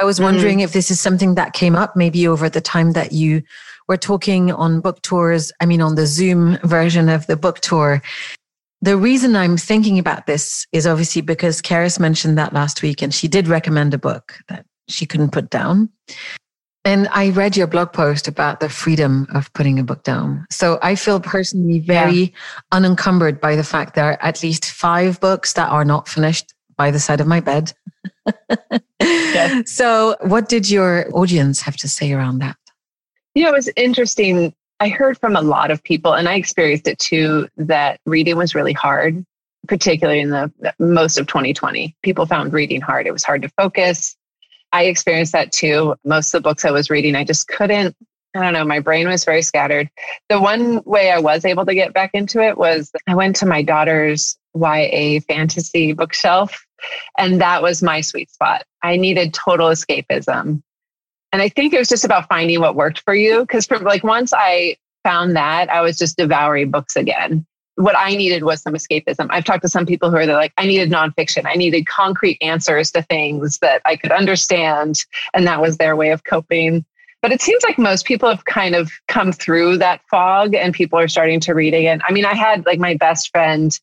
I 0.00 0.04
was 0.04 0.20
wondering 0.20 0.58
mm-hmm. 0.58 0.64
if 0.64 0.72
this 0.72 0.90
is 0.90 1.00
something 1.00 1.34
that 1.34 1.54
came 1.54 1.74
up 1.74 1.96
maybe 1.96 2.28
over 2.28 2.48
the 2.48 2.60
time 2.60 2.92
that 2.92 3.12
you 3.12 3.42
were 3.88 3.96
talking 3.96 4.52
on 4.52 4.80
book 4.80 5.02
tours, 5.02 5.52
I 5.60 5.66
mean, 5.66 5.80
on 5.80 5.94
the 5.94 6.06
Zoom 6.06 6.58
version 6.64 7.08
of 7.08 7.26
the 7.26 7.36
book 7.36 7.60
tour. 7.60 8.02
The 8.80 8.96
reason 8.96 9.34
I'm 9.34 9.56
thinking 9.56 9.98
about 9.98 10.26
this 10.26 10.66
is 10.72 10.86
obviously 10.86 11.22
because 11.22 11.60
Karis 11.60 11.98
mentioned 11.98 12.38
that 12.38 12.52
last 12.52 12.82
week 12.82 13.02
and 13.02 13.12
she 13.12 13.26
did 13.26 13.48
recommend 13.48 13.92
a 13.92 13.98
book 13.98 14.38
that 14.48 14.64
she 14.88 15.04
couldn't 15.04 15.32
put 15.32 15.50
down. 15.50 15.90
And 16.84 17.08
I 17.10 17.30
read 17.30 17.56
your 17.56 17.66
blog 17.66 17.92
post 17.92 18.28
about 18.28 18.60
the 18.60 18.68
freedom 18.68 19.26
of 19.34 19.52
putting 19.52 19.78
a 19.78 19.84
book 19.84 20.04
down. 20.04 20.46
So 20.50 20.78
I 20.80 20.94
feel 20.94 21.20
personally 21.20 21.80
very 21.80 22.14
yeah. 22.14 22.28
unencumbered 22.72 23.40
by 23.40 23.56
the 23.56 23.64
fact 23.64 23.94
there 23.94 24.12
are 24.12 24.22
at 24.22 24.42
least 24.42 24.64
five 24.70 25.18
books 25.20 25.54
that 25.54 25.70
are 25.70 25.84
not 25.84 26.08
finished 26.08 26.54
by 26.76 26.90
the 26.90 27.00
side 27.00 27.20
of 27.20 27.26
my 27.26 27.40
bed. 27.40 27.72
So, 29.66 30.16
what 30.22 30.48
did 30.48 30.70
your 30.70 31.08
audience 31.16 31.60
have 31.62 31.76
to 31.78 31.88
say 31.88 32.12
around 32.12 32.38
that? 32.40 32.56
You 33.34 33.44
know, 33.44 33.50
it 33.50 33.54
was 33.54 33.70
interesting. 33.76 34.54
I 34.80 34.88
heard 34.88 35.18
from 35.18 35.36
a 35.36 35.42
lot 35.42 35.70
of 35.70 35.82
people, 35.82 36.14
and 36.14 36.28
I 36.28 36.34
experienced 36.34 36.88
it 36.88 36.98
too, 36.98 37.48
that 37.56 38.00
reading 38.06 38.36
was 38.36 38.54
really 38.54 38.72
hard, 38.72 39.24
particularly 39.66 40.20
in 40.20 40.30
the 40.30 40.52
most 40.78 41.18
of 41.18 41.26
2020. 41.26 41.96
People 42.02 42.26
found 42.26 42.52
reading 42.52 42.80
hard. 42.80 43.06
It 43.06 43.12
was 43.12 43.24
hard 43.24 43.42
to 43.42 43.48
focus. 43.50 44.16
I 44.72 44.84
experienced 44.84 45.32
that 45.32 45.52
too. 45.52 45.94
Most 46.04 46.34
of 46.34 46.42
the 46.42 46.48
books 46.48 46.64
I 46.64 46.70
was 46.70 46.90
reading, 46.90 47.16
I 47.16 47.24
just 47.24 47.48
couldn't. 47.48 47.96
I 48.36 48.40
don't 48.40 48.52
know, 48.52 48.64
my 48.64 48.78
brain 48.78 49.08
was 49.08 49.24
very 49.24 49.42
scattered. 49.42 49.88
The 50.28 50.40
one 50.40 50.82
way 50.84 51.10
I 51.10 51.18
was 51.18 51.44
able 51.44 51.64
to 51.64 51.74
get 51.74 51.94
back 51.94 52.10
into 52.12 52.40
it 52.40 52.58
was 52.58 52.92
I 53.06 53.14
went 53.14 53.36
to 53.36 53.46
my 53.46 53.62
daughter's 53.62 54.36
YA 54.54 55.20
fantasy 55.26 55.92
bookshelf, 55.92 56.64
and 57.16 57.40
that 57.40 57.62
was 57.62 57.82
my 57.82 58.00
sweet 58.02 58.30
spot. 58.30 58.64
I 58.82 58.96
needed 58.96 59.32
total 59.32 59.68
escapism. 59.68 60.62
And 61.32 61.42
I 61.42 61.48
think 61.48 61.72
it 61.72 61.78
was 61.78 61.88
just 61.88 62.04
about 62.04 62.28
finding 62.28 62.60
what 62.60 62.74
worked 62.74 63.00
for 63.00 63.14
you. 63.14 63.40
Because 63.40 63.70
like 63.70 64.04
once 64.04 64.32
I 64.34 64.76
found 65.04 65.36
that, 65.36 65.70
I 65.70 65.80
was 65.82 65.98
just 65.98 66.16
devouring 66.16 66.70
books 66.70 66.96
again. 66.96 67.46
What 67.76 67.96
I 67.96 68.16
needed 68.16 68.42
was 68.42 68.60
some 68.60 68.74
escapism. 68.74 69.28
I've 69.30 69.44
talked 69.44 69.62
to 69.62 69.68
some 69.68 69.86
people 69.86 70.10
who 70.10 70.16
are 70.16 70.26
like, 70.26 70.52
I 70.58 70.66
needed 70.66 70.90
nonfiction. 70.90 71.46
I 71.46 71.54
needed 71.54 71.86
concrete 71.86 72.38
answers 72.40 72.90
to 72.92 73.02
things 73.02 73.58
that 73.58 73.82
I 73.84 73.94
could 73.96 74.10
understand. 74.10 74.96
And 75.32 75.46
that 75.46 75.60
was 75.60 75.76
their 75.76 75.94
way 75.94 76.10
of 76.10 76.24
coping. 76.24 76.84
But 77.22 77.32
it 77.32 77.40
seems 77.40 77.62
like 77.64 77.78
most 77.78 78.04
people 78.04 78.28
have 78.28 78.44
kind 78.44 78.74
of 78.74 78.90
come 79.06 79.32
through 79.32 79.78
that 79.78 80.00
fog 80.10 80.54
and 80.54 80.74
people 80.74 80.98
are 80.98 81.08
starting 81.08 81.40
to 81.40 81.54
read 81.54 81.74
again. 81.74 82.00
I 82.08 82.12
mean, 82.12 82.24
I 82.24 82.34
had 82.34 82.64
like 82.66 82.78
my 82.78 82.94
best 82.94 83.30
friend, 83.30 83.78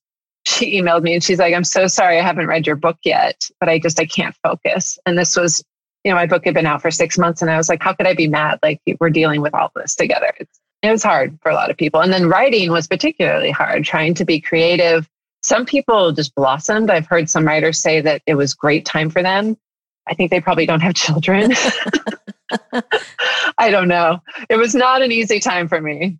she 0.45 0.79
emailed 0.79 1.03
me 1.03 1.13
and 1.13 1.23
she's 1.23 1.39
like, 1.39 1.53
I'm 1.53 1.63
so 1.63 1.87
sorry 1.87 2.19
I 2.19 2.21
haven't 2.21 2.47
read 2.47 2.67
your 2.67 2.75
book 2.75 2.97
yet, 3.03 3.49
but 3.59 3.67
I 3.67 3.79
just 3.79 3.99
I 3.99 4.05
can't 4.05 4.35
focus. 4.43 4.97
And 5.05 5.17
this 5.17 5.35
was 5.35 5.63
you 6.05 6.11
know, 6.11 6.15
my 6.15 6.27
book 6.27 6.45
had 6.45 6.53
been 6.53 6.67
out 6.67 6.83
for 6.83 6.91
six 6.91 7.17
months 7.17 7.41
and 7.41 7.49
I 7.49 7.57
was 7.57 7.67
like, 7.67 7.81
how 7.81 7.91
could 7.91 8.05
I 8.05 8.13
be 8.13 8.27
mad? 8.27 8.59
Like 8.61 8.79
we're 8.99 9.09
dealing 9.09 9.41
with 9.41 9.55
all 9.55 9.71
this 9.75 9.95
together. 9.95 10.31
It 10.83 10.91
was 10.91 11.01
hard 11.01 11.39
for 11.41 11.49
a 11.49 11.55
lot 11.55 11.71
of 11.71 11.77
people. 11.77 11.99
And 11.99 12.13
then 12.13 12.29
writing 12.29 12.71
was 12.71 12.85
particularly 12.85 13.49
hard, 13.49 13.83
trying 13.83 14.13
to 14.13 14.23
be 14.23 14.39
creative. 14.39 15.09
Some 15.41 15.65
people 15.65 16.11
just 16.11 16.35
blossomed. 16.35 16.91
I've 16.91 17.07
heard 17.07 17.27
some 17.27 17.45
writers 17.45 17.79
say 17.79 18.01
that 18.01 18.21
it 18.27 18.35
was 18.35 18.53
great 18.53 18.85
time 18.85 19.09
for 19.09 19.23
them. 19.23 19.57
I 20.07 20.13
think 20.13 20.29
they 20.29 20.39
probably 20.39 20.67
don't 20.67 20.81
have 20.81 20.93
children. 20.93 21.53
I 23.57 23.71
don't 23.71 23.87
know. 23.87 24.21
It 24.47 24.57
was 24.57 24.75
not 24.75 25.01
an 25.01 25.11
easy 25.11 25.39
time 25.39 25.67
for 25.67 25.81
me. 25.81 26.19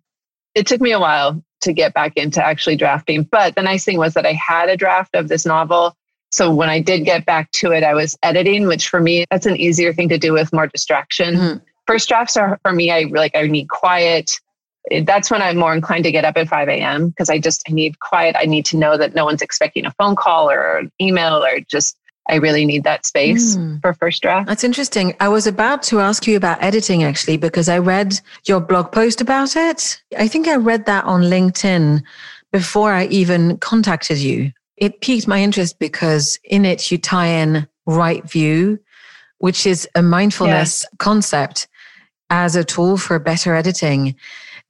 It 0.56 0.66
took 0.66 0.80
me 0.80 0.90
a 0.90 0.98
while 0.98 1.40
to 1.60 1.72
get 1.72 1.94
back 1.94 2.16
into 2.16 2.44
actually 2.44 2.76
drafting. 2.76 3.22
But 3.22 3.54
the 3.54 3.62
nice 3.62 3.84
thing 3.84 3.98
was 3.98 4.14
that 4.14 4.26
I 4.26 4.32
had 4.32 4.68
a 4.68 4.76
draft 4.76 5.14
of 5.14 5.28
this 5.28 5.46
novel. 5.46 5.96
So 6.36 6.54
when 6.54 6.68
I 6.68 6.80
did 6.80 7.06
get 7.06 7.24
back 7.24 7.50
to 7.52 7.72
it, 7.72 7.82
I 7.82 7.94
was 7.94 8.14
editing, 8.22 8.66
which 8.66 8.90
for 8.90 9.00
me, 9.00 9.24
that's 9.30 9.46
an 9.46 9.56
easier 9.56 9.94
thing 9.94 10.10
to 10.10 10.18
do 10.18 10.34
with 10.34 10.52
more 10.52 10.66
distraction. 10.66 11.34
Mm-hmm. 11.34 11.58
First 11.86 12.10
drafts 12.10 12.36
are 12.36 12.58
for 12.60 12.74
me, 12.74 12.90
I 12.90 13.04
like, 13.04 13.34
I 13.34 13.46
need 13.46 13.70
quiet. 13.70 14.32
That's 15.04 15.30
when 15.30 15.40
I'm 15.40 15.56
more 15.56 15.72
inclined 15.72 16.04
to 16.04 16.12
get 16.12 16.26
up 16.26 16.36
at 16.36 16.46
5 16.46 16.68
a.m. 16.68 17.08
because 17.08 17.30
I 17.30 17.38
just, 17.38 17.62
I 17.66 17.72
need 17.72 18.00
quiet. 18.00 18.36
I 18.38 18.44
need 18.44 18.66
to 18.66 18.76
know 18.76 18.98
that 18.98 19.14
no 19.14 19.24
one's 19.24 19.40
expecting 19.40 19.86
a 19.86 19.90
phone 19.92 20.14
call 20.14 20.50
or 20.50 20.76
an 20.76 20.92
email 21.00 21.42
or 21.42 21.60
just 21.70 21.96
I 22.28 22.34
really 22.34 22.66
need 22.66 22.84
that 22.84 23.06
space 23.06 23.56
mm. 23.56 23.80
for 23.80 23.94
first 23.94 24.20
draft. 24.20 24.46
That's 24.46 24.64
interesting. 24.64 25.16
I 25.20 25.28
was 25.28 25.46
about 25.46 25.82
to 25.84 26.00
ask 26.00 26.26
you 26.26 26.36
about 26.36 26.62
editing 26.62 27.02
actually, 27.02 27.38
because 27.38 27.70
I 27.70 27.78
read 27.78 28.20
your 28.44 28.60
blog 28.60 28.92
post 28.92 29.22
about 29.22 29.56
it. 29.56 30.02
I 30.18 30.28
think 30.28 30.48
I 30.48 30.56
read 30.56 30.84
that 30.84 31.04
on 31.04 31.22
LinkedIn 31.22 32.02
before 32.52 32.92
I 32.92 33.06
even 33.06 33.56
contacted 33.56 34.18
you. 34.18 34.52
It 34.76 35.00
piqued 35.00 35.26
my 35.26 35.40
interest 35.40 35.78
because 35.78 36.38
in 36.44 36.64
it 36.64 36.90
you 36.90 36.98
tie 36.98 37.28
in 37.28 37.66
right 37.86 38.28
view, 38.28 38.78
which 39.38 39.66
is 39.66 39.88
a 39.94 40.02
mindfulness 40.02 40.82
yes. 40.82 40.86
concept 40.98 41.68
as 42.30 42.56
a 42.56 42.64
tool 42.64 42.96
for 42.96 43.18
better 43.18 43.54
editing. 43.54 44.16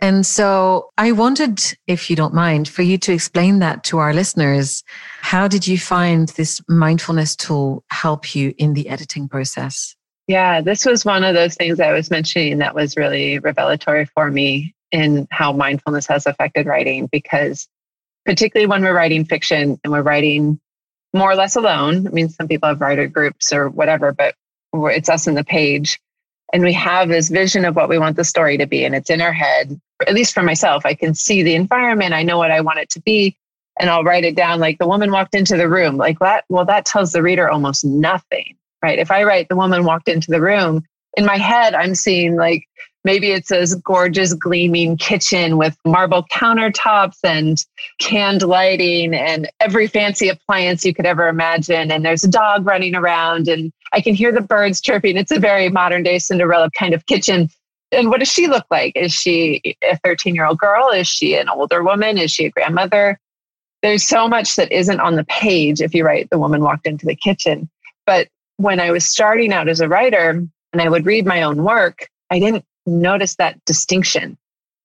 And 0.00 0.26
so 0.26 0.90
I 0.98 1.12
wanted, 1.12 1.62
if 1.86 2.10
you 2.10 2.16
don't 2.16 2.34
mind, 2.34 2.68
for 2.68 2.82
you 2.82 2.98
to 2.98 3.12
explain 3.12 3.60
that 3.60 3.82
to 3.84 3.98
our 3.98 4.12
listeners. 4.12 4.84
How 5.20 5.48
did 5.48 5.66
you 5.66 5.78
find 5.78 6.28
this 6.30 6.60
mindfulness 6.68 7.34
tool 7.34 7.82
help 7.90 8.34
you 8.34 8.54
in 8.58 8.74
the 8.74 8.88
editing 8.90 9.26
process? 9.28 9.96
Yeah, 10.26 10.60
this 10.60 10.84
was 10.84 11.04
one 11.04 11.24
of 11.24 11.34
those 11.34 11.54
things 11.54 11.80
I 11.80 11.92
was 11.92 12.10
mentioning 12.10 12.58
that 12.58 12.74
was 12.74 12.96
really 12.96 13.38
revelatory 13.38 14.04
for 14.06 14.30
me 14.30 14.74
in 14.92 15.26
how 15.30 15.52
mindfulness 15.52 16.06
has 16.08 16.26
affected 16.26 16.66
writing 16.66 17.06
because 17.10 17.68
particularly 18.26 18.66
when 18.66 18.82
we're 18.82 18.94
writing 18.94 19.24
fiction 19.24 19.80
and 19.82 19.92
we're 19.92 20.02
writing 20.02 20.60
more 21.14 21.30
or 21.30 21.36
less 21.36 21.56
alone. 21.56 22.06
I 22.06 22.10
mean, 22.10 22.28
some 22.28 22.48
people 22.48 22.68
have 22.68 22.80
writer 22.80 23.06
groups 23.06 23.52
or 23.52 23.68
whatever, 23.70 24.12
but 24.12 24.34
it's 24.74 25.08
us 25.08 25.26
in 25.26 25.34
the 25.34 25.44
page. 25.44 25.98
And 26.52 26.62
we 26.62 26.72
have 26.74 27.08
this 27.08 27.28
vision 27.28 27.64
of 27.64 27.74
what 27.74 27.88
we 27.88 27.98
want 27.98 28.16
the 28.16 28.24
story 28.24 28.58
to 28.58 28.66
be 28.66 28.84
and 28.84 28.94
it's 28.94 29.10
in 29.10 29.20
our 29.20 29.32
head. 29.32 29.80
At 30.06 30.14
least 30.14 30.34
for 30.34 30.42
myself 30.42 30.84
i 30.84 30.94
can 30.94 31.14
see 31.14 31.42
the 31.42 31.54
environment. 31.54 32.12
I 32.12 32.22
know 32.22 32.38
what 32.38 32.50
i 32.50 32.60
want 32.60 32.78
it 32.78 32.90
to 32.90 33.00
be 33.00 33.36
and 33.80 33.88
i'll 33.90 34.04
write 34.04 34.24
it 34.24 34.36
down. 34.36 34.60
Like 34.60 34.78
the 34.78 34.86
woman 34.86 35.10
walked 35.10 35.34
into 35.34 35.56
the 35.56 35.68
room 35.68 35.96
like 35.96 36.18
that 36.18 36.44
well 36.48 36.64
that 36.66 36.84
tells 36.84 37.12
the 37.12 37.22
reader 37.22 37.48
almost 37.48 37.84
nothing 37.84 38.56
right? 38.82 38.98
If 38.98 39.10
i 39.10 39.24
write 39.24 39.48
the 39.48 39.56
woman 39.56 39.84
walked 39.84 40.08
into 40.08 40.30
the 40.30 40.40
room 40.40 40.84
in 41.16 41.24
my 41.24 41.38
head 41.38 41.74
i'm 41.74 41.94
seeing 41.94 42.36
like 42.36 42.68
Maybe 43.06 43.30
it's 43.30 43.52
a 43.52 43.64
gorgeous, 43.84 44.34
gleaming 44.34 44.96
kitchen 44.96 45.58
with 45.58 45.78
marble 45.84 46.24
countertops 46.24 47.18
and 47.22 47.64
canned 48.00 48.42
lighting 48.42 49.14
and 49.14 49.48
every 49.60 49.86
fancy 49.86 50.28
appliance 50.28 50.84
you 50.84 50.92
could 50.92 51.06
ever 51.06 51.28
imagine. 51.28 51.92
And 51.92 52.04
there's 52.04 52.24
a 52.24 52.28
dog 52.28 52.66
running 52.66 52.96
around, 52.96 53.46
and 53.46 53.72
I 53.92 54.00
can 54.00 54.16
hear 54.16 54.32
the 54.32 54.40
birds 54.40 54.80
chirping. 54.80 55.16
It's 55.16 55.30
a 55.30 55.38
very 55.38 55.68
modern 55.68 56.02
day 56.02 56.18
Cinderella 56.18 56.68
kind 56.76 56.94
of 56.94 57.06
kitchen. 57.06 57.48
And 57.92 58.10
what 58.10 58.18
does 58.18 58.32
she 58.32 58.48
look 58.48 58.66
like? 58.72 58.96
Is 58.96 59.12
she 59.12 59.76
a 59.88 59.96
13 59.98 60.34
year 60.34 60.44
old 60.44 60.58
girl? 60.58 60.90
Is 60.90 61.06
she 61.06 61.36
an 61.36 61.48
older 61.48 61.84
woman? 61.84 62.18
Is 62.18 62.32
she 62.32 62.46
a 62.46 62.50
grandmother? 62.50 63.20
There's 63.82 64.02
so 64.02 64.26
much 64.26 64.56
that 64.56 64.72
isn't 64.72 64.98
on 64.98 65.14
the 65.14 65.24
page 65.26 65.80
if 65.80 65.94
you 65.94 66.04
write 66.04 66.28
The 66.30 66.40
Woman 66.40 66.60
Walked 66.60 66.88
into 66.88 67.06
the 67.06 67.14
Kitchen. 67.14 67.70
But 68.04 68.26
when 68.56 68.80
I 68.80 68.90
was 68.90 69.08
starting 69.08 69.52
out 69.52 69.68
as 69.68 69.78
a 69.80 69.88
writer 69.88 70.44
and 70.72 70.82
I 70.82 70.88
would 70.88 71.06
read 71.06 71.24
my 71.24 71.42
own 71.42 71.62
work, 71.62 72.08
I 72.32 72.40
didn't 72.40 72.64
notice 72.86 73.36
that 73.36 73.62
distinction. 73.64 74.38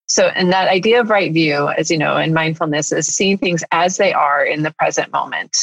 So, 0.08 0.26
and 0.28 0.52
that 0.52 0.68
idea 0.68 1.00
of 1.00 1.10
right 1.10 1.32
view, 1.32 1.70
as 1.70 1.90
you 1.90 1.98
know, 1.98 2.18
in 2.18 2.34
mindfulness 2.34 2.92
is 2.92 3.08
seeing 3.08 3.38
things 3.38 3.64
as 3.72 3.98
they 3.98 4.12
are 4.12 4.44
in 4.44 4.64
the 4.64 4.74
present 4.78 5.12
moment. 5.12 5.56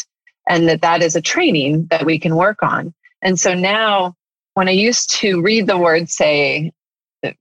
And 0.49 0.67
that 0.69 0.81
that 0.81 1.03
is 1.03 1.15
a 1.15 1.21
training 1.21 1.89
that 1.91 2.07
we 2.07 2.19
can 2.19 2.35
work 2.35 2.63
on. 2.63 2.95
And 3.21 3.39
so 3.39 3.53
now, 3.53 4.15
when 4.55 4.69
I 4.69 4.73
used 4.73 5.11
to 5.17 5.43
read 5.43 5.67
the 5.67 5.77
word, 5.77 6.09
say, 6.09 6.73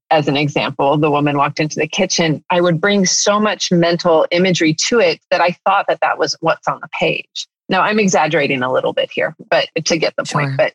as 0.10 0.28
an 0.28 0.36
example, 0.36 0.98
the 0.98 1.12
woman 1.12 1.38
walked 1.38 1.60
into 1.60 1.80
the 1.80 1.88
kitchen, 1.88 2.44
I 2.50 2.62
would 2.62 2.82
bring 2.82 3.06
so 3.06 3.40
much 3.40 3.72
mental 3.72 4.28
imagery 4.32 4.76
to 4.88 5.00
it 5.00 5.22
that 5.32 5.40
I 5.40 5.52
thought 5.66 5.86
that 5.88 6.00
that 6.02 6.18
was 6.18 6.36
what's 6.42 6.68
on 6.68 6.80
the 6.82 6.90
page. 7.00 7.48
Now, 7.70 7.82
I'm 7.82 8.00
exaggerating 8.00 8.64
a 8.64 8.72
little 8.72 8.94
bit 8.94 9.12
here, 9.12 9.36
but 9.50 9.68
to 9.86 9.98
get 9.98 10.14
the 10.18 10.26
sure. 10.26 10.42
point, 10.42 10.58
but 10.58 10.74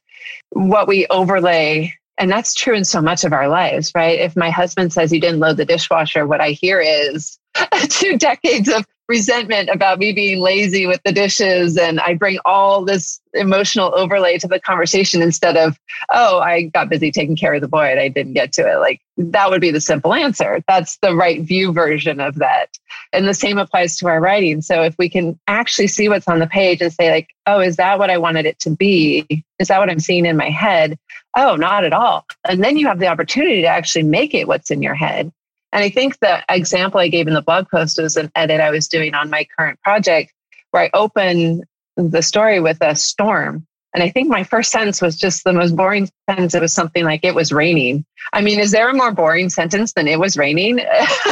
what 0.50 0.86
we 0.86 1.06
overlay 1.08 1.94
and 2.22 2.30
that's 2.30 2.54
true 2.54 2.76
in 2.76 2.84
so 2.84 3.02
much 3.02 3.24
of 3.24 3.32
our 3.32 3.48
lives, 3.48 3.90
right? 3.96 4.20
If 4.20 4.36
my 4.36 4.48
husband 4.48 4.92
says 4.92 5.12
you 5.12 5.20
didn't 5.20 5.40
load 5.40 5.56
the 5.56 5.64
dishwasher, 5.64 6.24
what 6.24 6.40
I 6.40 6.50
hear 6.50 6.80
is 6.80 7.36
two 7.88 8.16
decades 8.18 8.68
of 8.68 8.86
resentment 9.08 9.68
about 9.68 9.98
me 9.98 10.12
being 10.12 10.40
lazy 10.40 10.86
with 10.86 11.00
the 11.04 11.12
dishes. 11.12 11.76
And 11.76 12.00
I 12.00 12.14
bring 12.14 12.38
all 12.46 12.82
this 12.82 13.20
emotional 13.34 13.94
overlay 13.94 14.38
to 14.38 14.48
the 14.48 14.58
conversation 14.60 15.20
instead 15.20 15.56
of, 15.56 15.78
oh, 16.10 16.40
I 16.40 16.62
got 16.62 16.88
busy 16.88 17.10
taking 17.10 17.36
care 17.36 17.52
of 17.52 17.60
the 17.60 17.68
boy 17.68 17.84
and 17.90 18.00
I 18.00 18.08
didn't 18.08 18.32
get 18.32 18.52
to 18.54 18.62
it. 18.62 18.76
Like 18.78 19.00
that 19.18 19.50
would 19.50 19.60
be 19.60 19.70
the 19.70 19.82
simple 19.82 20.14
answer. 20.14 20.62
That's 20.66 20.96
the 20.98 21.14
right 21.14 21.42
view 21.42 21.72
version 21.72 22.20
of 22.20 22.36
that. 22.36 22.78
And 23.12 23.28
the 23.28 23.34
same 23.34 23.58
applies 23.58 23.96
to 23.98 24.08
our 24.08 24.20
writing. 24.20 24.62
So 24.62 24.82
if 24.82 24.94
we 24.98 25.10
can 25.10 25.38
actually 25.46 25.88
see 25.88 26.08
what's 26.08 26.28
on 26.28 26.38
the 26.38 26.46
page 26.46 26.80
and 26.80 26.92
say, 26.92 27.10
like, 27.10 27.28
oh, 27.46 27.60
is 27.60 27.76
that 27.76 27.98
what 27.98 28.08
I 28.08 28.16
wanted 28.16 28.46
it 28.46 28.58
to 28.60 28.70
be? 28.70 29.44
Is 29.58 29.68
that 29.68 29.78
what 29.78 29.90
I'm 29.90 30.00
seeing 30.00 30.24
in 30.24 30.38
my 30.38 30.48
head? 30.48 30.98
Oh, 31.36 31.56
not 31.56 31.84
at 31.84 31.92
all. 31.92 32.24
And 32.48 32.64
then 32.64 32.78
you 32.78 32.86
have 32.86 32.98
the 32.98 33.08
opportunity 33.08 33.60
to 33.60 33.68
actually 33.68 34.04
make 34.04 34.32
it 34.32 34.48
what's 34.48 34.70
in 34.70 34.82
your 34.82 34.94
head. 34.94 35.32
And 35.72 35.82
I 35.82 35.88
think 35.88 36.18
the 36.20 36.42
example 36.48 37.00
I 37.00 37.08
gave 37.08 37.26
in 37.26 37.34
the 37.34 37.42
blog 37.42 37.68
post 37.68 38.00
was 38.00 38.16
an 38.16 38.30
edit 38.34 38.60
I 38.60 38.70
was 38.70 38.88
doing 38.88 39.14
on 39.14 39.30
my 39.30 39.46
current 39.56 39.80
project 39.80 40.32
where 40.70 40.84
I 40.84 40.90
open 40.94 41.62
the 41.96 42.22
story 42.22 42.60
with 42.60 42.78
a 42.80 42.94
storm. 42.94 43.66
And 43.94 44.02
I 44.02 44.08
think 44.08 44.28
my 44.28 44.42
first 44.42 44.72
sentence 44.72 45.02
was 45.02 45.16
just 45.16 45.44
the 45.44 45.52
most 45.52 45.76
boring 45.76 46.08
sentence. 46.28 46.54
It 46.54 46.62
was 46.62 46.72
something 46.72 47.04
like, 47.04 47.24
it 47.24 47.34
was 47.34 47.52
raining. 47.52 48.06
I 48.32 48.40
mean, 48.40 48.58
is 48.58 48.70
there 48.70 48.88
a 48.88 48.94
more 48.94 49.12
boring 49.12 49.50
sentence 49.50 49.92
than 49.92 50.08
it 50.08 50.18
was 50.18 50.36
raining? 50.36 50.76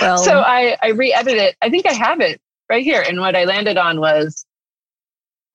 well, 0.00 0.18
so 0.18 0.40
I, 0.40 0.76
I 0.82 0.88
re 0.88 1.12
edited 1.12 1.40
it. 1.40 1.56
I 1.60 1.68
think 1.68 1.86
I 1.86 1.92
have 1.92 2.20
it 2.20 2.40
right 2.70 2.82
here. 2.82 3.04
And 3.06 3.20
what 3.20 3.36
I 3.36 3.44
landed 3.44 3.76
on 3.76 4.00
was, 4.00 4.46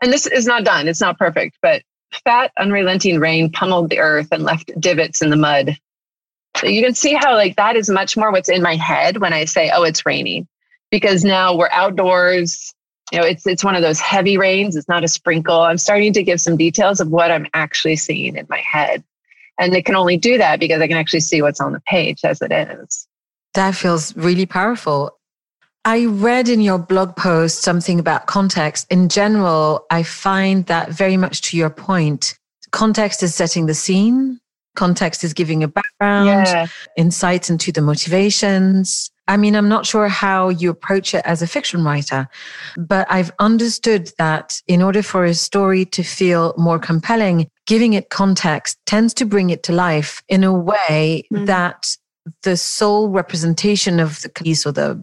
and 0.01 0.13
this 0.13 0.27
is 0.27 0.45
not 0.45 0.63
done, 0.63 0.87
it's 0.87 1.01
not 1.01 1.17
perfect, 1.17 1.57
but 1.63 1.81
fat, 2.23 2.51
unrelenting 2.59 3.19
rain 3.19 3.51
pummeled 3.51 3.89
the 3.89 3.99
earth 3.99 4.27
and 4.31 4.43
left 4.43 4.71
divots 4.79 5.23
in 5.23 5.31
the 5.31 5.35
mud. 5.35 5.75
You 6.63 6.83
can 6.83 6.95
see 6.95 7.13
how 7.13 7.35
like 7.35 7.55
that 7.55 7.75
is 7.75 7.89
much 7.89 8.17
more 8.17 8.31
what's 8.31 8.49
in 8.49 8.61
my 8.61 8.75
head 8.75 9.17
when 9.17 9.33
I 9.33 9.45
say, 9.45 9.71
oh, 9.73 9.83
it's 9.83 10.05
raining. 10.05 10.47
Because 10.89 11.23
now 11.23 11.55
we're 11.55 11.69
outdoors. 11.71 12.73
You 13.11 13.19
know, 13.19 13.25
it's 13.25 13.45
it's 13.45 13.63
one 13.63 13.75
of 13.75 13.81
those 13.81 13.99
heavy 13.99 14.37
rains. 14.37 14.75
It's 14.75 14.87
not 14.87 15.03
a 15.03 15.07
sprinkle. 15.07 15.61
I'm 15.61 15.77
starting 15.77 16.13
to 16.13 16.23
give 16.23 16.41
some 16.41 16.57
details 16.57 16.99
of 16.99 17.09
what 17.09 17.31
I'm 17.31 17.47
actually 17.53 17.95
seeing 17.95 18.35
in 18.35 18.47
my 18.49 18.59
head. 18.59 19.03
And 19.59 19.73
they 19.73 19.81
can 19.81 19.95
only 19.95 20.17
do 20.17 20.37
that 20.37 20.59
because 20.59 20.81
I 20.81 20.87
can 20.87 20.97
actually 20.97 21.21
see 21.21 21.41
what's 21.41 21.59
on 21.59 21.73
the 21.73 21.81
page 21.81 22.19
as 22.23 22.41
it 22.41 22.51
is. 22.51 23.07
That 23.53 23.75
feels 23.75 24.15
really 24.15 24.45
powerful. 24.45 25.17
I 25.83 26.05
read 26.05 26.49
in 26.49 26.61
your 26.61 26.77
blog 26.77 27.15
post 27.15 27.63
something 27.63 27.99
about 27.99 28.27
context. 28.27 28.85
In 28.91 29.09
general, 29.09 29.85
I 29.89 30.03
find 30.03 30.65
that 30.65 30.89
very 30.89 31.17
much 31.17 31.41
to 31.43 31.57
your 31.57 31.69
point, 31.69 32.37
context 32.71 33.23
is 33.23 33.33
setting 33.33 33.65
the 33.65 33.73
scene, 33.73 34.39
context 34.77 35.25
is 35.25 35.33
giving 35.33 35.63
a 35.63 35.67
background, 35.67 36.47
yeah. 36.47 36.67
insights 36.95 37.49
into 37.49 37.73
the 37.73 37.81
motivations. 37.81 39.11
I 39.27 39.35
mean, 39.35 39.55
I'm 39.55 39.67
not 39.67 39.85
sure 39.85 40.07
how 40.07 40.47
you 40.47 40.69
approach 40.69 41.13
it 41.13 41.21
as 41.25 41.41
a 41.41 41.47
fiction 41.47 41.83
writer, 41.83 42.29
but 42.77 43.05
I've 43.09 43.31
understood 43.39 44.11
that 44.17 44.61
in 44.67 44.81
order 44.81 45.03
for 45.03 45.25
a 45.25 45.33
story 45.33 45.83
to 45.85 46.03
feel 46.03 46.53
more 46.57 46.79
compelling, 46.79 47.49
giving 47.65 47.91
it 47.91 48.09
context 48.09 48.77
tends 48.85 49.13
to 49.15 49.25
bring 49.25 49.49
it 49.49 49.63
to 49.63 49.73
life 49.73 50.23
in 50.29 50.45
a 50.45 50.53
way 50.53 51.23
mm. 51.33 51.45
that 51.45 51.97
the 52.43 52.55
sole 52.55 53.09
representation 53.09 53.99
of 53.99 54.21
the 54.21 54.29
piece 54.29 54.65
or 54.65 54.71
the 54.71 55.01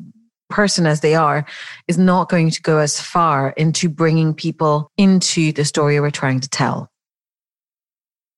person 0.49 0.87
as 0.87 1.01
they 1.01 1.14
are 1.14 1.45
is 1.89 1.99
not 1.99 2.29
going 2.29 2.51
to 2.51 2.62
go 2.62 2.79
as 2.79 3.01
far 3.01 3.51
into 3.57 3.89
bringing 3.89 4.33
people 4.33 4.91
into 4.97 5.53
the 5.53 5.64
story 5.64 6.01
we're 6.01 6.11
trying 6.11 6.41
to 6.41 6.49
tell. 6.49 6.89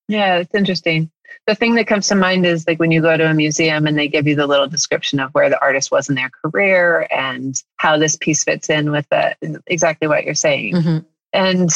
Yeah, 0.08 0.36
it's 0.38 0.54
interesting. 0.54 1.10
The 1.46 1.54
thing 1.54 1.76
that 1.76 1.86
comes 1.86 2.08
to 2.08 2.16
mind 2.16 2.44
is 2.44 2.66
like 2.66 2.80
when 2.80 2.90
you 2.90 3.00
go 3.00 3.16
to 3.16 3.30
a 3.30 3.34
museum 3.34 3.86
and 3.86 3.96
they 3.96 4.08
give 4.08 4.26
you 4.26 4.34
the 4.34 4.48
little 4.48 4.66
description 4.66 5.20
of 5.20 5.30
where 5.30 5.48
the 5.48 5.60
artist 5.60 5.92
was 5.92 6.08
in 6.08 6.16
their 6.16 6.30
career 6.44 7.06
and 7.10 7.62
how 7.76 7.96
this 7.96 8.16
piece 8.16 8.42
fits 8.42 8.68
in 8.68 8.90
with 8.90 9.08
the, 9.10 9.62
exactly 9.68 10.08
what 10.08 10.24
you're 10.24 10.34
saying. 10.34 10.74
Mm-hmm. 10.74 10.98
And 11.32 11.70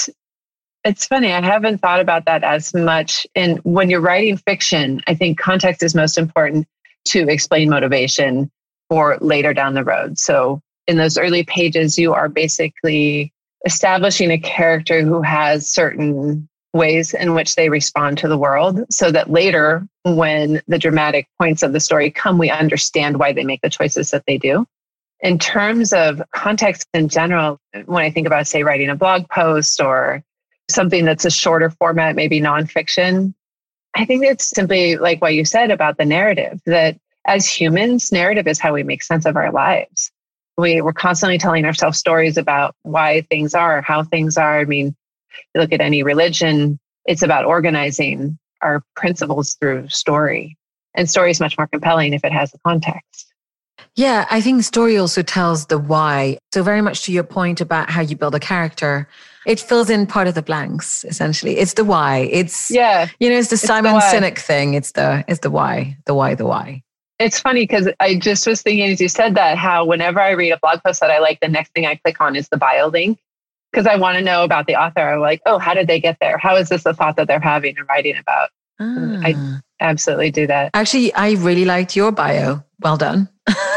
it's 0.85 1.07
funny, 1.07 1.33
I 1.33 1.41
haven't 1.41 1.79
thought 1.79 2.01
about 2.01 2.25
that 2.25 2.43
as 2.43 2.75
much. 2.75 3.27
And 3.37 3.59
when 3.59 3.91
you're 3.91 4.01
writing 4.01 4.39
fiction, 4.39 5.03
I 5.07 5.15
think 5.15 5.39
context 5.39 5.83
is 5.83 5.95
most 5.95 6.19
important 6.19 6.67
to 7.07 7.29
explain 7.29 7.71
motivation 7.71 8.51
for 8.89 9.19
later 9.21 9.55
down 9.55 9.75
the 9.75 9.85
road. 9.85 10.19
So 10.19 10.61
in 10.89 10.97
those 10.97 11.17
early 11.17 11.45
pages, 11.45 11.97
you 11.97 12.13
are 12.13 12.29
basically 12.29 13.33
establishing 13.65 14.33
a 14.33 14.39
character 14.39 15.03
who 15.03 15.23
has 15.23 15.71
certain 15.71 16.49
ways 16.73 17.15
in 17.15 17.35
which 17.35 17.57
they 17.57 17.69
respond 17.69 18.19
to 18.19 18.29
the 18.29 18.39
world 18.39 18.85
so 18.91 19.11
that 19.11 19.31
later, 19.31 19.87
when 20.05 20.61
the 20.69 20.79
dramatic 20.79 21.27
points 21.39 21.63
of 21.63 21.73
the 21.73 21.81
story 21.81 22.11
come, 22.11 22.39
we 22.39 22.51
understand 22.51 23.19
why 23.19 23.33
they 23.33 23.45
make 23.45 23.61
the 23.63 23.71
choices 23.71 24.11
that 24.11 24.25
they 24.27 24.39
do. 24.39 24.67
In 25.21 25.39
terms 25.39 25.93
of 25.93 26.23
context 26.35 26.89
in 26.95 27.09
general, 27.09 27.59
when 27.87 28.05
I 28.05 28.11
think 28.11 28.27
about, 28.27 28.47
say, 28.47 28.63
writing 28.63 28.89
a 28.89 28.97
blog 28.97 29.29
post 29.29 29.81
or 29.81 30.23
something 30.71 31.05
that's 31.05 31.25
a 31.25 31.31
shorter 31.31 31.71
format, 31.71 32.17
maybe 32.17 32.41
nonfiction, 32.41 33.35
I 33.95 34.05
think 34.05 34.25
it's 34.25 34.49
simply 34.49 34.97
like 34.97 35.21
what 35.21 35.35
you 35.35 35.45
said 35.45 35.71
about 35.71 35.99
the 35.99 36.05
narrative 36.05 36.61
that 36.67 36.97
as 37.27 37.47
humans, 37.47 38.13
narrative 38.13 38.47
is 38.47 38.59
how 38.59 38.73
we 38.73 38.83
make 38.83 39.03
sense 39.03 39.27
of 39.27 39.37
our 39.37 39.53
lives. 39.53 40.11
We, 40.57 40.81
we're 40.81 40.93
constantly 40.93 41.39
telling 41.39 41.65
ourselves 41.65 41.99
stories 41.99 42.37
about 42.37 42.75
why 42.83 43.23
things 43.23 43.55
are, 43.55 43.83
how 43.83 44.05
things 44.05 44.37
are. 44.37 44.61
I 44.61 44.65
mean, 44.65 44.95
you 45.55 45.61
look 45.61 45.73
at 45.73 45.81
any 45.81 46.03
religion, 46.03 46.79
it's 47.05 47.23
about 47.23 47.45
organizing 47.45 48.39
our 48.63 48.83
principles 48.97 49.55
through 49.55 49.89
story. 49.89 50.57
And 50.95 51.09
story 51.09 51.31
is 51.31 51.41
much 51.41 51.57
more 51.57 51.67
compelling 51.67 52.13
if 52.13 52.25
it 52.25 52.33
has 52.33 52.53
a 52.55 52.59
context. 52.59 53.33
Yeah, 53.97 54.27
I 54.31 54.41
think 54.41 54.63
story 54.63 54.97
also 54.97 55.23
tells 55.23 55.67
the 55.67 55.79
why. 55.79 56.39
So, 56.53 56.63
very 56.63 56.81
much 56.81 57.03
to 57.05 57.13
your 57.13 57.25
point 57.25 57.61
about 57.61 57.91
how 57.91 58.03
you 58.03 58.17
build 58.17 58.35
a 58.35 58.41
character, 58.41 59.09
it 59.47 59.59
fills 59.59 59.91
in 59.91 60.07
part 60.07 60.29
of 60.29 60.35
the 60.35 60.43
blanks. 60.43 61.05
Essentially, 61.05 61.59
it's 61.59 61.75
the 61.75 61.85
why. 61.85 62.29
It's 62.31 62.71
yeah, 62.71 63.09
you 63.19 63.31
know, 63.31 63.37
it's 63.37 63.49
the 63.49 63.55
it's 63.55 63.63
Simon 63.63 63.95
the 63.95 64.01
Sinek 64.01 64.39
thing. 64.39 64.75
It's 64.75 64.93
the 64.93 65.25
it's 65.27 65.41
the 65.41 65.51
why, 65.51 65.97
the 66.07 66.15
why, 66.15 66.35
the 66.35 66.47
why. 66.47 66.83
It's 67.19 67.41
funny 67.41 67.63
because 67.63 67.89
I 68.01 68.15
just 68.15 68.47
was 68.47 68.63
thinking 68.63 68.91
as 68.91 69.01
you 69.01 69.09
said 69.09 69.35
that 69.35 69.59
how 69.59 69.85
whenever 69.85 70.21
I 70.21 70.31
read 70.31 70.53
a 70.53 70.59
blog 70.59 70.83
post 70.83 71.01
that 71.01 71.11
I 71.11 71.19
like, 71.19 71.41
the 71.41 71.49
next 71.49 71.73
thing 71.73 71.87
I 71.87 71.97
click 71.97 72.21
on 72.21 72.37
is 72.37 72.49
the 72.49 72.57
bio 72.57 72.89
link 72.89 73.19
because 73.71 73.87
I 73.87 73.97
want 73.97 74.19
to 74.19 74.25
know 74.25 74.45
about 74.45 74.67
the 74.67 74.77
author. 74.77 75.01
I'm 75.01 75.21
like, 75.21 75.41
oh, 75.47 75.59
how 75.59 75.75
did 75.75 75.87
they 75.87 76.01
get 76.01 76.19
there? 76.21 76.39
How 76.39 76.57
is 76.57 76.69
this 76.69 76.85
a 76.87 76.95
thought 76.95 77.17
that 77.17 77.29
they're 77.29 77.41
having 77.41 77.77
and 77.79 77.89
writing 77.89 78.17
about? 78.17 78.51
Ah. 78.81 79.21
I 79.23 79.61
absolutely 79.81 80.31
do 80.31 80.47
that. 80.47 80.71
Actually, 80.75 81.13
I 81.15 81.33
really 81.33 81.65
liked 81.65 81.95
your 81.97 82.13
bio. 82.13 82.63
Well 82.81 82.97
done. 82.97 83.29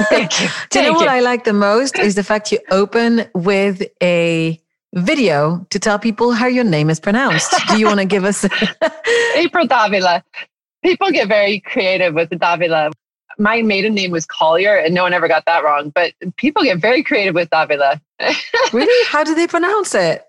Thank 0.09 0.41
you. 0.41 0.47
do 0.69 0.79
you 0.79 0.85
know 0.85 0.91
you. 0.91 0.95
what 0.95 1.09
I 1.09 1.19
like 1.19 1.43
the 1.43 1.53
most 1.53 1.99
is 1.99 2.15
the 2.15 2.23
fact 2.23 2.51
you 2.51 2.59
open 2.71 3.25
with 3.33 3.83
a 4.01 4.59
video 4.93 5.65
to 5.71 5.79
tell 5.79 5.99
people 5.99 6.31
how 6.31 6.47
your 6.47 6.63
name 6.63 6.89
is 6.89 6.99
pronounced. 6.99 7.53
Do 7.69 7.79
you 7.79 7.87
want 7.87 7.99
to 7.99 8.05
give 8.05 8.23
us 8.23 8.45
April 9.35 9.67
Davila? 9.67 10.23
People 10.83 11.11
get 11.11 11.27
very 11.27 11.59
creative 11.59 12.13
with 12.13 12.29
the 12.29 12.35
Davila 12.35 12.91
my 13.38 13.61
maiden 13.61 13.93
name 13.93 14.11
was 14.11 14.25
Collier, 14.25 14.75
and 14.75 14.93
no 14.93 15.03
one 15.03 15.13
ever 15.13 15.27
got 15.27 15.45
that 15.45 15.63
wrong. 15.63 15.89
But 15.89 16.13
people 16.38 16.63
get 16.63 16.79
very 16.79 17.03
creative 17.03 17.36
with 17.36 17.49
Davila. 17.49 18.01
really? 18.73 19.09
How 19.09 19.23
do 19.23 19.36
they 19.36 19.47
pronounce 19.47 19.95
it? 19.95 20.25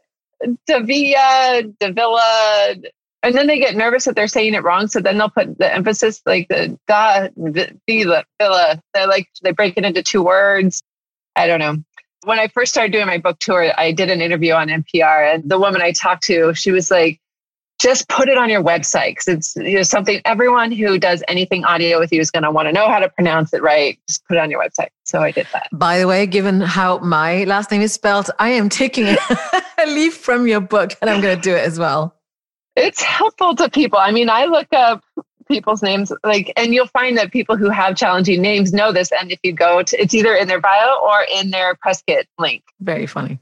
Davila, 0.67 1.63
Davila. 1.81 2.77
And 3.23 3.35
then 3.35 3.47
they 3.47 3.59
get 3.59 3.75
nervous 3.75 4.05
that 4.05 4.17
they're 4.17 4.29
saying 4.29 4.53
it 4.53 4.63
wrong. 4.63 4.87
So 4.87 5.01
then 5.01 5.17
they'll 5.17 5.31
put 5.31 5.59
the 5.59 5.73
emphasis 5.73 6.21
like 6.27 6.49
the 6.49 6.79
da, 6.87 7.29
Vila, 7.87 8.25
Villa. 8.39 8.83
They're 8.93 9.07
like, 9.07 9.29
they 9.43 9.53
break 9.53 9.79
it 9.79 9.85
into 9.85 10.03
two 10.03 10.23
words. 10.23 10.83
I 11.35 11.47
don't 11.47 11.59
know. 11.59 11.77
When 12.25 12.39
I 12.39 12.49
first 12.49 12.73
started 12.73 12.93
doing 12.93 13.07
my 13.07 13.19
book 13.19 13.39
tour, 13.39 13.73
I 13.79 13.93
did 13.93 14.11
an 14.11 14.21
interview 14.21 14.53
on 14.53 14.69
NPR. 14.69 15.35
And 15.35 15.49
the 15.49 15.59
woman 15.59 15.81
I 15.81 15.93
talked 15.93 16.25
to, 16.25 16.55
she 16.55 16.71
was 16.71 16.91
like, 16.91 17.19
just 17.81 18.09
put 18.09 18.29
it 18.29 18.39
on 18.39 18.49
your 18.49 18.63
website 18.63 19.11
because 19.11 19.29
it's 19.29 19.57
you 19.57 19.77
know, 19.77 19.83
something 19.83 20.21
everyone 20.25 20.71
who 20.71 20.99
does 20.99 21.23
anything 21.29 21.65
audio 21.65 21.99
with 21.99 22.13
you 22.13 22.21
is 22.21 22.31
going 22.31 22.43
to 22.43 22.51
want 22.51 22.69
to 22.69 22.73
know 22.73 22.89
how 22.89 22.99
to 22.99 23.09
pronounce 23.09 23.53
it 23.53 23.63
right. 23.63 23.99
Just 24.09 24.25
put 24.27 24.37
it 24.37 24.41
on 24.41 24.51
your 24.51 24.63
website. 24.63 24.89
So 25.05 25.21
I 25.21 25.31
did 25.33 25.47
that. 25.53 25.69
By 25.73 25.99
the 25.99 26.07
way, 26.07 26.27
given 26.27 26.61
how 26.61 26.99
my 26.99 27.45
last 27.45 27.71
name 27.71 27.83
is 27.83 27.93
spelled, 27.93 28.31
I 28.39 28.51
am 28.51 28.69
taking 28.69 29.07
a 29.07 29.87
leaf 29.87 30.17
from 30.17 30.47
your 30.47 30.61
book 30.61 30.93
and 31.01 31.11
I'm 31.11 31.21
going 31.21 31.37
to 31.37 31.43
do 31.43 31.55
it 31.55 31.65
as 31.65 31.79
well. 31.79 32.15
It's 32.77 33.03
helpful 33.03 33.55
to 33.57 33.69
people. 33.69 33.99
I 33.99 34.11
mean, 34.11 34.29
I 34.31 34.47
look 34.47 34.73
up 34.73 35.05
people's 35.49 35.83
names 35.83 36.13
like 36.25 36.53
and 36.57 36.73
you'll 36.73 36.87
find 36.87 37.19
that 37.19 37.31
people 37.31 37.57
who 37.57 37.69
have 37.69 37.97
challenging 37.97 38.41
names 38.41 38.73
know 38.73 38.93
this 38.93 39.11
and 39.13 39.31
if 39.31 39.39
you 39.43 39.53
go 39.53 39.83
to 39.83 40.01
it's 40.01 40.15
either 40.15 40.35
in 40.35 40.49
their 40.49 40.61
bio 40.61 40.99
or 41.03 41.27
in 41.35 41.51
their 41.51 41.75
press 41.75 42.03
kit 42.07 42.27
link 42.39 42.63
very 42.81 43.07
funny 43.07 43.39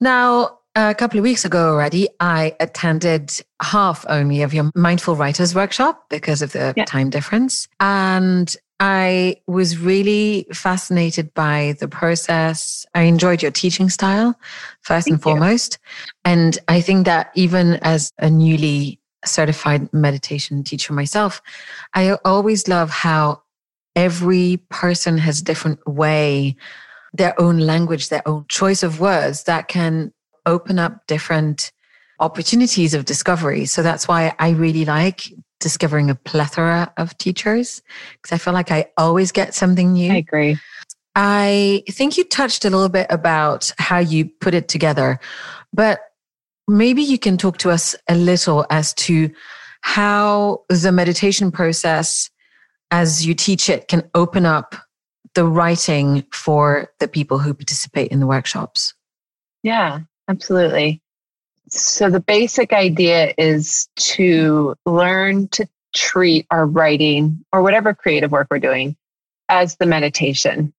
now 0.00 0.58
a 0.74 0.94
couple 0.94 1.18
of 1.18 1.24
weeks 1.24 1.44
ago 1.44 1.70
already, 1.70 2.08
I 2.20 2.54
attended 2.60 3.32
half 3.60 4.04
only 4.08 4.42
of 4.42 4.54
your 4.54 4.70
Mindful 4.74 5.16
Writers 5.16 5.54
workshop 5.54 6.06
because 6.08 6.42
of 6.42 6.52
the 6.52 6.74
yeah. 6.76 6.84
time 6.84 7.10
difference. 7.10 7.68
And 7.80 8.54
I 8.78 9.36
was 9.46 9.78
really 9.78 10.46
fascinated 10.52 11.34
by 11.34 11.74
the 11.80 11.88
process. 11.88 12.86
I 12.94 13.02
enjoyed 13.02 13.42
your 13.42 13.50
teaching 13.50 13.90
style, 13.90 14.38
first 14.80 15.06
Thank 15.06 15.14
and 15.14 15.22
foremost. 15.22 15.78
You. 15.82 16.10
And 16.24 16.58
I 16.68 16.80
think 16.80 17.04
that 17.04 17.30
even 17.34 17.74
as 17.82 18.12
a 18.18 18.30
newly 18.30 18.98
certified 19.24 19.92
meditation 19.92 20.64
teacher 20.64 20.94
myself, 20.94 21.42
I 21.92 22.12
always 22.24 22.68
love 22.68 22.90
how 22.90 23.42
every 23.96 24.62
person 24.70 25.18
has 25.18 25.40
a 25.40 25.44
different 25.44 25.86
way, 25.86 26.56
their 27.12 27.38
own 27.38 27.58
language, 27.58 28.08
their 28.08 28.26
own 28.26 28.46
choice 28.48 28.82
of 28.82 29.00
words 29.00 29.44
that 29.44 29.68
can 29.68 30.12
open 30.46 30.78
up 30.78 31.06
different 31.06 31.72
opportunities 32.18 32.94
of 32.94 33.04
discovery. 33.04 33.64
So 33.66 33.82
that's 33.82 34.06
why 34.06 34.34
I 34.38 34.50
really 34.50 34.84
like 34.84 35.32
discovering 35.58 36.10
a 36.10 36.14
plethora 36.14 36.92
of 36.96 37.16
teachers 37.18 37.82
because 38.14 38.32
I 38.32 38.38
feel 38.38 38.54
like 38.54 38.70
I 38.70 38.86
always 38.96 39.32
get 39.32 39.54
something 39.54 39.92
new. 39.92 40.12
I 40.12 40.16
agree. 40.16 40.58
I 41.16 41.82
think 41.90 42.16
you 42.16 42.24
touched 42.24 42.64
a 42.64 42.70
little 42.70 42.88
bit 42.88 43.06
about 43.10 43.72
how 43.78 43.98
you 43.98 44.26
put 44.26 44.54
it 44.54 44.68
together, 44.68 45.18
but 45.72 46.00
maybe 46.68 47.02
you 47.02 47.18
can 47.18 47.36
talk 47.36 47.58
to 47.58 47.70
us 47.70 47.96
a 48.08 48.14
little 48.14 48.64
as 48.70 48.94
to 48.94 49.30
how 49.82 50.64
the 50.68 50.92
meditation 50.92 51.50
process, 51.50 52.30
as 52.90 53.26
you 53.26 53.34
teach 53.34 53.68
it, 53.68 53.88
can 53.88 54.08
open 54.14 54.46
up 54.46 54.74
the 55.34 55.44
writing 55.44 56.24
for 56.32 56.88
the 57.00 57.08
people 57.08 57.38
who 57.38 57.54
participate 57.54 58.10
in 58.10 58.20
the 58.20 58.26
workshops. 58.26 58.94
Yeah. 59.62 60.00
Absolutely. 60.30 61.02
So, 61.70 62.08
the 62.08 62.20
basic 62.20 62.72
idea 62.72 63.34
is 63.36 63.88
to 63.96 64.76
learn 64.86 65.48
to 65.48 65.66
treat 65.92 66.46
our 66.52 66.66
writing 66.66 67.44
or 67.52 67.62
whatever 67.62 67.94
creative 67.94 68.30
work 68.30 68.46
we're 68.48 68.60
doing 68.60 68.96
as 69.48 69.76
the 69.76 69.86
meditation. 69.86 70.72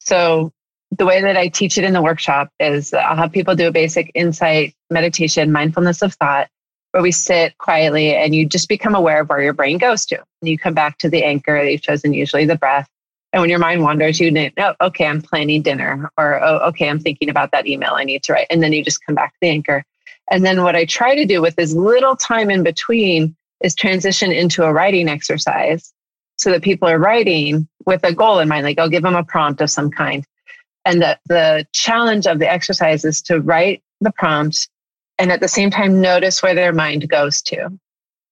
So, 0.00 0.52
the 0.98 1.06
way 1.06 1.22
that 1.22 1.38
I 1.38 1.48
teach 1.48 1.78
it 1.78 1.84
in 1.84 1.94
the 1.94 2.02
workshop 2.02 2.50
is 2.60 2.92
I'll 2.92 3.16
have 3.16 3.32
people 3.32 3.56
do 3.56 3.66
a 3.68 3.72
basic 3.72 4.10
insight 4.14 4.74
meditation, 4.90 5.52
mindfulness 5.52 6.02
of 6.02 6.12
thought, 6.14 6.48
where 6.90 7.02
we 7.02 7.12
sit 7.12 7.56
quietly 7.56 8.14
and 8.14 8.34
you 8.34 8.46
just 8.46 8.68
become 8.68 8.94
aware 8.94 9.22
of 9.22 9.30
where 9.30 9.40
your 9.40 9.54
brain 9.54 9.78
goes 9.78 10.04
to. 10.06 10.16
And 10.16 10.50
you 10.50 10.58
come 10.58 10.74
back 10.74 10.98
to 10.98 11.08
the 11.08 11.24
anchor 11.24 11.62
that 11.62 11.72
you've 11.72 11.80
chosen, 11.80 12.12
usually 12.12 12.44
the 12.44 12.58
breath. 12.58 12.90
And 13.32 13.40
when 13.40 13.50
your 13.50 13.58
mind 13.58 13.82
wanders, 13.82 14.20
you 14.20 14.30
know, 14.30 14.50
oh, 14.58 14.74
okay, 14.80 15.06
I'm 15.06 15.22
planning 15.22 15.62
dinner, 15.62 16.10
or 16.18 16.42
oh, 16.44 16.58
okay, 16.68 16.88
I'm 16.88 17.00
thinking 17.00 17.30
about 17.30 17.50
that 17.52 17.66
email 17.66 17.92
I 17.94 18.04
need 18.04 18.22
to 18.24 18.34
write. 18.34 18.46
And 18.50 18.62
then 18.62 18.72
you 18.72 18.84
just 18.84 19.04
come 19.06 19.14
back 19.14 19.32
to 19.32 19.38
the 19.40 19.48
anchor. 19.48 19.84
And 20.30 20.44
then 20.44 20.62
what 20.62 20.76
I 20.76 20.84
try 20.84 21.14
to 21.14 21.24
do 21.24 21.40
with 21.40 21.56
this 21.56 21.72
little 21.72 22.14
time 22.14 22.50
in 22.50 22.62
between 22.62 23.34
is 23.62 23.74
transition 23.74 24.32
into 24.32 24.64
a 24.64 24.72
writing 24.72 25.08
exercise 25.08 25.92
so 26.36 26.50
that 26.50 26.62
people 26.62 26.88
are 26.88 26.98
writing 26.98 27.68
with 27.86 28.04
a 28.04 28.12
goal 28.12 28.38
in 28.38 28.48
mind. 28.48 28.64
Like 28.64 28.78
I'll 28.78 28.88
give 28.88 29.02
them 29.02 29.16
a 29.16 29.24
prompt 29.24 29.60
of 29.60 29.70
some 29.70 29.90
kind. 29.90 30.24
And 30.84 31.00
the, 31.00 31.18
the 31.26 31.66
challenge 31.72 32.26
of 32.26 32.38
the 32.38 32.50
exercise 32.50 33.04
is 33.04 33.22
to 33.22 33.40
write 33.40 33.82
the 34.00 34.12
prompt 34.12 34.68
and 35.18 35.30
at 35.30 35.40
the 35.40 35.48
same 35.48 35.70
time 35.70 36.00
notice 36.00 36.42
where 36.42 36.54
their 36.54 36.72
mind 36.72 37.08
goes 37.08 37.40
to. 37.42 37.70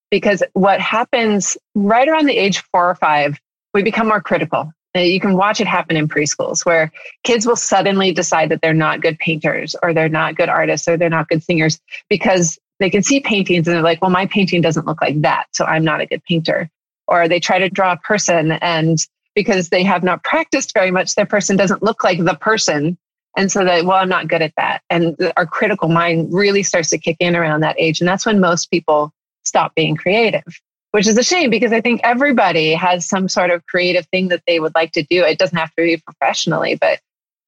Because 0.09 0.43
what 0.53 0.81
happens 0.81 1.57
right 1.73 2.07
around 2.07 2.25
the 2.25 2.37
age 2.37 2.61
four 2.71 2.89
or 2.89 2.95
five, 2.95 3.39
we 3.73 3.81
become 3.81 4.09
more 4.09 4.21
critical 4.21 4.73
you 4.95 5.19
can 5.19 5.37
watch 5.37 5.61
it 5.61 5.67
happen 5.67 5.95
in 5.95 6.07
preschools 6.07 6.65
where 6.65 6.91
kids 7.23 7.45
will 7.45 7.55
suddenly 7.55 8.11
decide 8.11 8.49
that 8.49 8.61
they're 8.61 8.73
not 8.73 9.01
good 9.01 9.17
painters 9.19 9.75
or 9.81 9.93
they're 9.93 10.09
not 10.09 10.35
good 10.35 10.49
artists 10.49 10.87
or 10.87 10.97
they're 10.97 11.09
not 11.09 11.29
good 11.29 11.43
singers 11.43 11.79
because 12.09 12.59
they 12.79 12.89
can 12.89 13.03
see 13.03 13.19
paintings 13.19 13.67
and 13.67 13.75
they're 13.75 13.83
like, 13.83 14.01
well, 14.01 14.11
my 14.11 14.25
painting 14.25 14.61
doesn't 14.61 14.85
look 14.85 15.01
like 15.01 15.21
that. 15.21 15.45
So 15.53 15.65
I'm 15.65 15.83
not 15.83 16.01
a 16.01 16.05
good 16.05 16.23
painter. 16.23 16.69
Or 17.07 17.27
they 17.27 17.39
try 17.39 17.59
to 17.59 17.69
draw 17.69 17.93
a 17.93 17.97
person 17.97 18.53
and 18.53 18.97
because 19.33 19.69
they 19.69 19.83
have 19.83 20.03
not 20.03 20.23
practiced 20.23 20.73
very 20.73 20.91
much, 20.91 21.15
their 21.15 21.25
person 21.25 21.55
doesn't 21.55 21.83
look 21.83 22.03
like 22.03 22.19
the 22.19 22.35
person. 22.35 22.97
And 23.37 23.49
so 23.49 23.63
that, 23.63 23.85
well, 23.85 23.97
I'm 23.97 24.09
not 24.09 24.27
good 24.27 24.41
at 24.41 24.53
that. 24.57 24.81
And 24.89 25.15
our 25.37 25.45
critical 25.45 25.87
mind 25.87 26.33
really 26.33 26.63
starts 26.63 26.89
to 26.89 26.97
kick 26.97 27.15
in 27.19 27.35
around 27.35 27.61
that 27.61 27.77
age. 27.79 28.01
And 28.01 28.07
that's 28.07 28.25
when 28.25 28.41
most 28.41 28.69
people 28.69 29.13
stop 29.43 29.73
being 29.73 29.95
creative 29.95 30.43
which 30.91 31.07
is 31.07 31.17
a 31.17 31.23
shame 31.23 31.49
because 31.49 31.71
I 31.71 31.81
think 31.81 32.01
everybody 32.03 32.73
has 32.73 33.07
some 33.07 33.29
sort 33.29 33.49
of 33.49 33.65
creative 33.65 34.05
thing 34.07 34.27
that 34.29 34.43
they 34.45 34.59
would 34.59 34.75
like 34.75 34.91
to 34.93 35.03
do. 35.03 35.23
It 35.23 35.37
doesn't 35.37 35.57
have 35.57 35.73
to 35.75 35.83
be 35.83 35.97
professionally, 35.97 36.75
but 36.79 36.99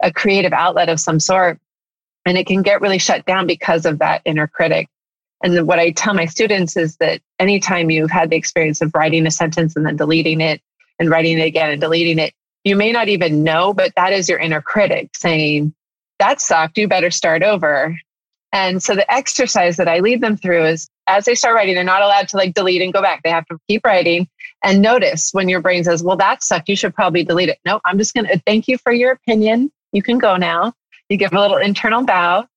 a 0.02 0.12
creative 0.12 0.54
outlet 0.54 0.90
of 0.90 1.00
some 1.00 1.20
sort. 1.20 1.60
And 2.26 2.38
it 2.38 2.48
can 2.48 2.62
get 2.62 2.82
really 2.82 3.00
shut 3.00 3.26
down 3.26 3.48
because 3.48 3.86
of 3.86 4.00
that 4.00 4.22
inner 4.26 4.48
critic. 4.48 4.88
And 5.44 5.68
what 5.68 5.80
I 5.80 5.92
tell 5.92 6.14
my 6.14 6.26
students 6.26 6.78
is 6.78 6.96
that 6.98 7.22
anytime 7.38 7.92
you've 7.92 8.12
had 8.12 8.30
the 8.30 8.38
experience 8.38 8.82
of 8.82 8.92
writing 8.96 9.28
a 9.28 9.32
sentence 9.32 9.76
and 9.76 9.86
then 9.86 9.98
deleting 9.98 10.40
it 10.40 10.62
and 11.00 11.10
writing 11.10 11.38
it 11.38 11.46
again 11.46 11.70
and 11.70 11.82
deleting 11.82 12.20
it, 12.20 12.34
you 12.64 12.78
may 12.78 12.94
not 12.94 13.10
even 13.10 13.44
know, 13.44 13.74
but 13.74 13.92
that 13.98 14.14
is 14.14 14.30
your 14.30 14.40
inner 14.40 14.62
critic 14.62 15.10
saying, 15.18 15.74
that 16.20 16.40
sucked. 16.40 16.78
You 16.78 16.88
better 16.88 17.12
start 17.12 17.44
over. 17.44 17.94
And 18.54 18.82
so 18.82 18.96
the 18.96 19.12
exercise 19.12 19.76
that 19.78 19.90
I 19.90 20.00
lead 20.00 20.22
them 20.22 20.38
through 20.38 20.66
is 20.68 20.88
as 21.08 21.26
they 21.26 21.36
start 21.36 21.56
writing, 21.56 21.76
they're 21.76 21.84
not 21.84 22.02
allowed 22.02 22.28
to 22.30 22.38
like 22.38 22.54
delete 22.54 22.82
and 22.82 22.94
go 22.94 23.02
back. 23.02 23.22
They 23.24 23.30
have 23.30 23.46
to 23.48 23.58
keep 23.68 23.86
writing 23.86 24.28
and 24.64 24.82
notice 24.82 25.32
when 25.34 25.50
your 25.50 25.62
brain 25.62 25.84
says, 25.84 26.04
well, 26.04 26.16
that 26.18 26.44
sucked. 26.44 26.70
You 26.70 26.76
should 26.76 26.96
probably 26.96 27.24
delete 27.24 27.50
it. 27.50 27.60
No, 27.66 27.82
I'm 27.86 27.98
just 27.98 28.14
going 28.14 28.26
to 28.28 28.34
uh, 28.34 28.40
thank 28.46 28.68
you 28.68 28.78
for 28.78 28.94
your 28.94 29.12
opinion. 29.12 29.72
You 29.92 30.02
can 30.02 30.18
go 30.18 30.38
now. 30.38 30.74
You 31.10 31.18
give 31.18 31.34
a 31.34 31.40
little 31.40 31.58
internal 31.58 32.04
bow 32.04 32.48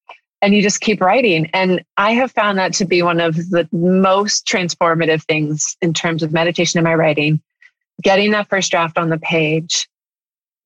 and 0.40 0.54
you 0.54 0.62
just 0.62 0.80
keep 0.80 1.00
writing. 1.00 1.50
And 1.52 1.82
I 1.96 2.12
have 2.12 2.30
found 2.30 2.58
that 2.58 2.72
to 2.74 2.84
be 2.84 3.02
one 3.02 3.20
of 3.20 3.34
the 3.34 3.68
most 3.72 4.46
transformative 4.46 5.24
things 5.24 5.76
in 5.82 5.92
terms 5.92 6.22
of 6.22 6.32
meditation 6.32 6.78
in 6.78 6.84
my 6.84 6.94
writing. 6.94 7.40
Getting 8.02 8.30
that 8.32 8.48
first 8.48 8.70
draft 8.70 8.98
on 8.98 9.08
the 9.08 9.18
page, 9.18 9.88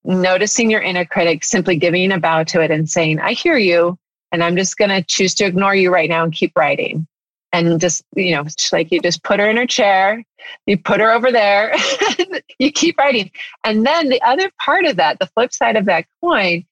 noticing 0.05 0.71
your 0.71 0.83
inner 0.83 1.05
critic, 1.05 1.45
simply 1.45 1.77
giving 1.77 2.13
a 2.13 2.19
bow 2.19 2.45
to 2.45 2.61
it 2.61 2.71
and 2.71 2.91
saying, 2.91 3.21
I 3.21 3.33
hear 3.33 3.57
you. 3.57 3.97
And 4.33 4.45
I'm 4.45 4.57
just 4.57 4.77
going 4.77 4.91
to 4.91 5.03
choose 5.03 5.35
to 5.37 5.45
ignore 5.45 5.75
you 5.75 5.93
right 5.93 6.09
now 6.09 6.23
and 6.23 6.33
keep 6.33 6.53
writing. 6.57 7.07
And 7.53 7.81
just, 7.81 8.05
you 8.15 8.35
know, 8.35 8.45
like 8.73 8.93
you 8.93 9.01
just 9.01 9.25
put 9.25 9.41
her 9.41 9.49
in 9.49 9.57
her 9.57 9.67
chair, 9.67 10.23
you 10.67 10.79
put 10.79 11.01
her 11.01 11.11
over 11.11 11.33
there, 11.33 11.75
you 12.59 12.71
keep 12.71 12.97
writing. 12.99 13.31
And 13.65 13.85
then 13.85 14.09
the 14.09 14.23
other 14.23 14.51
part 14.65 14.85
of 14.85 14.97
that, 14.97 15.19
the 15.19 15.27
flip 15.27 15.53
side 15.53 15.77
of 15.77 15.87
that 15.87 16.07
coin, 16.21 16.65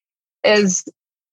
is 0.44 0.84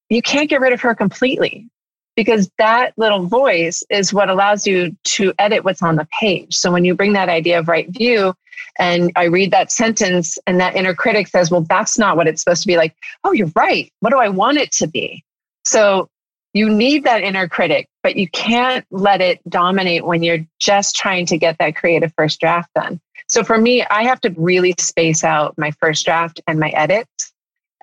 you 0.09 0.21
can't 0.21 0.49
get 0.49 0.61
rid 0.61 0.73
of 0.73 0.81
her 0.81 0.95
completely 0.95 1.69
because 2.15 2.49
that 2.57 2.93
little 2.97 3.25
voice 3.25 3.83
is 3.89 4.13
what 4.13 4.29
allows 4.29 4.65
you 4.65 4.95
to 5.03 5.33
edit 5.37 5.63
what's 5.63 5.81
on 5.81 5.95
the 5.95 6.07
page. 6.19 6.55
So 6.55 6.71
when 6.71 6.85
you 6.85 6.95
bring 6.95 7.13
that 7.13 7.29
idea 7.29 7.59
of 7.59 7.67
right 7.67 7.89
view 7.89 8.33
and 8.79 9.11
I 9.15 9.25
read 9.25 9.51
that 9.51 9.71
sentence 9.71 10.37
and 10.47 10.59
that 10.59 10.75
inner 10.75 10.95
critic 10.95 11.27
says, 11.27 11.51
well, 11.51 11.61
that's 11.61 11.97
not 11.97 12.17
what 12.17 12.27
it's 12.27 12.41
supposed 12.41 12.61
to 12.63 12.67
be 12.67 12.77
like. 12.77 12.95
Oh, 13.23 13.31
you're 13.31 13.51
right. 13.55 13.91
What 13.99 14.11
do 14.11 14.17
I 14.17 14.29
want 14.29 14.57
it 14.57 14.71
to 14.73 14.87
be? 14.87 15.23
So 15.65 16.09
you 16.55 16.69
need 16.69 17.03
that 17.03 17.21
inner 17.21 17.49
critic, 17.49 17.89
but 18.01 18.15
you 18.15 18.29
can't 18.29 18.85
let 18.89 19.19
it 19.19 19.41
dominate 19.49 20.05
when 20.05 20.23
you're 20.23 20.47
just 20.57 20.95
trying 20.95 21.25
to 21.25 21.37
get 21.37 21.57
that 21.59 21.75
creative 21.75 22.13
first 22.17 22.39
draft 22.39 22.69
done. 22.73 23.01
So 23.27 23.43
for 23.43 23.57
me, 23.57 23.83
I 23.83 24.03
have 24.03 24.21
to 24.21 24.33
really 24.37 24.73
space 24.79 25.25
out 25.25 25.57
my 25.57 25.71
first 25.71 26.05
draft 26.05 26.39
and 26.47 26.57
my 26.57 26.69
edits 26.69 27.33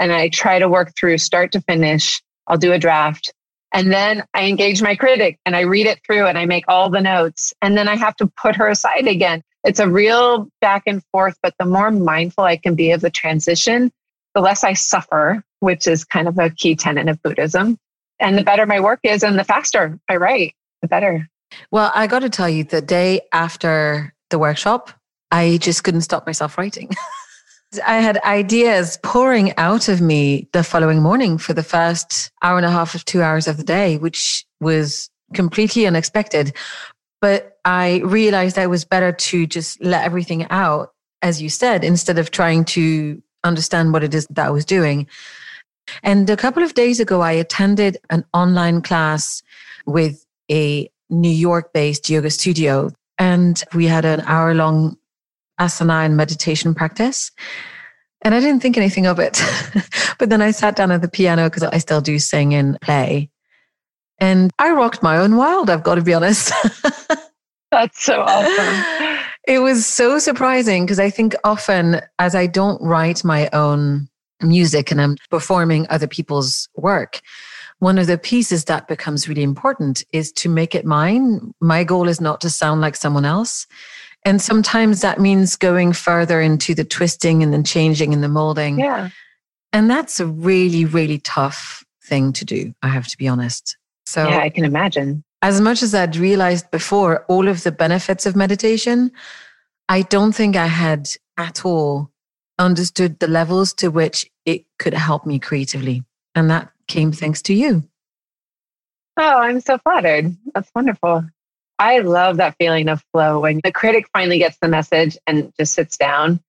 and 0.01 0.11
I 0.11 0.31
try 0.31 0.59
to 0.59 0.71
work 0.71 0.95
through 0.99 1.19
start 1.19 1.53
to 1.53 1.61
finish. 1.61 2.23
I'll 2.47 2.57
do 2.57 2.73
a 2.73 2.79
draft 2.79 3.35
and 3.75 3.93
then 3.93 4.25
I 4.33 4.47
engage 4.47 4.81
my 4.81 4.97
critic 4.97 5.39
and 5.45 5.55
I 5.55 5.61
read 5.61 5.87
it 5.87 6.01
through 6.07 6.27
and 6.27 6.39
I 6.39 6.47
make 6.47 6.65
all 6.67 6.89
the 6.89 7.03
notes. 7.03 7.53
And 7.61 7.77
then 7.77 7.89
I 7.89 7.97
have 7.97 8.17
to 8.17 8.27
put 8.27 8.57
her 8.57 8.69
aside 8.69 9.07
again. 9.07 9.43
It's 9.65 9.81
a 9.81 9.89
real 9.89 10.49
back 10.63 10.85
and 10.87 11.03
forth, 11.13 11.37
but 11.43 11.55
the 11.59 11.67
more 11.67 11.91
mindful 11.91 12.45
I 12.45 12.57
can 12.57 12.75
be 12.75 12.91
of 12.93 13.03
the 13.03 13.11
transition, 13.11 13.93
the 14.35 14.41
less 14.41 14.65
I 14.65 14.73
suffer, 14.73 15.45
which 15.61 15.87
is 15.87 16.05
kind 16.05 16.27
of 16.27 16.39
a 16.39 16.49
key 16.49 16.75
tenet 16.75 17.09
of 17.09 17.23
Buddhism. 17.23 17.79
And 18.23 18.39
the 18.39 18.45
better 18.45 18.65
my 18.65 18.81
work 18.81 19.01
is 19.03 19.23
and 19.23 19.39
the 19.39 19.45
faster 19.45 19.99
I 20.09 20.17
write, 20.17 20.55
the 20.81 20.89
better. 20.89 21.29
Well, 21.71 21.91
I 21.95 22.07
got 22.07 22.21
to 22.21 22.31
tell 22.31 22.49
you, 22.49 22.65
the 22.65 22.81
day 22.81 23.21
after 23.33 24.15
the 24.31 24.39
workshop, 24.39 24.91
I 25.31 25.59
just 25.61 25.85
couldn't 25.85 26.03
stop 26.03 26.25
myself 26.25 26.57
writing. 26.57 26.91
I 27.87 27.99
had 27.99 28.19
ideas 28.19 28.99
pouring 29.03 29.57
out 29.57 29.89
of 29.89 30.01
me 30.01 30.49
the 30.53 30.63
following 30.63 31.03
morning 31.03 31.37
for 31.37 31.53
the 31.53 31.63
first 31.63 32.31
hour 32.43 32.57
and 32.57 32.67
a 32.67 32.71
half 32.71 32.95
of 32.95 33.05
two 33.05 33.23
hours 33.23 33.49
of 33.49 33.57
the 33.57 33.65
day, 33.65 33.99
which 33.99 34.47
was 34.61 35.11
completely 35.35 35.87
unexpected. 35.87 36.55
But 37.21 37.59
I 37.65 38.03
realized 38.05 38.59
I 38.59 38.67
was 38.67 38.85
better 38.85 39.13
to 39.13 39.47
just 39.47 39.83
let 39.83 40.05
everything 40.05 40.47
out, 40.51 40.93
as 41.23 41.41
you 41.41 41.49
said, 41.49 41.83
instead 41.83 42.19
of 42.19 42.31
trying 42.31 42.65
to 42.67 43.23
understand 43.43 43.93
what 43.93 44.05
it 44.05 44.15
is 44.15 44.27
that 44.29 44.47
I 44.47 44.51
was 44.51 44.65
doing. 44.65 45.07
And 46.03 46.29
a 46.31 46.37
couple 46.37 46.63
of 46.63 46.75
days 46.75 47.01
ago, 47.01 47.21
I 47.21 47.33
attended 47.33 47.99
an 48.11 48.25
online 48.33 48.83
class 48.83 49.43
with 49.87 50.25
a 50.51 50.91
New 51.11 51.31
York 51.31 51.73
based 51.73 52.09
yoga 52.09 52.31
studio. 52.31 52.91
And 53.19 53.63
we 53.75 53.87
had 53.87 54.05
an 54.05 54.23
hour 54.23 54.55
long 54.55 54.97
asana 55.61 56.05
and 56.05 56.17
meditation 56.17 56.75
practice. 56.75 57.31
And 58.23 58.35
I 58.35 58.41
didn't 58.41 58.63
think 58.63 58.77
anything 58.77 59.07
of 59.07 59.19
it. 59.19 59.43
but 60.19 60.31
then 60.31 60.41
I 60.41 60.53
sat 60.53 60.77
down 60.77 60.93
at 60.93 61.03
the 61.03 61.09
piano 61.09 61.49
because 61.49 61.65
I 61.65 61.79
still 61.79 62.01
do 62.01 62.19
sing 62.19 62.55
and 62.55 62.81
play. 62.81 63.31
And 64.19 64.53
I 64.59 64.71
rocked 64.71 65.03
my 65.03 65.17
own 65.17 65.37
world, 65.37 65.69
I've 65.69 65.83
got 65.83 65.97
to 65.97 66.03
be 66.03 66.15
honest. 66.15 66.53
That's 67.73 68.05
so 68.05 68.21
awesome. 68.21 69.19
It 69.49 69.59
was 69.59 69.87
so 69.87 70.19
surprising 70.19 70.85
because 70.85 71.01
I 71.01 71.11
think 71.11 71.35
often, 71.43 72.01
as 72.19 72.35
I 72.35 72.47
don't 72.47 72.81
write 72.83 73.25
my 73.25 73.49
own 73.53 74.09
music 74.43 74.91
and 74.91 75.01
I'm 75.01 75.17
performing 75.31 75.87
other 75.91 76.07
people's 76.07 76.69
work, 76.77 77.21
one 77.79 77.99
of 77.99 78.07
the 78.07 78.19
pieces 78.19 78.67
that 78.67 78.87
becomes 78.87 79.29
really 79.29 79.43
important 79.43 80.05
is 80.13 80.31
to 80.33 80.49
make 80.49 80.75
it 80.75 80.85
mine. 80.85 81.53
My 81.61 81.83
goal 81.83 82.09
is 82.09 82.21
not 82.21 82.41
to 82.43 82.51
sound 82.51 82.81
like 82.81 82.95
someone 82.95 83.25
else. 83.25 83.67
And 84.25 84.41
sometimes 84.41 85.01
that 85.01 85.19
means 85.19 85.57
going 85.57 85.93
further 85.93 86.41
into 86.41 86.77
the 86.77 86.85
twisting 86.85 87.43
and 87.43 87.53
then 87.53 87.65
changing 87.65 88.15
and 88.15 88.23
the 88.23 88.29
molding. 88.29 88.79
Yeah. 88.79 89.11
And 89.73 89.91
that's 89.91 90.21
a 90.21 90.27
really, 90.27 90.85
really 90.85 91.19
tough 91.19 91.85
thing 92.05 92.33
to 92.35 92.45
do, 92.45 92.73
I 92.83 92.89
have 92.89 93.09
to 93.09 93.19
be 93.19 93.27
honest. 93.27 93.77
So 94.07 94.29
Yeah, 94.29 94.39
I 94.39 94.51
can 94.51 94.65
imagine. 94.65 95.25
As 95.43 95.61
much 95.61 95.83
as 95.83 95.93
I'd 95.93 96.15
realized 96.15 96.71
before 96.71 97.25
all 97.25 97.49
of 97.49 97.65
the 97.65 97.73
benefits 97.73 98.27
of 98.27 98.37
meditation, 98.37 99.11
I 99.89 100.03
don't 100.03 100.33
think 100.33 100.55
I 100.55 100.67
had 100.67 101.09
at 101.37 101.65
all 101.65 102.12
understood 102.63 103.19
the 103.19 103.29
levels 103.29 103.73
to 103.75 103.89
which 103.89 104.31
it 104.45 104.65
could 104.79 104.95
help 104.95 105.27
me 105.27 105.39
creatively. 105.39 106.05
And 106.35 106.51
that 106.51 106.71
came 106.87 107.13
thanks 107.13 107.43
to 107.43 107.55
you. 107.55 107.85
Oh, 109.19 109.39
I'm 109.39 109.61
so 109.61 109.79
flattered. 109.79 110.35
That's 110.55 110.71
wonderful. 110.75 111.25
I 111.79 111.99
love 111.99 112.37
that 112.39 112.57
feeling 112.59 112.89
of 112.89 113.05
flow 113.13 113.41
when 113.41 113.61
the 113.65 113.73
critic 113.73 114.07
finally 114.13 114.39
gets 114.39 114.57
the 114.63 114.69
message 114.69 115.19
and 115.27 115.53
just 115.59 115.75
sits 115.75 115.97
down 115.97 116.41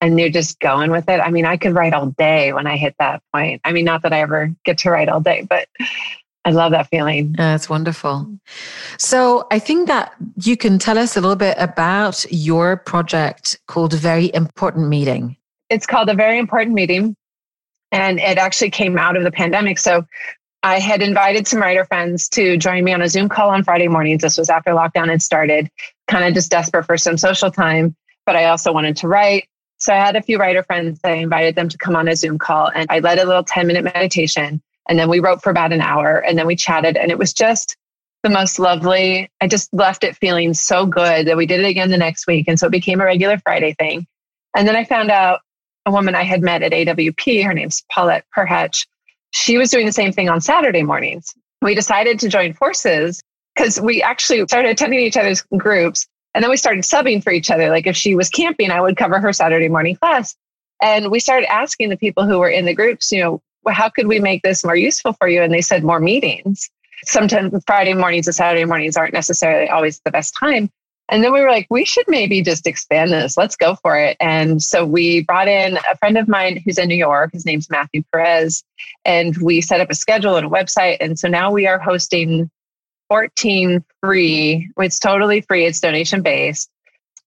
and 0.00 0.18
you're 0.18 0.30
just 0.30 0.58
going 0.60 0.90
with 0.90 1.08
it. 1.08 1.20
I 1.20 1.30
mean, 1.30 1.44
I 1.44 1.56
could 1.56 1.74
write 1.74 1.92
all 1.92 2.06
day 2.18 2.52
when 2.52 2.66
I 2.66 2.76
hit 2.76 2.94
that 2.98 3.22
point. 3.32 3.60
I 3.64 3.72
mean, 3.72 3.84
not 3.84 4.02
that 4.02 4.12
I 4.12 4.20
ever 4.20 4.54
get 4.64 4.78
to 4.78 4.90
write 4.90 5.08
all 5.08 5.20
day, 5.20 5.46
but 5.48 5.68
I 6.44 6.50
love 6.50 6.72
that 6.72 6.88
feeling. 6.88 7.34
That's 7.36 7.68
wonderful. 7.68 8.38
So 8.96 9.46
I 9.50 9.58
think 9.58 9.88
that 9.88 10.14
you 10.42 10.56
can 10.56 10.78
tell 10.78 10.96
us 10.96 11.16
a 11.16 11.20
little 11.20 11.36
bit 11.36 11.56
about 11.58 12.24
your 12.30 12.76
project 12.76 13.58
called 13.66 13.92
Very 13.92 14.30
Important 14.32 14.88
Meeting. 14.88 15.36
It's 15.70 15.86
called 15.86 16.08
A 16.08 16.14
Very 16.14 16.38
Important 16.38 16.74
Meeting. 16.74 17.14
And 17.92 18.18
it 18.18 18.38
actually 18.38 18.70
came 18.70 18.98
out 18.98 19.16
of 19.16 19.24
the 19.24 19.30
pandemic. 19.30 19.78
So 19.78 20.06
I 20.62 20.78
had 20.78 21.02
invited 21.02 21.46
some 21.46 21.60
writer 21.60 21.84
friends 21.84 22.28
to 22.30 22.56
join 22.56 22.84
me 22.84 22.92
on 22.92 23.00
a 23.00 23.08
Zoom 23.08 23.28
call 23.28 23.50
on 23.50 23.64
Friday 23.64 23.88
mornings. 23.88 24.22
This 24.22 24.36
was 24.36 24.50
after 24.50 24.72
lockdown 24.72 25.08
had 25.08 25.22
started, 25.22 25.70
kind 26.08 26.24
of 26.24 26.34
just 26.34 26.50
desperate 26.50 26.84
for 26.84 26.98
some 26.98 27.16
social 27.16 27.50
time, 27.50 27.94
but 28.26 28.36
I 28.36 28.46
also 28.46 28.72
wanted 28.72 28.96
to 28.98 29.08
write. 29.08 29.48
So 29.78 29.94
I 29.94 29.96
had 29.96 30.16
a 30.16 30.22
few 30.22 30.38
writer 30.38 30.64
friends. 30.64 31.00
I 31.04 31.12
invited 31.12 31.54
them 31.54 31.68
to 31.68 31.78
come 31.78 31.94
on 31.94 32.08
a 32.08 32.16
Zoom 32.16 32.38
call 32.38 32.70
and 32.74 32.86
I 32.90 32.98
led 32.98 33.18
a 33.18 33.24
little 33.24 33.44
10 33.44 33.66
minute 33.66 33.84
meditation. 33.84 34.60
And 34.88 34.98
then 34.98 35.08
we 35.08 35.20
wrote 35.20 35.42
for 35.42 35.50
about 35.50 35.72
an 35.72 35.80
hour 35.80 36.18
and 36.18 36.36
then 36.36 36.46
we 36.46 36.56
chatted. 36.56 36.96
And 36.96 37.12
it 37.12 37.18
was 37.18 37.32
just 37.32 37.76
the 38.24 38.30
most 38.30 38.58
lovely. 38.58 39.30
I 39.40 39.46
just 39.46 39.72
left 39.72 40.02
it 40.02 40.16
feeling 40.16 40.54
so 40.54 40.86
good 40.86 41.28
that 41.28 41.36
we 41.36 41.46
did 41.46 41.60
it 41.60 41.66
again 41.66 41.90
the 41.90 41.96
next 41.96 42.26
week. 42.26 42.48
And 42.48 42.58
so 42.58 42.66
it 42.66 42.72
became 42.72 43.00
a 43.00 43.04
regular 43.04 43.38
Friday 43.38 43.74
thing. 43.78 44.06
And 44.56 44.66
then 44.66 44.74
I 44.74 44.84
found 44.84 45.10
out 45.10 45.40
a 45.86 45.90
woman 45.90 46.14
I 46.14 46.22
had 46.22 46.42
met 46.42 46.62
at 46.62 46.72
AWP, 46.72 47.44
her 47.44 47.54
name's 47.54 47.84
Paulette 47.90 48.24
Perhach 48.36 48.84
she 49.30 49.58
was 49.58 49.70
doing 49.70 49.86
the 49.86 49.92
same 49.92 50.12
thing 50.12 50.28
on 50.28 50.40
Saturday 50.40 50.82
mornings. 50.82 51.34
We 51.62 51.74
decided 51.74 52.18
to 52.20 52.28
join 52.28 52.54
forces 52.54 53.22
because 53.54 53.80
we 53.80 54.02
actually 54.02 54.46
started 54.46 54.70
attending 54.70 55.00
each 55.00 55.16
other's 55.16 55.42
groups 55.56 56.06
and 56.34 56.42
then 56.42 56.50
we 56.50 56.56
started 56.56 56.84
subbing 56.84 57.22
for 57.22 57.32
each 57.32 57.50
other. 57.50 57.68
Like 57.70 57.86
if 57.86 57.96
she 57.96 58.14
was 58.14 58.28
camping, 58.28 58.70
I 58.70 58.80
would 58.80 58.96
cover 58.96 59.20
her 59.20 59.32
Saturday 59.32 59.68
morning 59.68 59.96
class. 59.96 60.36
And 60.80 61.10
we 61.10 61.18
started 61.18 61.50
asking 61.50 61.88
the 61.88 61.96
people 61.96 62.24
who 62.24 62.38
were 62.38 62.48
in 62.48 62.64
the 62.64 62.74
groups, 62.74 63.10
you 63.10 63.20
know, 63.20 63.42
how 63.66 63.88
could 63.88 64.06
we 64.06 64.20
make 64.20 64.42
this 64.42 64.64
more 64.64 64.76
useful 64.76 65.12
for 65.14 65.28
you? 65.28 65.42
And 65.42 65.52
they 65.52 65.60
said 65.60 65.82
more 65.82 66.00
meetings. 66.00 66.70
Sometimes 67.04 67.52
Friday 67.66 67.94
mornings 67.94 68.26
and 68.26 68.34
Saturday 68.34 68.64
mornings 68.64 68.96
aren't 68.96 69.12
necessarily 69.12 69.68
always 69.68 70.00
the 70.04 70.10
best 70.10 70.34
time. 70.38 70.70
And 71.10 71.24
then 71.24 71.32
we 71.32 71.40
were 71.40 71.50
like, 71.50 71.66
we 71.70 71.84
should 71.84 72.04
maybe 72.08 72.42
just 72.42 72.66
expand 72.66 73.12
this. 73.12 73.36
Let's 73.36 73.56
go 73.56 73.76
for 73.76 73.98
it. 73.98 74.16
And 74.20 74.62
so 74.62 74.84
we 74.84 75.22
brought 75.22 75.48
in 75.48 75.78
a 75.90 75.96
friend 75.96 76.18
of 76.18 76.28
mine 76.28 76.62
who's 76.64 76.78
in 76.78 76.88
New 76.88 76.96
York. 76.96 77.30
His 77.32 77.46
name's 77.46 77.70
Matthew 77.70 78.02
Perez. 78.12 78.62
And 79.04 79.36
we 79.38 79.60
set 79.62 79.80
up 79.80 79.90
a 79.90 79.94
schedule 79.94 80.36
and 80.36 80.46
a 80.46 80.50
website. 80.50 80.98
And 81.00 81.18
so 81.18 81.28
now 81.28 81.50
we 81.50 81.66
are 81.66 81.78
hosting 81.78 82.50
14 83.08 83.84
free, 84.02 84.70
it's 84.76 84.98
totally 84.98 85.40
free, 85.40 85.64
it's 85.64 85.80
donation 85.80 86.22
based, 86.22 86.70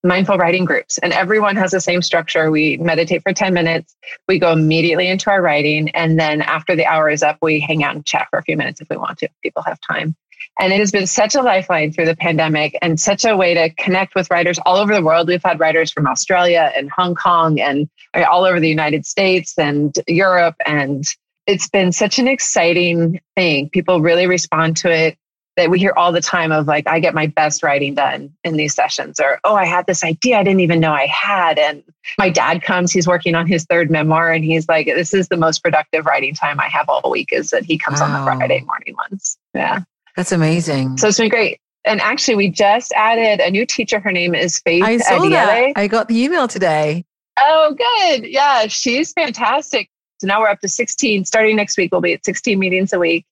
mindful 0.03 0.37
writing 0.37 0.65
groups. 0.65 0.97
And 0.99 1.11
everyone 1.11 1.55
has 1.55 1.71
the 1.71 1.81
same 1.81 2.01
structure. 2.01 2.51
We 2.51 2.77
meditate 2.77 3.23
for 3.23 3.33
10 3.33 3.53
minutes, 3.53 3.95
we 4.27 4.39
go 4.39 4.51
immediately 4.51 5.07
into 5.07 5.29
our 5.29 5.41
writing. 5.41 5.89
And 5.89 6.19
then 6.19 6.41
after 6.41 6.75
the 6.75 6.85
hour 6.85 7.09
is 7.09 7.23
up, 7.23 7.37
we 7.41 7.59
hang 7.59 7.83
out 7.83 7.95
and 7.95 8.05
chat 8.05 8.27
for 8.29 8.39
a 8.39 8.43
few 8.43 8.57
minutes 8.57 8.81
if 8.81 8.89
we 8.89 8.97
want 8.97 9.19
to, 9.19 9.25
if 9.25 9.31
people 9.41 9.63
have 9.63 9.79
time. 9.81 10.15
And 10.59 10.73
it 10.73 10.79
has 10.79 10.91
been 10.91 11.07
such 11.07 11.33
a 11.33 11.41
lifeline 11.41 11.91
through 11.91 12.05
the 12.05 12.15
pandemic 12.15 12.77
and 12.81 12.99
such 12.99 13.25
a 13.25 13.35
way 13.35 13.53
to 13.53 13.69
connect 13.75 14.15
with 14.15 14.29
writers 14.29 14.59
all 14.65 14.77
over 14.77 14.93
the 14.93 15.01
world. 15.01 15.27
We've 15.27 15.41
had 15.41 15.59
writers 15.59 15.91
from 15.91 16.05
Australia 16.05 16.71
and 16.75 16.89
Hong 16.91 17.15
Kong 17.15 17.59
and 17.59 17.89
uh, 18.13 18.25
all 18.29 18.43
over 18.45 18.59
the 18.59 18.69
United 18.69 19.05
States 19.05 19.57
and 19.57 19.95
Europe. 20.07 20.55
And 20.65 21.05
it's 21.47 21.69
been 21.69 21.91
such 21.91 22.19
an 22.19 22.27
exciting 22.27 23.19
thing. 23.35 23.69
People 23.69 24.01
really 24.01 24.27
respond 24.27 24.77
to 24.77 24.91
it. 24.91 25.17
that 25.57 25.69
we 25.69 25.79
hear 25.79 25.93
all 25.97 26.11
the 26.11 26.21
time 26.21 26.51
of 26.51 26.67
like, 26.67 26.87
I 26.87 26.99
get 26.99 27.13
my 27.13 27.27
best 27.27 27.63
writing 27.63 27.95
done 27.95 28.31
in 28.43 28.55
these 28.55 28.73
sessions, 28.73 29.19
or 29.19 29.39
oh, 29.43 29.55
I 29.55 29.65
had 29.65 29.85
this 29.85 30.03
idea 30.03 30.37
I 30.37 30.43
didn't 30.43 30.61
even 30.61 30.79
know 30.79 30.93
I 30.93 31.07
had. 31.07 31.59
And 31.59 31.83
my 32.17 32.29
dad 32.29 32.61
comes, 32.61 32.91
he's 32.91 33.07
working 33.07 33.35
on 33.35 33.47
his 33.47 33.65
third 33.65 33.89
memoir, 33.89 34.31
and 34.31 34.45
he's 34.45 34.67
like, 34.69 34.85
This 34.85 35.13
is 35.13 35.27
the 35.27 35.37
most 35.37 35.63
productive 35.63 36.05
writing 36.05 36.33
time 36.35 36.59
I 36.59 36.67
have 36.67 36.87
all 36.87 37.09
week, 37.09 37.29
is 37.31 37.49
that 37.49 37.65
he 37.65 37.77
comes 37.77 37.99
wow. 37.99 38.07
on 38.07 38.13
the 38.13 38.25
Friday 38.25 38.61
morning 38.61 38.95
ones. 39.09 39.37
Yeah. 39.53 39.81
That's 40.15 40.31
amazing. 40.31 40.97
So 40.97 41.07
it's 41.07 41.17
been 41.17 41.29
great. 41.29 41.59
And 41.83 41.99
actually, 42.01 42.35
we 42.35 42.49
just 42.49 42.91
added 42.93 43.39
a 43.39 43.49
new 43.49 43.65
teacher. 43.65 43.99
Her 43.99 44.11
name 44.11 44.35
is 44.35 44.59
Faith 44.59 44.83
I 44.83 44.97
saw 44.97 45.27
that. 45.29 45.73
I 45.75 45.87
got 45.87 46.07
the 46.07 46.21
email 46.21 46.47
today. 46.47 47.05
Oh, 47.39 47.75
good. 47.75 48.27
Yeah, 48.27 48.67
she's 48.67 49.13
fantastic. 49.13 49.89
So 50.19 50.27
now 50.27 50.41
we're 50.41 50.49
up 50.49 50.59
to 50.59 50.67
16. 50.67 51.25
Starting 51.25 51.55
next 51.55 51.77
week, 51.77 51.91
we'll 51.91 52.01
be 52.01 52.13
at 52.13 52.23
16 52.23 52.59
meetings 52.59 52.93
a 52.93 52.99
week. 52.99 53.25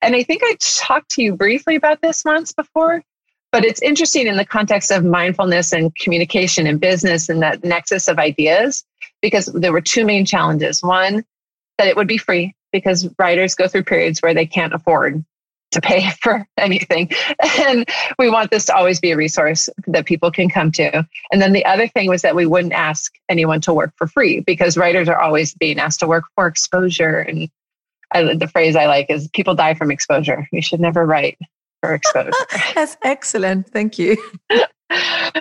And 0.00 0.16
I 0.16 0.22
think 0.22 0.42
I 0.42 0.56
talked 0.60 1.10
to 1.10 1.22
you 1.22 1.36
briefly 1.36 1.76
about 1.76 2.00
this 2.00 2.24
once 2.24 2.52
before, 2.52 3.02
but 3.52 3.66
it's 3.66 3.82
interesting 3.82 4.26
in 4.26 4.38
the 4.38 4.46
context 4.46 4.90
of 4.90 5.04
mindfulness 5.04 5.72
and 5.74 5.94
communication 5.96 6.66
and 6.66 6.80
business 6.80 7.28
and 7.28 7.42
that 7.42 7.62
nexus 7.64 8.08
of 8.08 8.18
ideas, 8.18 8.82
because 9.20 9.46
there 9.46 9.72
were 9.72 9.82
two 9.82 10.06
main 10.06 10.24
challenges. 10.24 10.82
One, 10.82 11.22
that 11.76 11.86
it 11.86 11.96
would 11.96 12.08
be 12.08 12.16
free 12.16 12.54
because 12.72 13.10
writers 13.18 13.54
go 13.54 13.68
through 13.68 13.84
periods 13.84 14.20
where 14.20 14.32
they 14.32 14.46
can't 14.46 14.72
afford 14.72 15.22
to 15.72 15.80
pay 15.80 16.10
for 16.22 16.46
anything. 16.56 17.10
And 17.58 17.88
we 18.18 18.30
want 18.30 18.50
this 18.50 18.64
to 18.66 18.74
always 18.74 19.00
be 19.00 19.12
a 19.12 19.16
resource 19.16 19.68
that 19.86 20.06
people 20.06 20.30
can 20.30 20.48
come 20.48 20.72
to. 20.72 21.06
And 21.32 21.40
then 21.40 21.52
the 21.52 21.64
other 21.64 21.88
thing 21.88 22.08
was 22.08 22.22
that 22.22 22.36
we 22.36 22.46
wouldn't 22.46 22.72
ask 22.72 23.12
anyone 23.28 23.60
to 23.62 23.74
work 23.74 23.92
for 23.96 24.06
free 24.06 24.40
because 24.40 24.76
writers 24.76 25.08
are 25.08 25.20
always 25.20 25.54
being 25.54 25.78
asked 25.78 26.00
to 26.00 26.06
work 26.06 26.24
for 26.34 26.46
exposure. 26.46 27.20
And 27.20 27.48
I, 28.12 28.34
the 28.34 28.48
phrase 28.48 28.76
I 28.76 28.86
like 28.86 29.06
is 29.08 29.28
people 29.28 29.54
die 29.54 29.74
from 29.74 29.90
exposure. 29.90 30.48
You 30.52 30.62
should 30.62 30.80
never 30.80 31.06
write 31.06 31.38
for 31.82 31.94
exposure. 31.94 32.32
That's 32.74 32.96
excellent. 33.02 33.68
Thank 33.68 33.98
you. 33.98 34.16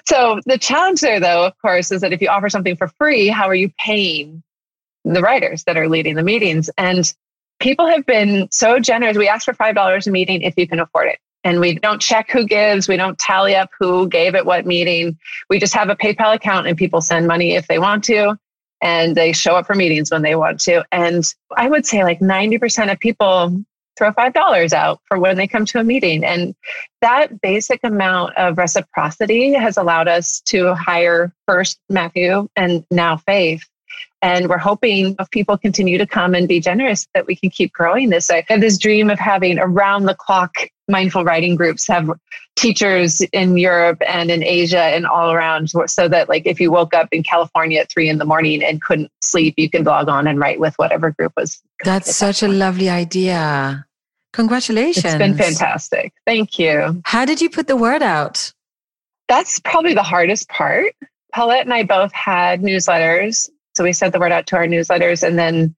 so 0.06 0.40
the 0.46 0.58
challenge 0.60 1.02
there, 1.02 1.20
though, 1.20 1.46
of 1.46 1.54
course, 1.62 1.92
is 1.92 2.02
that 2.02 2.14
if 2.14 2.22
you 2.22 2.30
offer 2.30 2.50
something 2.50 2.76
for 2.76 2.88
free, 2.88 3.28
how 3.28 3.48
are 3.48 3.56
you 3.56 3.72
paying 3.80 4.44
the 5.04 5.22
writers 5.22 5.64
that 5.64 5.78
are 5.78 5.90
leading 5.90 6.16
the 6.16 6.24
meetings? 6.24 6.70
And 6.78 7.12
people 7.60 7.88
have 7.88 8.06
been 8.06 8.48
so 8.52 8.80
generous. 8.80 9.18
We 9.18 9.28
ask 9.28 9.46
for 9.46 9.54
$5 9.54 10.08
a 10.08 10.12
meeting 10.12 10.42
if 10.42 10.56
you 10.58 10.68
can 10.68 10.80
afford 10.80 11.10
it. 11.10 11.20
And 11.44 11.60
we 11.60 11.76
don't 11.76 12.02
check 12.02 12.30
who 12.30 12.46
gives. 12.46 12.88
We 12.88 12.98
don't 12.98 13.18
tally 13.18 13.56
up 13.56 13.70
who 13.80 14.08
gave 14.10 14.36
at 14.36 14.46
what 14.46 14.66
meeting. 14.66 15.18
We 15.50 15.60
just 15.60 15.74
have 15.74 15.90
a 15.90 15.96
PayPal 15.96 16.36
account 16.36 16.68
and 16.68 16.78
people 16.78 17.02
send 17.02 17.28
money 17.28 17.56
if 17.56 17.68
they 17.68 17.80
want 17.80 18.04
to. 18.06 18.38
And 18.82 19.16
they 19.16 19.34
show 19.34 19.56
up 19.56 19.68
for 19.68 19.76
meetings 19.76 20.12
when 20.12 20.22
they 20.22 20.36
want 20.36 20.60
to. 20.62 20.86
And 20.92 21.24
I 21.56 21.70
would 21.70 21.86
say 21.86 22.04
like 22.04 22.20
90% 22.20 22.92
of 22.92 23.00
people 23.00 23.62
throw 23.98 24.12
$5 24.12 24.74
out 24.74 25.02
for 25.06 25.20
when 25.20 25.36
they 25.36 25.48
come 25.48 25.66
to 25.66 25.80
a 25.80 25.84
meeting. 25.84 26.24
And 26.24 26.56
that 27.02 27.42
basic 27.42 27.82
amount 27.84 28.38
of 28.38 28.58
reciprocity 28.58 29.54
has 29.54 29.78
allowed 29.78 30.08
us 30.08 30.42
to 30.46 30.74
hire 30.74 31.34
first 31.46 31.80
Matthew 31.90 32.48
and 32.56 32.86
now 32.90 33.18
Faith 33.18 33.68
and 34.22 34.50
we're 34.50 34.58
hoping 34.58 35.16
if 35.20 35.30
people 35.32 35.58
continue 35.58 35.98
to 35.98 36.06
come 36.06 36.34
and 36.34 36.48
be 36.48 36.60
generous 36.60 37.08
that 37.14 37.26
we 37.26 37.36
can 37.36 37.50
keep 37.50 37.72
growing 37.72 38.10
this. 38.10 38.30
I 38.30 38.44
have 38.48 38.62
this 38.62 38.78
dream 38.78 39.10
of 39.10 39.20
having 39.20 39.60
around 39.60 40.06
the 40.06 40.16
clock 40.16 40.56
mindful 40.88 41.24
writing 41.24 41.56
groups 41.56 41.88
have 41.88 42.10
teachers 42.56 43.22
in 43.32 43.58
Europe 43.58 44.02
and 44.06 44.30
in 44.30 44.44
Asia 44.44 44.82
and 44.82 45.06
all 45.06 45.32
around 45.32 45.70
so 45.70 46.08
that 46.08 46.28
like 46.28 46.46
if 46.46 46.60
you 46.60 46.72
woke 46.72 46.94
up 46.94 47.08
in 47.12 47.24
California 47.24 47.80
at 47.80 47.92
three 47.92 48.10
in 48.10 48.18
the 48.18 48.26
morning 48.26 48.64
and 48.64 48.82
couldn't 48.82 49.12
sleep, 49.22 49.54
you 49.58 49.70
can 49.70 49.84
log 49.84 50.10
on 50.10 50.28
and 50.28 50.40
write 50.40 50.60
with 50.60 50.76
whatever 50.76 51.12
group 51.12 51.34
was. 51.38 51.62
That's 51.84 52.16
such 52.16 52.42
that 52.42 52.50
a 52.50 52.52
lovely 52.52 52.90
idea. 52.90 53.86
Congratulations. 54.34 55.06
It's 55.06 55.16
been 55.16 55.38
fantastic. 55.38 56.14
Thank 56.26 56.60
you. 56.60 57.02
How 57.06 57.26
did 57.26 57.42
you 57.42 57.50
put 57.50 57.68
the 57.68 57.78
word 57.78 58.04
out? 58.04 58.52
That's 59.28 59.60
probably 59.60 59.94
the 59.94 60.04
hardest 60.04 60.50
part. 60.50 60.94
Paulette 61.34 61.66
and 61.66 61.74
I 61.74 61.84
both 61.84 62.12
had 62.12 62.62
newsletters 62.62 63.50
so 63.80 63.86
we 63.86 63.94
sent 63.94 64.12
the 64.12 64.20
word 64.20 64.34
out 64.34 64.46
to 64.48 64.58
our 64.58 64.66
newsletters 64.66 65.26
and 65.26 65.40
then 65.40 65.74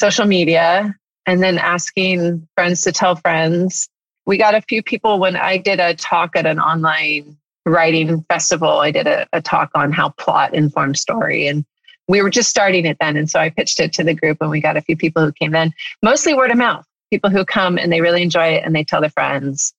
social 0.00 0.26
media 0.26 0.92
and 1.24 1.40
then 1.40 1.56
asking 1.56 2.48
friends 2.56 2.82
to 2.82 2.90
tell 2.90 3.14
friends. 3.14 3.88
We 4.26 4.38
got 4.38 4.56
a 4.56 4.62
few 4.62 4.82
people 4.82 5.20
when 5.20 5.36
I 5.36 5.58
did 5.58 5.78
a 5.78 5.94
talk 5.94 6.34
at 6.34 6.46
an 6.46 6.58
online 6.58 7.36
writing 7.64 8.24
festival. 8.28 8.80
I 8.80 8.90
did 8.90 9.06
a, 9.06 9.28
a 9.32 9.40
talk 9.40 9.70
on 9.76 9.92
how 9.92 10.08
plot 10.08 10.52
informs 10.52 11.00
story. 11.00 11.46
And 11.46 11.64
we 12.08 12.22
were 12.22 12.28
just 12.28 12.50
starting 12.50 12.86
it 12.86 12.96
then. 12.98 13.16
And 13.16 13.30
so 13.30 13.38
I 13.38 13.50
pitched 13.50 13.78
it 13.78 13.92
to 13.92 14.02
the 14.02 14.14
group 14.14 14.38
and 14.40 14.50
we 14.50 14.60
got 14.60 14.76
a 14.76 14.82
few 14.82 14.96
people 14.96 15.24
who 15.24 15.30
came 15.30 15.54
in, 15.54 15.72
mostly 16.02 16.34
word 16.34 16.50
of 16.50 16.58
mouth, 16.58 16.84
people 17.08 17.30
who 17.30 17.44
come 17.44 17.78
and 17.78 17.92
they 17.92 18.00
really 18.00 18.22
enjoy 18.22 18.48
it 18.48 18.64
and 18.64 18.74
they 18.74 18.82
tell 18.82 19.00
their 19.00 19.10
friends. 19.10 19.72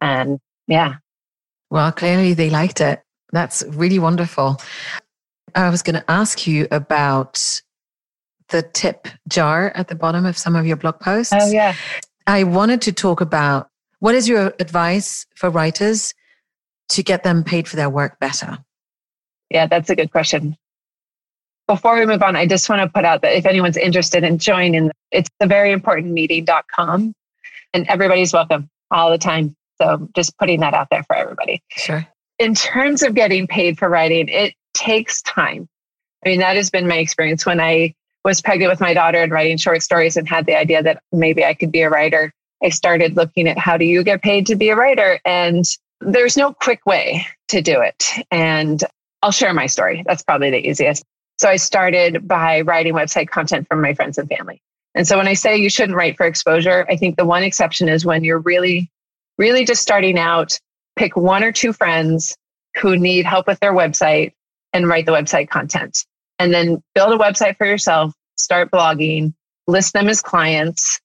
And 0.00 0.40
yeah. 0.66 0.94
Well, 1.70 1.92
clearly 1.92 2.34
they 2.34 2.50
liked 2.50 2.80
it. 2.80 3.00
That's 3.30 3.62
really 3.68 4.00
wonderful. 4.00 4.60
I 5.54 5.70
was 5.70 5.82
going 5.82 5.96
to 5.96 6.10
ask 6.10 6.46
you 6.46 6.66
about 6.70 7.62
the 8.48 8.62
tip 8.62 9.08
jar 9.28 9.72
at 9.74 9.88
the 9.88 9.94
bottom 9.94 10.26
of 10.26 10.36
some 10.36 10.56
of 10.56 10.66
your 10.66 10.76
blog 10.76 11.00
posts. 11.00 11.32
Oh, 11.36 11.50
yeah. 11.50 11.74
I 12.26 12.44
wanted 12.44 12.82
to 12.82 12.92
talk 12.92 13.20
about 13.20 13.68
what 13.98 14.14
is 14.14 14.28
your 14.28 14.54
advice 14.58 15.26
for 15.34 15.50
writers 15.50 16.14
to 16.90 17.02
get 17.02 17.22
them 17.22 17.44
paid 17.44 17.68
for 17.68 17.76
their 17.76 17.90
work 17.90 18.18
better? 18.20 18.58
Yeah, 19.50 19.66
that's 19.66 19.90
a 19.90 19.96
good 19.96 20.10
question. 20.10 20.56
Before 21.66 21.98
we 21.98 22.06
move 22.06 22.22
on, 22.22 22.36
I 22.36 22.46
just 22.46 22.68
want 22.68 22.82
to 22.82 22.88
put 22.88 23.04
out 23.04 23.22
that 23.22 23.36
if 23.36 23.46
anyone's 23.46 23.76
interested 23.76 24.24
in 24.24 24.38
joining, 24.38 24.90
it's 25.10 25.30
a 25.40 25.46
very 25.46 25.72
important 25.72 26.12
meeting.com 26.12 27.14
and 27.72 27.86
everybody's 27.88 28.32
welcome 28.32 28.68
all 28.90 29.10
the 29.10 29.18
time. 29.18 29.56
So 29.80 30.08
just 30.14 30.36
putting 30.38 30.60
that 30.60 30.74
out 30.74 30.88
there 30.90 31.02
for 31.04 31.16
everybody. 31.16 31.62
Sure. 31.70 32.06
In 32.38 32.54
terms 32.54 33.02
of 33.02 33.14
getting 33.14 33.46
paid 33.46 33.78
for 33.78 33.88
writing, 33.88 34.28
it 34.28 34.54
takes 34.74 35.22
time. 35.22 35.68
I 36.24 36.30
mean, 36.30 36.40
that 36.40 36.56
has 36.56 36.70
been 36.70 36.86
my 36.86 36.98
experience 36.98 37.44
when 37.44 37.60
I 37.60 37.94
was 38.24 38.40
pregnant 38.40 38.70
with 38.70 38.80
my 38.80 38.94
daughter 38.94 39.18
and 39.18 39.32
writing 39.32 39.56
short 39.56 39.82
stories 39.82 40.16
and 40.16 40.28
had 40.28 40.46
the 40.46 40.56
idea 40.56 40.82
that 40.82 41.02
maybe 41.12 41.44
I 41.44 41.54
could 41.54 41.72
be 41.72 41.82
a 41.82 41.90
writer. 41.90 42.32
I 42.62 42.68
started 42.68 43.16
looking 43.16 43.48
at 43.48 43.58
how 43.58 43.76
do 43.76 43.84
you 43.84 44.04
get 44.04 44.22
paid 44.22 44.46
to 44.46 44.56
be 44.56 44.68
a 44.68 44.76
writer? 44.76 45.20
And 45.24 45.64
there's 46.00 46.36
no 46.36 46.52
quick 46.52 46.86
way 46.86 47.26
to 47.48 47.60
do 47.60 47.80
it. 47.80 48.04
And 48.30 48.82
I'll 49.22 49.32
share 49.32 49.52
my 49.52 49.66
story. 49.66 50.04
That's 50.06 50.22
probably 50.22 50.50
the 50.50 50.68
easiest. 50.68 51.04
So 51.38 51.48
I 51.48 51.56
started 51.56 52.28
by 52.28 52.60
writing 52.60 52.94
website 52.94 53.28
content 53.28 53.66
for 53.66 53.76
my 53.76 53.94
friends 53.94 54.18
and 54.18 54.28
family. 54.28 54.62
And 54.94 55.08
so 55.08 55.16
when 55.16 55.26
I 55.26 55.34
say 55.34 55.56
you 55.56 55.70
shouldn't 55.70 55.96
write 55.96 56.16
for 56.16 56.26
exposure, 56.26 56.86
I 56.88 56.96
think 56.96 57.16
the 57.16 57.24
one 57.24 57.42
exception 57.42 57.88
is 57.88 58.04
when 58.04 58.24
you're 58.24 58.38
really, 58.38 58.90
really 59.38 59.64
just 59.64 59.82
starting 59.82 60.18
out, 60.18 60.58
pick 60.96 61.16
one 61.16 61.42
or 61.42 61.50
two 61.50 61.72
friends 61.72 62.36
who 62.80 62.96
need 62.96 63.24
help 63.24 63.46
with 63.46 63.58
their 63.60 63.72
website 63.72 64.32
and 64.72 64.88
write 64.88 65.06
the 65.06 65.12
website 65.12 65.48
content. 65.48 66.04
And 66.38 66.52
then 66.52 66.82
build 66.94 67.12
a 67.12 67.22
website 67.22 67.56
for 67.56 67.66
yourself, 67.66 68.12
start 68.36 68.70
blogging, 68.70 69.34
list 69.66 69.92
them 69.92 70.08
as 70.08 70.22
clients. 70.22 71.00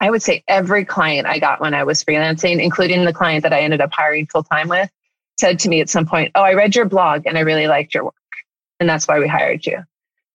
I 0.00 0.10
would 0.10 0.22
say 0.22 0.42
every 0.48 0.84
client 0.84 1.26
I 1.26 1.38
got 1.38 1.60
when 1.60 1.74
I 1.74 1.84
was 1.84 2.02
freelancing, 2.04 2.62
including 2.62 3.04
the 3.04 3.12
client 3.12 3.42
that 3.42 3.52
I 3.52 3.60
ended 3.60 3.80
up 3.80 3.92
hiring 3.92 4.26
full 4.26 4.44
time 4.44 4.68
with, 4.68 4.90
said 5.38 5.58
to 5.60 5.68
me 5.68 5.80
at 5.80 5.90
some 5.90 6.06
point, 6.06 6.32
Oh, 6.34 6.42
I 6.42 6.54
read 6.54 6.76
your 6.76 6.86
blog 6.86 7.26
and 7.26 7.36
I 7.36 7.40
really 7.40 7.66
liked 7.66 7.94
your 7.94 8.04
work. 8.04 8.14
And 8.78 8.88
that's 8.88 9.06
why 9.06 9.18
we 9.18 9.28
hired 9.28 9.66
you. 9.66 9.84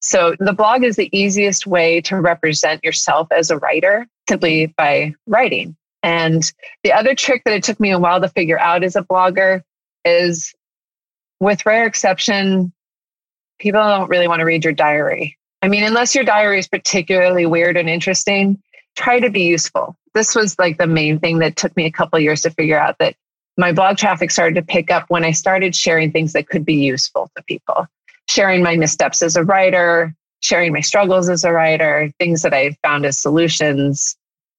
So 0.01 0.35
the 0.37 0.53
blog 0.53 0.83
is 0.83 0.97
the 0.97 1.09
easiest 1.17 1.65
way 1.65 1.99
to 2.01 2.19
represent 2.21 2.83
yourself 2.83 3.27
as 3.31 3.49
a 3.49 3.57
writer 3.57 4.07
simply 4.29 4.67
by 4.77 5.15
writing. 5.25 5.75
And 6.03 6.43
the 6.83 6.93
other 6.93 7.15
trick 7.15 7.43
that 7.45 7.55
it 7.55 7.63
took 7.63 7.79
me 7.79 7.89
a 7.89 7.97
while 7.97 8.21
to 8.21 8.29
figure 8.29 8.59
out 8.59 8.83
as 8.83 8.95
a 8.95 9.01
blogger 9.01 9.63
is 10.03 10.53
with 11.39 11.65
rare 11.65 11.85
exception, 11.85 12.73
people 13.59 13.81
don't 13.81 14.09
really 14.09 14.27
want 14.27 14.39
to 14.39 14.45
read 14.45 14.63
your 14.63 14.73
diary. 14.73 15.37
I 15.61 15.67
mean, 15.67 15.83
unless 15.83 16.15
your 16.15 16.23
diary 16.23 16.59
is 16.59 16.67
particularly 16.67 17.45
weird 17.45 17.77
and 17.77 17.89
interesting, 17.89 18.61
try 18.95 19.19
to 19.19 19.29
be 19.29 19.43
useful. 19.43 19.95
This 20.13 20.35
was 20.35 20.57
like 20.59 20.77
the 20.77 20.87
main 20.87 21.19
thing 21.19 21.39
that 21.39 21.55
took 21.55 21.75
me 21.75 21.85
a 21.85 21.91
couple 21.91 22.19
years 22.19 22.41
to 22.43 22.49
figure 22.49 22.79
out 22.79 22.97
that 22.99 23.15
my 23.57 23.71
blog 23.71 23.97
traffic 23.97 24.31
started 24.31 24.55
to 24.55 24.61
pick 24.61 24.91
up 24.91 25.05
when 25.09 25.23
I 25.23 25.31
started 25.31 25.75
sharing 25.75 26.11
things 26.11 26.33
that 26.33 26.49
could 26.49 26.65
be 26.65 26.75
useful 26.75 27.31
to 27.35 27.43
people, 27.43 27.87
sharing 28.29 28.61
my 28.61 28.75
missteps 28.75 29.21
as 29.21 29.35
a 29.35 29.43
writer, 29.43 30.13
sharing 30.41 30.73
my 30.73 30.81
struggles 30.81 31.29
as 31.29 31.43
a 31.43 31.51
writer, 31.51 32.11
things 32.19 32.41
that 32.41 32.53
I 32.53 32.77
found 32.83 33.05
as 33.05 33.19
solutions. 33.19 34.15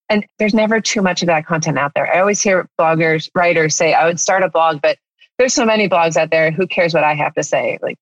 And 0.09 0.27
there's 0.39 0.55
never 0.55 0.81
too 0.81 1.03
much 1.03 1.23
of 1.23 1.27
that 1.27 1.47
content 1.47 1.79
out 1.79 1.93
there. 1.95 2.13
I 2.13 2.21
always 2.21 2.41
hear 2.41 2.69
bloggers, 2.81 3.29
writers 3.35 3.75
say, 3.75 3.93
I 3.93 4.07
would 4.07 4.21
start 4.21 4.43
a 4.43 4.49
blog, 4.49 4.81
but 4.81 4.99
there's 5.39 5.55
so 5.55 5.65
many 5.65 5.89
blogs 5.89 6.17
out 6.17 6.31
there. 6.31 6.51
Who 6.51 6.67
cares 6.67 6.95
what 6.95 7.05
I 7.05 7.15
have 7.15 7.35
to 7.35 7.43
say? 7.43 7.79
Like, 7.83 7.99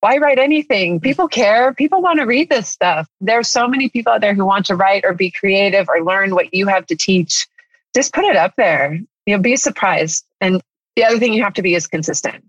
why 0.00 0.18
write 0.18 0.38
anything? 0.38 0.94
Mm-hmm. 0.94 1.02
People 1.02 1.28
care. 1.28 1.74
People 1.74 2.02
want 2.02 2.20
to 2.20 2.26
read 2.26 2.48
this 2.48 2.68
stuff. 2.68 3.08
There's 3.20 3.48
so 3.48 3.68
many 3.68 3.88
people 3.88 4.12
out 4.12 4.20
there 4.20 4.34
who 4.34 4.44
want 4.44 4.66
to 4.66 4.76
write 4.76 5.04
or 5.04 5.14
be 5.14 5.30
creative 5.30 5.88
or 5.88 6.04
learn 6.04 6.34
what 6.34 6.54
you 6.54 6.66
have 6.66 6.86
to 6.86 6.96
teach. 6.96 7.46
Just 7.94 8.12
put 8.12 8.24
it 8.24 8.36
up 8.36 8.54
there. 8.56 8.98
You'll 9.26 9.40
be 9.40 9.56
surprised. 9.56 10.24
And 10.40 10.60
the 10.96 11.04
other 11.04 11.18
thing 11.18 11.32
you 11.32 11.42
have 11.42 11.54
to 11.54 11.62
be 11.62 11.74
is 11.74 11.86
consistent. 11.86 12.44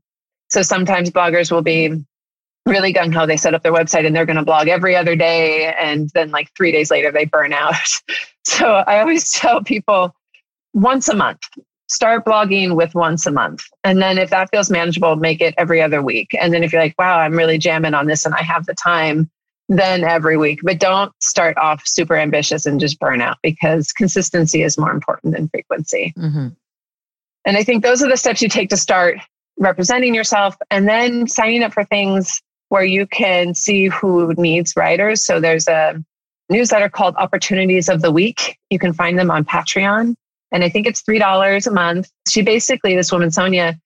So 0.49 0.62
sometimes 0.62 1.10
bloggers 1.10 1.51
will 1.51 1.62
be 1.62 2.05
really 2.66 2.93
gung 2.93 3.14
ho. 3.14 3.26
They 3.26 3.38
set 3.38 3.53
up 3.53 3.64
their 3.64 3.74
website 3.74 4.05
and 4.05 4.16
they're 4.16 4.26
going 4.26 4.38
to 4.38 4.45
blog 4.45 4.68
every 4.68 4.95
other 4.95 5.16
day. 5.16 5.74
And 5.74 6.10
then, 6.14 6.32
like, 6.32 6.51
three 6.55 6.72
days 6.72 6.91
later, 6.91 7.12
they 7.12 7.26
burn 7.26 7.53
out. 7.53 7.76
so 8.43 8.68
I 8.68 8.99
always 8.99 9.32
tell 9.32 9.64
people 9.64 10.16
once 10.74 11.10
a 11.10 11.16
month, 11.16 11.41
start 11.88 12.26
blogging 12.26 12.76
with 12.76 12.94
once 12.96 13.26
a 13.26 13.32
month. 13.32 13.64
And 13.84 14.02
then 14.02 14.18
if 14.18 14.30
that 14.30 14.50
feels 14.52 14.70
manageable, 14.70 15.16
make 15.16 15.42
it 15.42 15.54
every 15.58 15.82
other 15.82 16.02
week. 16.02 16.36
And 16.40 16.54
then 16.54 16.64
if 16.64 16.72
you're 16.72 16.82
like, 16.82 16.96
wow, 17.00 17.20
I'm 17.20 17.34
really 17.34 17.58
jamming 17.58 17.94
on 17.94 18.08
this 18.08 18.26
and 18.26 18.36
I 18.36 18.42
have 18.42 18.66
the 18.66 18.76
time, 18.76 19.30
then 19.70 20.04
every 20.04 20.38
week. 20.38 20.60
But 20.64 20.80
don't 20.80 21.12
start 21.22 21.58
off 21.58 21.86
super 21.86 22.16
ambitious 22.16 22.66
and 22.66 22.80
just 22.80 23.00
burn 23.00 23.22
out 23.22 23.38
because 23.42 23.92
consistency 23.92 24.64
is 24.64 24.78
more 24.78 24.92
important 24.92 25.36
than 25.36 25.50
frequency. 25.50 26.14
Mm-hmm. 26.18 26.50
And 27.46 27.58
I 27.58 27.64
think 27.64 27.84
those 27.84 28.04
are 28.04 28.10
the 28.10 28.18
steps 28.18 28.42
you 28.42 28.50
take 28.50 28.70
to 28.70 28.78
start 28.78 29.18
representing 29.58 30.14
yourself 30.14 30.56
and 30.70 30.88
then 30.88 31.28
signing 31.28 31.64
up 31.64 31.74
for 31.74 31.86
things 31.86 32.42
where 32.70 32.84
you 32.84 33.08
can 33.08 33.56
see 33.56 33.88
who 33.88 34.34
needs 34.38 34.74
writers. 34.76 35.26
So 35.26 35.40
there's 35.40 35.68
a 35.70 36.04
newsletter 36.50 36.90
called 36.90 37.16
Opportunities 37.16 37.88
of 37.88 38.02
the 38.02 38.12
Week. 38.12 38.58
You 38.70 38.80
can 38.80 38.92
find 38.92 39.18
them 39.18 39.32
on 39.32 39.46
Patreon. 39.46 40.16
And 40.52 40.64
I 40.64 40.70
think 40.70 40.88
it's 40.88 41.02
$3 41.02 41.68
a 41.68 41.72
month. 41.72 42.10
She 42.28 42.41
basically, 42.41 42.95
this 42.95 43.12
woman, 43.12 43.32
Sonia, 43.32 43.78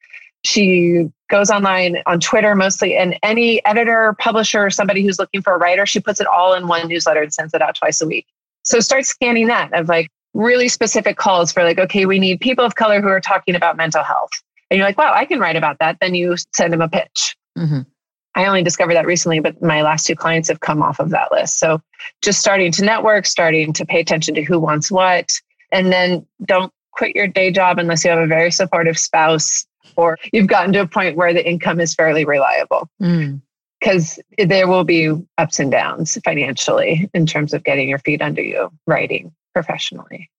she 0.43 1.09
goes 1.29 1.49
online 1.49 1.97
on 2.05 2.19
Twitter 2.19 2.55
mostly, 2.55 2.95
and 2.95 3.17
any 3.23 3.63
editor, 3.65 4.15
publisher, 4.19 4.69
somebody 4.69 5.03
who's 5.03 5.19
looking 5.19 5.41
for 5.41 5.53
a 5.53 5.57
writer, 5.57 5.85
she 5.85 5.99
puts 5.99 6.19
it 6.19 6.27
all 6.27 6.53
in 6.53 6.67
one 6.67 6.87
newsletter 6.87 7.21
and 7.21 7.33
sends 7.33 7.53
it 7.53 7.61
out 7.61 7.75
twice 7.75 8.01
a 8.01 8.07
week. 8.07 8.25
So 8.63 8.79
start 8.79 9.05
scanning 9.05 9.47
that 9.47 9.73
of 9.73 9.87
like 9.87 10.09
really 10.33 10.67
specific 10.67 11.17
calls 11.17 11.51
for 11.51 11.63
like, 11.63 11.79
okay, 11.79 12.05
we 12.05 12.19
need 12.19 12.39
people 12.39 12.65
of 12.65 12.75
color 12.75 13.01
who 13.01 13.07
are 13.07 13.21
talking 13.21 13.55
about 13.55 13.77
mental 13.77 14.03
health. 14.03 14.31
And 14.69 14.77
you're 14.77 14.87
like, 14.87 14.97
wow, 14.97 15.13
I 15.13 15.25
can 15.25 15.39
write 15.39 15.55
about 15.55 15.79
that. 15.79 15.97
Then 15.99 16.15
you 16.15 16.35
send 16.55 16.73
them 16.73 16.81
a 16.81 16.89
pitch. 16.89 17.35
Mm-hmm. 17.57 17.81
I 18.35 18.45
only 18.45 18.63
discovered 18.63 18.93
that 18.93 19.05
recently, 19.05 19.41
but 19.41 19.61
my 19.61 19.81
last 19.81 20.07
two 20.07 20.15
clients 20.15 20.47
have 20.47 20.61
come 20.61 20.81
off 20.81 20.99
of 20.99 21.09
that 21.09 21.31
list. 21.31 21.59
So 21.59 21.81
just 22.21 22.39
starting 22.39 22.71
to 22.73 22.85
network, 22.85 23.25
starting 23.25 23.73
to 23.73 23.85
pay 23.85 23.99
attention 23.99 24.35
to 24.35 24.43
who 24.43 24.57
wants 24.57 24.89
what, 24.89 25.33
and 25.71 25.91
then 25.91 26.25
don't 26.45 26.71
quit 26.91 27.15
your 27.15 27.27
day 27.27 27.51
job 27.51 27.79
unless 27.79 28.03
you 28.03 28.09
have 28.09 28.19
a 28.19 28.27
very 28.27 28.51
supportive 28.51 28.97
spouse 28.97 29.65
or 29.95 30.17
you've 30.31 30.47
gotten 30.47 30.73
to 30.73 30.81
a 30.81 30.87
point 30.87 31.17
where 31.17 31.33
the 31.33 31.47
income 31.47 31.79
is 31.79 31.93
fairly 31.93 32.25
reliable. 32.25 32.89
Because 32.99 34.19
mm. 34.39 34.49
there 34.49 34.67
will 34.67 34.83
be 34.83 35.13
ups 35.37 35.59
and 35.59 35.71
downs 35.71 36.17
financially 36.23 37.09
in 37.13 37.25
terms 37.25 37.53
of 37.53 37.63
getting 37.63 37.89
your 37.89 37.99
feet 37.99 38.21
under 38.21 38.41
you 38.41 38.69
writing 38.87 39.33
professionally. 39.53 40.29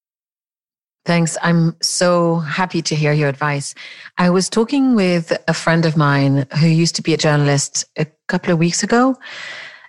Thanks. 1.04 1.36
I'm 1.42 1.76
so 1.82 2.36
happy 2.38 2.80
to 2.82 2.94
hear 2.94 3.12
your 3.12 3.28
advice. 3.28 3.74
I 4.18 4.30
was 4.30 4.48
talking 4.48 4.94
with 4.94 5.36
a 5.48 5.54
friend 5.54 5.84
of 5.84 5.96
mine 5.96 6.46
who 6.60 6.68
used 6.68 6.94
to 6.96 7.02
be 7.02 7.12
a 7.12 7.16
journalist 7.16 7.84
a 7.98 8.06
couple 8.28 8.52
of 8.52 8.60
weeks 8.60 8.84
ago, 8.84 9.16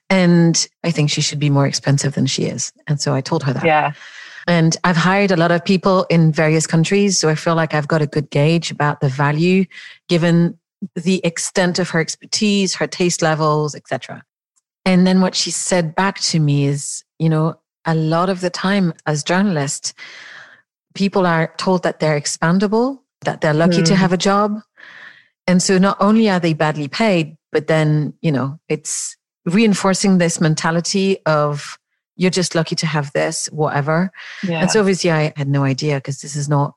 and 0.10 0.68
I 0.84 0.89
think 0.89 1.12
she 1.12 1.22
should 1.22 1.38
be 1.38 1.52
more 1.52 1.68
expensive 1.68 2.16
than 2.16 2.26
she 2.26 2.46
is. 2.46 2.74
And 2.88 3.00
so 3.00 3.14
I 3.14 3.22
told 3.22 3.44
her 3.44 3.54
that. 3.54 3.64
Yeah. 3.64 3.94
And 4.48 4.76
I've 4.84 4.98
hired 4.98 5.32
a 5.32 5.38
lot 5.38 5.52
of 5.52 5.64
people 5.64 6.06
in 6.10 6.32
various 6.32 6.68
countries. 6.68 7.20
So 7.20 7.30
I 7.30 7.36
feel 7.36 7.56
like 7.56 7.74
I've 7.74 7.88
got 7.88 8.02
a 8.02 8.08
good 8.08 8.30
gauge 8.30 8.72
about 8.72 9.00
the 9.00 9.10
value 9.10 9.66
given 10.10 10.58
the 10.96 11.26
extent 11.26 11.80
of 11.80 11.89
her 11.91 12.00
expertise, 12.00 12.76
her 12.76 12.88
taste 12.88 13.22
levels, 13.22 13.74
etc. 13.74 14.24
And 14.86 15.08
then 15.08 15.22
what 15.22 15.36
she 15.36 15.52
said 15.52 15.96
back 15.96 16.20
to 16.22 16.39
me 16.39 16.66
is, 16.66 17.04
you 17.20 17.30
know, 17.30 17.56
a 17.86 17.96
lot 17.96 18.30
of 18.30 18.41
the 18.41 18.50
time 18.50 18.94
as 19.06 19.24
journalists, 19.24 19.94
people 20.94 21.26
are 21.26 21.54
told 21.58 21.84
that 21.84 22.00
they're 22.00 22.20
expandable, 22.20 23.00
that 23.22 23.41
they're 23.41 23.54
lucky 23.54 23.82
mm. 23.82 23.86
to 23.86 23.96
have 23.96 24.14
a 24.14 24.18
job. 24.18 24.60
And 25.48 25.62
so 25.62 25.78
not 25.78 25.98
only 26.00 26.30
are 26.30 26.39
they 26.39 26.54
badly 26.54 26.88
paid, 26.88 27.38
but 27.52 27.68
then, 27.68 28.14
you 28.22 28.32
know, 28.32 28.60
it's 28.70 29.18
reinforcing 29.46 30.18
this 30.18 30.39
mentality 30.39 31.18
of 31.26 31.78
you're 32.16 32.32
just 32.32 32.55
lucky 32.55 32.76
to 32.76 32.86
have 32.86 33.11
this, 33.14 33.47
whatever. 33.47 34.11
Yeah. 34.47 34.61
And 34.61 34.72
so 34.72 34.80
obviously 34.80 35.11
I 35.11 35.34
had 35.36 35.47
no 35.47 35.64
idea 35.64 35.95
because 35.95 36.22
this 36.22 36.36
is 36.36 36.47
not 36.47 36.76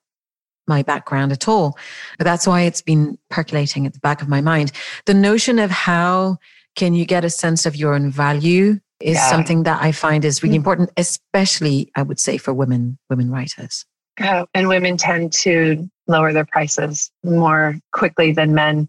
my 0.67 0.83
background 0.83 1.33
at 1.33 1.49
all. 1.49 1.79
But 2.19 2.25
that's 2.25 2.47
why 2.47 2.63
it's 2.63 2.83
been 2.83 3.19
percolating 3.31 3.87
at 3.87 3.93
the 3.93 4.01
back 4.01 4.23
of 4.23 4.29
my 4.29 4.41
mind. 4.41 4.73
The 5.07 5.15
notion 5.15 5.59
of 5.59 5.71
how 5.71 6.39
can 6.75 6.95
you 6.95 7.05
get 7.05 7.25
a 7.25 7.31
sense 7.31 7.67
of 7.67 7.77
your 7.77 7.95
own 7.95 8.11
value 8.11 8.81
is 9.01 9.17
yeah. 9.17 9.29
something 9.29 9.65
that 9.65 9.83
I 9.83 9.93
find 9.93 10.25
is 10.25 10.43
really 10.43 10.55
mm. 10.55 10.59
important, 10.59 10.91
especially 10.97 11.91
I 11.95 12.03
would 12.03 12.19
say 12.19 12.39
for 12.39 12.55
women, 12.55 12.99
women 13.11 13.31
writers. 13.31 13.85
Oh, 14.21 14.47
and 14.55 14.69
women 14.69 14.97
tend 14.97 15.33
to 15.35 15.89
lower 16.07 16.33
their 16.33 16.47
prices 16.47 17.11
more 17.23 17.77
quickly 17.93 18.33
than 18.33 18.55
men 18.55 18.89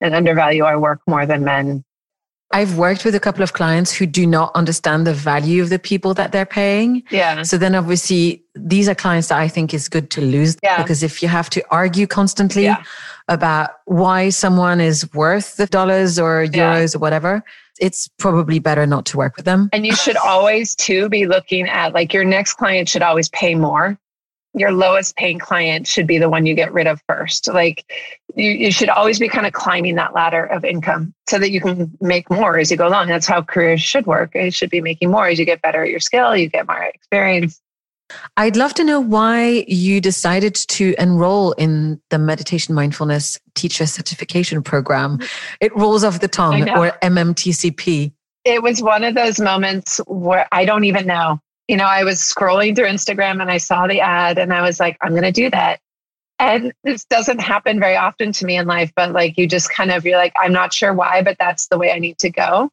and 0.00 0.14
undervalue 0.14 0.64
our 0.64 0.78
work 0.78 1.00
more 1.06 1.24
than 1.24 1.44
men 1.44 1.84
I've 2.52 2.78
worked 2.78 3.04
with 3.04 3.14
a 3.14 3.20
couple 3.20 3.42
of 3.42 3.52
clients 3.52 3.92
who 3.92 4.06
do 4.06 4.26
not 4.26 4.52
understand 4.54 5.06
the 5.06 5.12
value 5.12 5.62
of 5.62 5.68
the 5.68 5.78
people 5.78 6.14
that 6.14 6.32
they're 6.32 6.46
paying. 6.46 7.02
Yeah. 7.10 7.42
So 7.42 7.58
then 7.58 7.74
obviously 7.74 8.44
these 8.54 8.88
are 8.88 8.94
clients 8.94 9.28
that 9.28 9.38
I 9.38 9.48
think 9.48 9.74
is 9.74 9.88
good 9.88 10.10
to 10.10 10.20
lose 10.20 10.56
yeah. 10.62 10.80
because 10.80 11.02
if 11.02 11.22
you 11.22 11.28
have 11.28 11.50
to 11.50 11.64
argue 11.70 12.06
constantly 12.06 12.64
yeah. 12.64 12.82
about 13.28 13.70
why 13.86 14.28
someone 14.28 14.80
is 14.80 15.12
worth 15.12 15.56
the 15.56 15.66
dollars 15.66 16.18
or 16.18 16.46
euros 16.46 16.94
yeah. 16.94 16.96
or 16.96 17.00
whatever, 17.00 17.44
it's 17.80 18.08
probably 18.18 18.58
better 18.58 18.86
not 18.86 19.06
to 19.06 19.16
work 19.16 19.36
with 19.36 19.44
them. 19.44 19.68
And 19.72 19.84
you 19.84 19.94
should 19.94 20.16
always 20.16 20.74
too 20.74 21.08
be 21.08 21.26
looking 21.26 21.68
at 21.68 21.94
like 21.94 22.14
your 22.14 22.24
next 22.24 22.54
client 22.54 22.88
should 22.88 23.02
always 23.02 23.28
pay 23.30 23.54
more 23.54 23.98
your 24.56 24.72
lowest 24.72 25.14
paying 25.16 25.38
client 25.38 25.86
should 25.86 26.06
be 26.06 26.18
the 26.18 26.30
one 26.30 26.46
you 26.46 26.54
get 26.54 26.72
rid 26.72 26.86
of 26.86 27.00
first. 27.06 27.46
Like 27.46 27.84
you, 28.34 28.50
you 28.50 28.72
should 28.72 28.88
always 28.88 29.18
be 29.18 29.28
kind 29.28 29.46
of 29.46 29.52
climbing 29.52 29.96
that 29.96 30.14
ladder 30.14 30.44
of 30.44 30.64
income 30.64 31.14
so 31.28 31.38
that 31.38 31.50
you 31.50 31.60
can 31.60 31.96
make 32.00 32.30
more 32.30 32.58
as 32.58 32.70
you 32.70 32.76
go 32.76 32.88
along. 32.88 33.08
That's 33.08 33.26
how 33.26 33.42
careers 33.42 33.82
should 33.82 34.06
work. 34.06 34.34
It 34.34 34.54
should 34.54 34.70
be 34.70 34.80
making 34.80 35.10
more 35.10 35.28
as 35.28 35.38
you 35.38 35.44
get 35.44 35.60
better 35.60 35.84
at 35.84 35.90
your 35.90 36.00
skill, 36.00 36.34
you 36.34 36.48
get 36.48 36.66
more 36.66 36.82
experience. 36.82 37.60
I'd 38.36 38.56
love 38.56 38.72
to 38.74 38.84
know 38.84 39.00
why 39.00 39.64
you 39.68 40.00
decided 40.00 40.54
to 40.54 40.94
enroll 40.98 41.52
in 41.52 42.00
the 42.10 42.18
meditation 42.18 42.74
mindfulness 42.74 43.38
teacher 43.54 43.84
certification 43.84 44.62
program. 44.62 45.18
Mm-hmm. 45.18 45.54
It 45.60 45.76
rolls 45.76 46.04
off 46.04 46.20
the 46.20 46.28
tongue 46.28 46.68
or 46.70 46.92
MMTCP. 47.02 48.12
It 48.44 48.62
was 48.62 48.80
one 48.80 49.02
of 49.02 49.16
those 49.16 49.40
moments 49.40 50.00
where 50.06 50.46
I 50.52 50.64
don't 50.64 50.84
even 50.84 51.06
know 51.06 51.40
you 51.68 51.76
know, 51.76 51.84
I 51.84 52.04
was 52.04 52.18
scrolling 52.18 52.76
through 52.76 52.86
Instagram 52.86 53.40
and 53.40 53.50
I 53.50 53.58
saw 53.58 53.86
the 53.86 54.00
ad 54.00 54.38
and 54.38 54.52
I 54.52 54.62
was 54.62 54.78
like, 54.78 54.96
I'm 55.00 55.10
going 55.10 55.22
to 55.22 55.32
do 55.32 55.50
that. 55.50 55.80
And 56.38 56.72
this 56.84 57.04
doesn't 57.06 57.40
happen 57.40 57.80
very 57.80 57.96
often 57.96 58.32
to 58.32 58.44
me 58.44 58.56
in 58.56 58.66
life, 58.66 58.92
but 58.94 59.12
like 59.12 59.38
you 59.38 59.48
just 59.48 59.70
kind 59.70 59.90
of, 59.90 60.04
you're 60.04 60.18
like, 60.18 60.34
I'm 60.38 60.52
not 60.52 60.72
sure 60.72 60.92
why, 60.92 61.22
but 61.22 61.36
that's 61.38 61.68
the 61.68 61.78
way 61.78 61.90
I 61.90 61.98
need 61.98 62.18
to 62.18 62.30
go. 62.30 62.70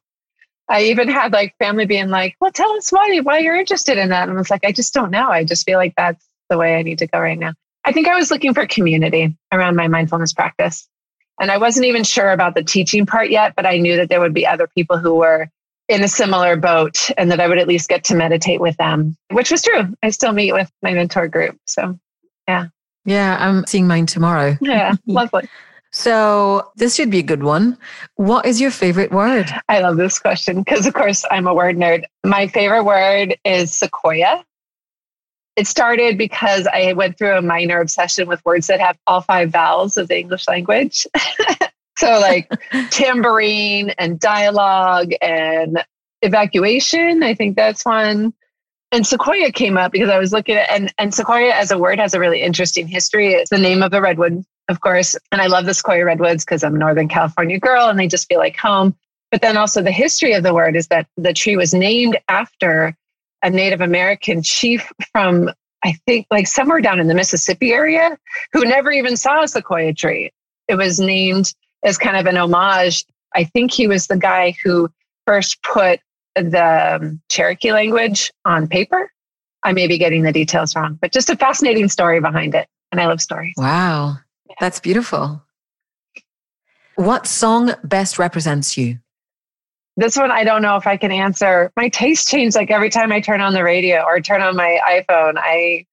I 0.68 0.84
even 0.84 1.08
had 1.08 1.32
like 1.32 1.56
family 1.58 1.86
being 1.86 2.08
like, 2.08 2.36
well, 2.40 2.52
tell 2.52 2.70
us 2.72 2.90
why, 2.90 3.18
why 3.22 3.38
you're 3.38 3.56
interested 3.56 3.98
in 3.98 4.10
that. 4.10 4.28
And 4.28 4.36
I 4.36 4.40
was 4.40 4.50
like, 4.50 4.64
I 4.64 4.72
just 4.72 4.94
don't 4.94 5.10
know. 5.10 5.28
I 5.28 5.44
just 5.44 5.66
feel 5.66 5.78
like 5.78 5.94
that's 5.96 6.24
the 6.50 6.58
way 6.58 6.76
I 6.76 6.82
need 6.82 6.98
to 6.98 7.06
go 7.06 7.20
right 7.20 7.38
now. 7.38 7.54
I 7.84 7.92
think 7.92 8.06
I 8.06 8.16
was 8.16 8.30
looking 8.30 8.54
for 8.54 8.66
community 8.66 9.36
around 9.52 9.76
my 9.76 9.88
mindfulness 9.88 10.32
practice. 10.32 10.88
And 11.40 11.50
I 11.50 11.58
wasn't 11.58 11.86
even 11.86 12.04
sure 12.04 12.30
about 12.30 12.54
the 12.54 12.62
teaching 12.62 13.06
part 13.06 13.28
yet, 13.28 13.54
but 13.56 13.66
I 13.66 13.78
knew 13.78 13.96
that 13.96 14.08
there 14.08 14.20
would 14.20 14.34
be 14.34 14.46
other 14.46 14.68
people 14.68 14.98
who 14.98 15.16
were 15.16 15.50
in 15.88 16.02
a 16.02 16.08
similar 16.08 16.56
boat 16.56 17.10
and 17.18 17.30
that 17.30 17.40
I 17.40 17.48
would 17.48 17.58
at 17.58 17.68
least 17.68 17.88
get 17.88 18.04
to 18.04 18.14
meditate 18.14 18.60
with 18.60 18.76
them, 18.76 19.16
which 19.30 19.50
was 19.50 19.62
true. 19.62 19.94
I 20.02 20.10
still 20.10 20.32
meet 20.32 20.52
with 20.52 20.70
my 20.82 20.92
mentor 20.92 21.28
group. 21.28 21.58
So, 21.66 21.98
yeah. 22.48 22.66
Yeah, 23.04 23.36
I'm 23.38 23.66
seeing 23.66 23.86
mine 23.86 24.06
tomorrow. 24.06 24.56
Yeah, 24.62 24.94
lovely. 25.06 25.48
So, 25.92 26.72
this 26.74 26.96
should 26.96 27.10
be 27.10 27.20
a 27.20 27.22
good 27.22 27.44
one. 27.44 27.78
What 28.16 28.46
is 28.46 28.60
your 28.60 28.72
favorite 28.72 29.12
word? 29.12 29.48
I 29.68 29.78
love 29.78 29.96
this 29.96 30.18
question 30.18 30.60
because, 30.62 30.86
of 30.86 30.94
course, 30.94 31.24
I'm 31.30 31.46
a 31.46 31.54
word 31.54 31.76
nerd. 31.76 32.02
My 32.24 32.48
favorite 32.48 32.82
word 32.82 33.36
is 33.44 33.72
sequoia. 33.72 34.44
It 35.54 35.68
started 35.68 36.18
because 36.18 36.66
I 36.66 36.94
went 36.94 37.16
through 37.16 37.36
a 37.36 37.42
minor 37.42 37.78
obsession 37.78 38.26
with 38.26 38.44
words 38.44 38.66
that 38.66 38.80
have 38.80 38.98
all 39.06 39.20
five 39.20 39.50
vowels 39.50 39.96
of 39.96 40.08
the 40.08 40.18
English 40.18 40.48
language. 40.48 41.06
So 41.96 42.18
like 42.20 42.50
tambourine 42.90 43.90
and 43.98 44.18
dialogue 44.18 45.12
and 45.22 45.84
evacuation. 46.22 47.22
I 47.22 47.34
think 47.34 47.56
that's 47.56 47.84
one. 47.84 48.34
And 48.92 49.06
sequoia 49.06 49.50
came 49.52 49.76
up 49.76 49.92
because 49.92 50.08
I 50.08 50.18
was 50.18 50.32
looking 50.32 50.56
at 50.56 50.70
and, 50.70 50.92
and 50.98 51.14
sequoia 51.14 51.52
as 51.52 51.70
a 51.70 51.78
word 51.78 51.98
has 51.98 52.14
a 52.14 52.20
really 52.20 52.42
interesting 52.42 52.86
history. 52.86 53.32
It's 53.32 53.50
the 53.50 53.58
name 53.58 53.82
of 53.82 53.90
the 53.90 54.00
redwood, 54.00 54.44
of 54.68 54.80
course. 54.80 55.16
And 55.32 55.40
I 55.40 55.46
love 55.46 55.66
the 55.66 55.74
sequoia 55.74 56.04
redwoods 56.04 56.44
because 56.44 56.62
I'm 56.62 56.76
a 56.76 56.78
Northern 56.78 57.08
California 57.08 57.58
girl 57.58 57.88
and 57.88 57.98
they 57.98 58.06
just 58.06 58.28
feel 58.28 58.38
like 58.38 58.56
home. 58.56 58.96
But 59.30 59.42
then 59.42 59.56
also 59.56 59.82
the 59.82 59.90
history 59.90 60.32
of 60.32 60.44
the 60.44 60.54
word 60.54 60.76
is 60.76 60.88
that 60.88 61.08
the 61.16 61.32
tree 61.32 61.56
was 61.56 61.74
named 61.74 62.18
after 62.28 62.96
a 63.42 63.50
Native 63.50 63.80
American 63.80 64.42
chief 64.42 64.92
from 65.12 65.50
I 65.84 65.92
think 66.06 66.26
like 66.30 66.46
somewhere 66.46 66.80
down 66.80 66.98
in 66.98 67.08
the 67.08 67.14
Mississippi 67.14 67.72
area 67.72 68.16
who 68.52 68.64
never 68.64 68.90
even 68.90 69.16
saw 69.16 69.42
a 69.42 69.48
sequoia 69.48 69.92
tree. 69.92 70.32
It 70.66 70.76
was 70.76 70.98
named 70.98 71.52
as 71.84 71.98
kind 71.98 72.16
of 72.16 72.26
an 72.26 72.36
homage. 72.36 73.04
I 73.34 73.44
think 73.44 73.72
he 73.72 73.86
was 73.86 74.06
the 74.06 74.16
guy 74.16 74.56
who 74.62 74.88
first 75.26 75.62
put 75.62 76.00
the 76.34 76.98
um, 77.00 77.20
Cherokee 77.30 77.72
language 77.72 78.32
on 78.44 78.66
paper. 78.66 79.10
I 79.62 79.72
may 79.72 79.86
be 79.86 79.98
getting 79.98 80.22
the 80.22 80.32
details 80.32 80.76
wrong, 80.76 80.98
but 81.00 81.12
just 81.12 81.30
a 81.30 81.36
fascinating 81.36 81.88
story 81.88 82.20
behind 82.20 82.54
it. 82.54 82.68
And 82.92 83.00
I 83.00 83.06
love 83.06 83.20
stories. 83.20 83.54
Wow. 83.56 84.18
Yeah. 84.48 84.54
That's 84.60 84.80
beautiful. 84.80 85.42
What 86.96 87.26
song 87.26 87.72
best 87.82 88.18
represents 88.18 88.76
you? 88.76 88.98
This 89.96 90.16
one, 90.16 90.30
I 90.30 90.44
don't 90.44 90.62
know 90.62 90.76
if 90.76 90.86
I 90.86 90.96
can 90.96 91.12
answer. 91.12 91.72
My 91.76 91.88
taste 91.88 92.28
changed 92.28 92.56
like 92.56 92.70
every 92.70 92.90
time 92.90 93.12
I 93.12 93.20
turn 93.20 93.40
on 93.40 93.52
the 93.52 93.62
radio 93.62 94.02
or 94.02 94.20
turn 94.20 94.42
on 94.42 94.56
my 94.56 94.78
iPhone. 94.88 95.34
I 95.36 95.86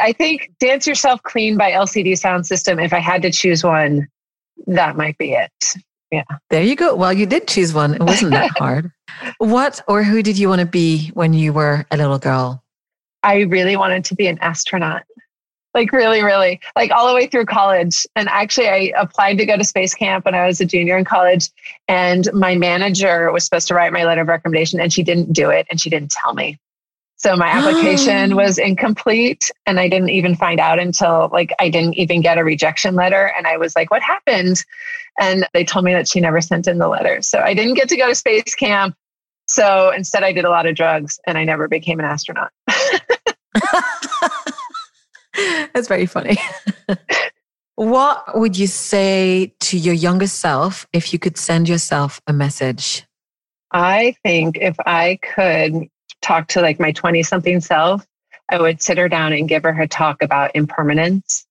I 0.00 0.12
think 0.12 0.52
Dance 0.60 0.86
Yourself 0.86 1.22
Clean 1.24 1.56
by 1.56 1.72
LCD 1.72 2.12
Soundsystem, 2.12 2.82
if 2.84 2.92
I 2.92 3.00
had 3.00 3.22
to 3.22 3.32
choose 3.32 3.64
one, 3.64 4.06
that 4.66 4.96
might 4.96 5.18
be 5.18 5.32
it. 5.32 5.50
Yeah. 6.10 6.24
There 6.50 6.62
you 6.62 6.76
go. 6.76 6.94
Well, 6.94 7.12
you 7.12 7.26
did 7.26 7.46
choose 7.48 7.74
one. 7.74 7.94
It 7.94 8.02
wasn't 8.02 8.32
that 8.32 8.50
hard. 8.58 8.90
what 9.38 9.82
or 9.86 10.02
who 10.02 10.22
did 10.22 10.38
you 10.38 10.48
want 10.48 10.60
to 10.60 10.66
be 10.66 11.08
when 11.08 11.34
you 11.34 11.52
were 11.52 11.86
a 11.90 11.96
little 11.96 12.18
girl? 12.18 12.62
I 13.22 13.40
really 13.40 13.76
wanted 13.76 14.04
to 14.06 14.14
be 14.14 14.26
an 14.26 14.38
astronaut. 14.38 15.02
Like, 15.74 15.92
really, 15.92 16.22
really, 16.22 16.60
like 16.74 16.90
all 16.90 17.06
the 17.06 17.14
way 17.14 17.26
through 17.26 17.44
college. 17.44 18.06
And 18.16 18.28
actually, 18.30 18.68
I 18.68 18.92
applied 18.96 19.36
to 19.38 19.46
go 19.46 19.56
to 19.56 19.64
space 19.64 19.94
camp 19.94 20.24
when 20.24 20.34
I 20.34 20.46
was 20.46 20.60
a 20.60 20.64
junior 20.64 20.96
in 20.96 21.04
college. 21.04 21.50
And 21.88 22.28
my 22.32 22.56
manager 22.56 23.30
was 23.30 23.44
supposed 23.44 23.68
to 23.68 23.74
write 23.74 23.92
my 23.92 24.04
letter 24.04 24.22
of 24.22 24.28
recommendation, 24.28 24.80
and 24.80 24.92
she 24.92 25.02
didn't 25.02 25.32
do 25.32 25.50
it. 25.50 25.66
And 25.70 25.78
she 25.80 25.90
didn't 25.90 26.10
tell 26.10 26.32
me. 26.32 26.58
So 27.18 27.36
my 27.36 27.48
application 27.48 28.36
was 28.42 28.58
incomplete 28.58 29.50
and 29.66 29.78
I 29.78 29.88
didn't 29.88 30.10
even 30.10 30.34
find 30.34 30.60
out 30.60 30.78
until 30.78 31.28
like 31.32 31.52
I 31.58 31.68
didn't 31.68 31.94
even 31.94 32.20
get 32.20 32.38
a 32.38 32.44
rejection 32.44 32.94
letter 32.94 33.32
and 33.36 33.46
I 33.46 33.56
was 33.56 33.76
like 33.76 33.90
what 33.90 34.02
happened? 34.02 34.64
And 35.20 35.46
they 35.52 35.64
told 35.64 35.84
me 35.84 35.92
that 35.92 36.08
she 36.08 36.20
never 36.20 36.40
sent 36.40 36.68
in 36.68 36.78
the 36.78 36.88
letter. 36.88 37.20
So 37.22 37.40
I 37.40 37.52
didn't 37.52 37.74
get 37.74 37.88
to 37.88 37.96
go 37.96 38.08
to 38.08 38.14
space 38.14 38.54
camp. 38.54 38.96
So 39.46 39.90
instead 39.90 40.22
I 40.22 40.32
did 40.32 40.44
a 40.44 40.50
lot 40.50 40.66
of 40.66 40.76
drugs 40.76 41.18
and 41.26 41.36
I 41.36 41.44
never 41.44 41.66
became 41.68 41.98
an 41.98 42.04
astronaut. 42.04 42.52
That's 45.74 45.88
very 45.88 46.06
funny. 46.06 46.36
what 47.74 48.38
would 48.38 48.56
you 48.56 48.66
say 48.66 49.54
to 49.60 49.78
your 49.78 49.94
younger 49.94 50.26
self 50.26 50.86
if 50.92 51.12
you 51.12 51.18
could 51.18 51.36
send 51.36 51.68
yourself 51.68 52.20
a 52.26 52.32
message? 52.32 53.04
I 53.72 54.14
think 54.22 54.56
if 54.58 54.76
I 54.86 55.18
could 55.22 55.88
talk 56.22 56.48
to 56.48 56.60
like 56.60 56.80
my 56.80 56.92
20 56.92 57.22
something 57.22 57.60
self, 57.60 58.06
I 58.48 58.60
would 58.60 58.82
sit 58.82 58.98
her 58.98 59.08
down 59.08 59.32
and 59.32 59.48
give 59.48 59.62
her 59.62 59.80
a 59.80 59.88
talk 59.88 60.22
about 60.22 60.52
impermanence 60.54 61.46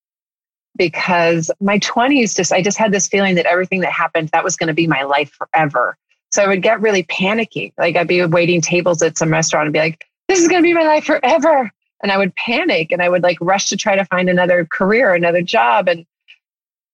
because 0.78 1.51
my 1.59 1.80
20s 1.80 2.36
just, 2.36 2.51
I 2.51 2.61
just 2.61 2.78
had 2.78 2.91
this 2.91 3.07
feeling 3.07 3.36
that 3.36 3.45
everything 3.45 3.82
that 3.82 3.91
happened, 3.91 4.30
that 4.30 4.43
was 4.43 4.55
going 4.55 4.68
to 4.68 4.74
be 4.74 4.88
my 4.88 5.03
life 5.03 5.32
forever. 5.32 5.97
So 6.32 6.43
I 6.43 6.47
would 6.47 6.61
get 6.61 6.82
really 6.82 7.03
panicky. 7.03 7.74
Like 7.78 7.95
I'd 7.95 8.07
be 8.07 8.24
waiting 8.26 8.61
tables 8.61 9.01
at 9.01 9.18
some 9.18 9.32
restaurant 9.32 9.65
and 9.65 9.74
be 9.74 9.80
like, 9.80 10.05
this 10.28 10.39
is 10.39 10.47
going 10.47 10.61
to 10.61 10.68
be 10.68 10.74
my 10.74 10.84
life 10.84 11.05
forever. 11.05 11.72
And 12.03 12.11
I 12.11 12.18
would 12.18 12.36
panic 12.36 12.91
and 12.91 13.01
I 13.01 13.09
would 13.09 13.24
like 13.24 13.38
rush 13.41 13.70
to 13.70 13.78
try 13.78 13.95
to 13.95 14.05
find 14.05 14.30
another 14.30 14.65
career, 14.65 15.13
another 15.13 15.41
job. 15.41 15.88
And 15.88 16.05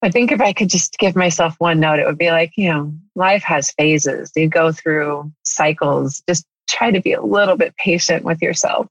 I 0.02 0.10
think 0.12 0.32
if 0.32 0.40
I 0.40 0.54
could 0.54 0.70
just 0.70 0.98
give 0.98 1.16
myself 1.16 1.56
one 1.58 1.80
note, 1.80 2.00
it 2.00 2.06
would 2.06 2.18
be 2.18 2.32
like, 2.32 2.54
you 2.56 2.72
know, 2.72 2.94
life 3.16 3.44
has 3.44 3.72
phases. 3.72 4.32
You 4.36 4.50
go 4.50 4.72
through 4.72 5.32
cycles. 5.44 6.22
Just 6.28 6.46
try 6.68 6.92
to 6.92 7.02
be 7.02 7.14
a 7.14 7.22
little 7.22 7.58
bit 7.58 7.76
patient 7.78 8.24
with 8.24 8.42
yourself. 8.42 8.88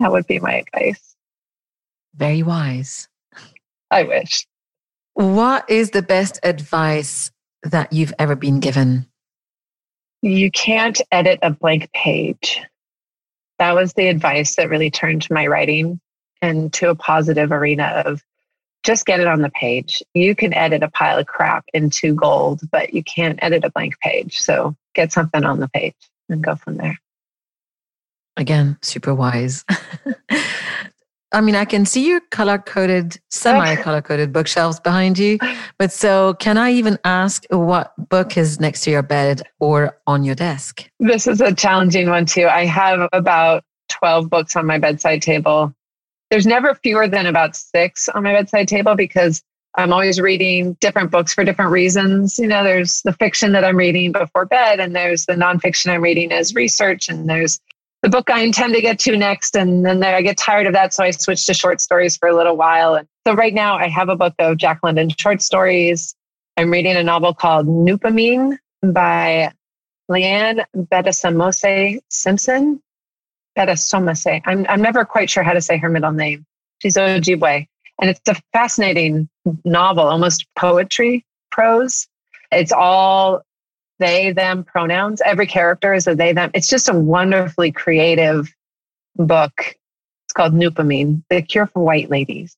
That 0.00 0.12
would 0.12 0.26
be 0.26 0.40
my 0.40 0.54
advice. 0.54 1.14
Very 2.14 2.42
wise. 2.42 3.08
I 3.90 4.04
wish. 4.04 4.46
What 5.14 5.68
is 5.68 5.90
the 5.90 6.02
best 6.02 6.40
advice 6.42 7.30
that 7.62 7.92
you've 7.92 8.14
ever 8.18 8.34
been 8.34 8.60
given? 8.60 9.06
You 10.22 10.50
can't 10.50 11.00
edit 11.10 11.40
a 11.42 11.50
blank 11.50 11.92
page. 11.92 12.60
That 13.58 13.74
was 13.74 13.92
the 13.92 14.08
advice 14.08 14.56
that 14.56 14.70
really 14.70 14.90
turned 14.90 15.28
my 15.30 15.46
writing 15.46 16.00
into 16.40 16.88
a 16.88 16.94
positive 16.94 17.52
arena 17.52 18.02
of 18.04 18.22
just 18.82 19.06
get 19.06 19.20
it 19.20 19.28
on 19.28 19.42
the 19.42 19.50
page. 19.50 20.02
You 20.14 20.34
can 20.34 20.52
edit 20.54 20.82
a 20.82 20.90
pile 20.90 21.18
of 21.18 21.26
crap 21.26 21.64
into 21.72 22.14
gold, 22.14 22.60
but 22.70 22.94
you 22.94 23.04
can't 23.04 23.38
edit 23.42 23.64
a 23.64 23.70
blank 23.70 23.98
page. 24.00 24.40
So 24.40 24.74
get 24.94 25.12
something 25.12 25.44
on 25.44 25.60
the 25.60 25.68
page 25.68 25.94
and 26.28 26.42
go 26.42 26.56
from 26.56 26.76
there. 26.76 26.98
Again, 28.36 28.78
super 28.82 29.14
wise. 29.14 29.64
I 31.32 31.40
mean, 31.40 31.54
I 31.54 31.64
can 31.64 31.86
see 31.86 32.06
your 32.06 32.20
color 32.30 32.58
coded, 32.58 33.18
semi 33.30 33.76
color 33.76 34.02
coded 34.02 34.32
bookshelves 34.32 34.78
behind 34.80 35.18
you. 35.18 35.38
But 35.78 35.90
so, 35.90 36.34
can 36.34 36.58
I 36.58 36.72
even 36.72 36.98
ask 37.04 37.44
what 37.48 37.94
book 38.10 38.36
is 38.36 38.60
next 38.60 38.82
to 38.82 38.90
your 38.90 39.02
bed 39.02 39.42
or 39.58 39.98
on 40.06 40.24
your 40.24 40.34
desk? 40.34 40.88
This 41.00 41.26
is 41.26 41.40
a 41.40 41.54
challenging 41.54 42.10
one, 42.10 42.26
too. 42.26 42.46
I 42.48 42.66
have 42.66 43.08
about 43.12 43.64
12 43.88 44.28
books 44.28 44.56
on 44.56 44.66
my 44.66 44.78
bedside 44.78 45.22
table. 45.22 45.74
There's 46.30 46.46
never 46.46 46.74
fewer 46.74 47.08
than 47.08 47.26
about 47.26 47.56
six 47.56 48.08
on 48.10 48.22
my 48.22 48.32
bedside 48.32 48.68
table 48.68 48.94
because 48.94 49.42
I'm 49.76 49.92
always 49.92 50.20
reading 50.20 50.76
different 50.80 51.10
books 51.10 51.32
for 51.32 51.44
different 51.44 51.70
reasons. 51.70 52.38
You 52.38 52.46
know, 52.46 52.62
there's 52.62 53.00
the 53.02 53.12
fiction 53.14 53.52
that 53.52 53.64
I'm 53.64 53.76
reading 53.76 54.12
before 54.12 54.44
bed, 54.44 54.80
and 54.80 54.94
there's 54.94 55.24
the 55.24 55.32
nonfiction 55.32 55.90
I'm 55.90 56.02
reading 56.02 56.30
as 56.30 56.54
research, 56.54 57.08
and 57.08 57.28
there's 57.28 57.58
the 58.02 58.08
book 58.08 58.30
I 58.30 58.40
intend 58.42 58.74
to 58.74 58.80
get 58.80 58.98
to 59.00 59.16
next. 59.16 59.56
And 59.56 59.84
then 59.84 60.02
I 60.02 60.22
get 60.22 60.36
tired 60.36 60.66
of 60.66 60.72
that. 60.72 60.92
So 60.92 61.04
I 61.04 61.10
switched 61.12 61.46
to 61.46 61.54
short 61.54 61.80
stories 61.80 62.16
for 62.16 62.28
a 62.28 62.36
little 62.36 62.56
while. 62.56 62.94
And 62.94 63.08
so 63.26 63.34
right 63.34 63.54
now 63.54 63.76
I 63.76 63.88
have 63.88 64.08
a 64.08 64.16
book 64.16 64.34
of 64.38 64.56
Jack 64.56 64.80
London 64.82 65.08
short 65.08 65.40
stories. 65.40 66.14
I'm 66.56 66.70
reading 66.70 66.96
a 66.96 67.02
novel 67.02 67.32
called 67.32 67.66
Noopiming 67.66 68.58
by 68.82 69.52
Leanne 70.10 70.64
Bedasamose 70.76 72.00
Simpson. 72.10 72.82
Bedasomase. 73.56 74.40
I'm, 74.46 74.66
I'm 74.68 74.82
never 74.82 75.04
quite 75.04 75.30
sure 75.30 75.42
how 75.42 75.52
to 75.52 75.60
say 75.60 75.76
her 75.76 75.88
middle 75.88 76.12
name. 76.12 76.44
She's 76.80 76.96
Ojibwe. 76.96 77.66
And 78.00 78.10
it's 78.10 78.20
a 78.26 78.34
fascinating 78.52 79.28
novel, 79.64 80.04
almost 80.04 80.46
poetry 80.56 81.24
prose. 81.50 82.08
It's 82.50 82.72
all 82.72 83.42
they, 84.02 84.32
them 84.32 84.64
pronouns. 84.64 85.22
Every 85.24 85.46
character 85.46 85.94
is 85.94 86.06
a 86.06 86.14
they, 86.14 86.32
them. 86.32 86.50
It's 86.54 86.68
just 86.68 86.88
a 86.88 86.94
wonderfully 86.94 87.72
creative 87.72 88.52
book. 89.16 89.52
It's 89.58 90.32
called 90.34 90.54
Noopiming, 90.54 91.22
The 91.30 91.42
Cure 91.42 91.66
for 91.66 91.84
White 91.84 92.10
Ladies. 92.10 92.56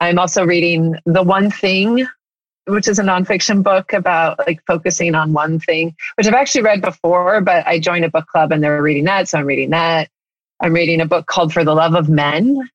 I'm 0.00 0.18
also 0.18 0.44
reading 0.44 0.96
The 1.06 1.22
One 1.22 1.50
Thing, 1.50 2.06
which 2.66 2.88
is 2.88 2.98
a 2.98 3.02
nonfiction 3.02 3.62
book 3.62 3.92
about 3.92 4.38
like 4.46 4.60
focusing 4.66 5.14
on 5.14 5.32
one 5.32 5.58
thing, 5.58 5.94
which 6.16 6.26
I've 6.26 6.34
actually 6.34 6.62
read 6.62 6.80
before, 6.80 7.40
but 7.40 7.66
I 7.66 7.78
joined 7.78 8.04
a 8.04 8.10
book 8.10 8.26
club 8.26 8.52
and 8.52 8.62
they're 8.62 8.82
reading 8.82 9.04
that. 9.04 9.28
So 9.28 9.38
I'm 9.38 9.46
reading 9.46 9.70
that. 9.70 10.08
I'm 10.62 10.72
reading 10.72 11.00
a 11.00 11.06
book 11.06 11.26
called 11.26 11.52
For 11.52 11.64
the 11.64 11.74
Love 11.74 11.94
of 11.94 12.08
Men 12.08 12.68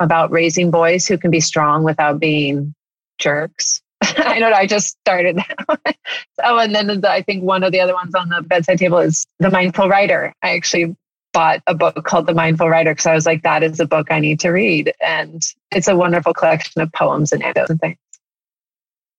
about 0.00 0.30
raising 0.30 0.70
boys 0.70 1.06
who 1.06 1.18
can 1.18 1.30
be 1.30 1.40
strong 1.40 1.84
without 1.84 2.18
being 2.18 2.74
jerks. 3.18 3.82
I 4.18 4.38
know 4.38 4.50
I 4.50 4.66
just 4.66 4.98
started 5.00 5.36
that. 5.36 5.96
oh, 6.44 6.58
and 6.58 6.74
then 6.74 7.00
the, 7.00 7.10
I 7.10 7.22
think 7.22 7.42
one 7.42 7.62
of 7.62 7.72
the 7.72 7.80
other 7.80 7.94
ones 7.94 8.14
on 8.14 8.28
the 8.28 8.42
bedside 8.42 8.78
table 8.78 8.98
is 8.98 9.26
The 9.38 9.50
Mindful 9.50 9.88
Writer. 9.88 10.32
I 10.42 10.54
actually 10.54 10.96
bought 11.32 11.62
a 11.66 11.74
book 11.74 12.02
called 12.04 12.26
The 12.26 12.34
Mindful 12.34 12.68
Writer 12.68 12.92
because 12.92 13.06
I 13.06 13.14
was 13.14 13.26
like, 13.26 13.42
that 13.42 13.62
is 13.62 13.80
a 13.80 13.86
book 13.86 14.10
I 14.10 14.20
need 14.20 14.40
to 14.40 14.50
read. 14.50 14.92
And 15.00 15.42
it's 15.70 15.88
a 15.88 15.96
wonderful 15.96 16.34
collection 16.34 16.80
of 16.82 16.92
poems 16.92 17.32
and 17.32 17.42
anecdotes 17.42 17.70
and 17.70 17.80
things. 17.80 17.98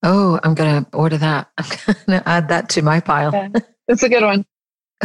Oh, 0.04 0.40
I'm 0.44 0.54
going 0.54 0.86
to 0.86 0.96
order 0.96 1.18
that. 1.18 1.50
I'm 1.58 1.66
going 2.08 2.22
to 2.22 2.30
add 2.30 2.50
that 2.50 2.70
to 2.70 2.82
my 2.82 3.00
pile. 3.00 3.32
Yeah, 3.34 3.50
it's 3.88 4.04
a 4.04 4.10
good 4.10 4.24
one. 4.24 4.46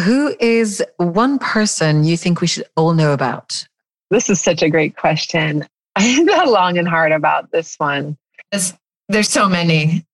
Who 0.03 0.35
is 0.41 0.83
one 0.97 1.39
person 1.39 2.05
you 2.05 2.17
think 2.17 2.41
we 2.41 2.47
should 2.47 2.65
all 2.77 2.95
know 2.95 3.13
about? 3.13 3.67
This 4.11 4.31
is 4.31 4.41
such 4.41 4.63
a 4.63 4.71
great 4.71 4.97
question. 4.97 5.67
I 5.97 6.25
thought 6.25 6.49
long 6.49 6.79
and 6.79 6.89
hard 6.89 7.13
about 7.13 7.51
this 7.51 7.75
one. 7.77 8.17
There's, 8.51 8.75
there's 9.13 9.29
so 9.29 9.49
many. 9.49 10.05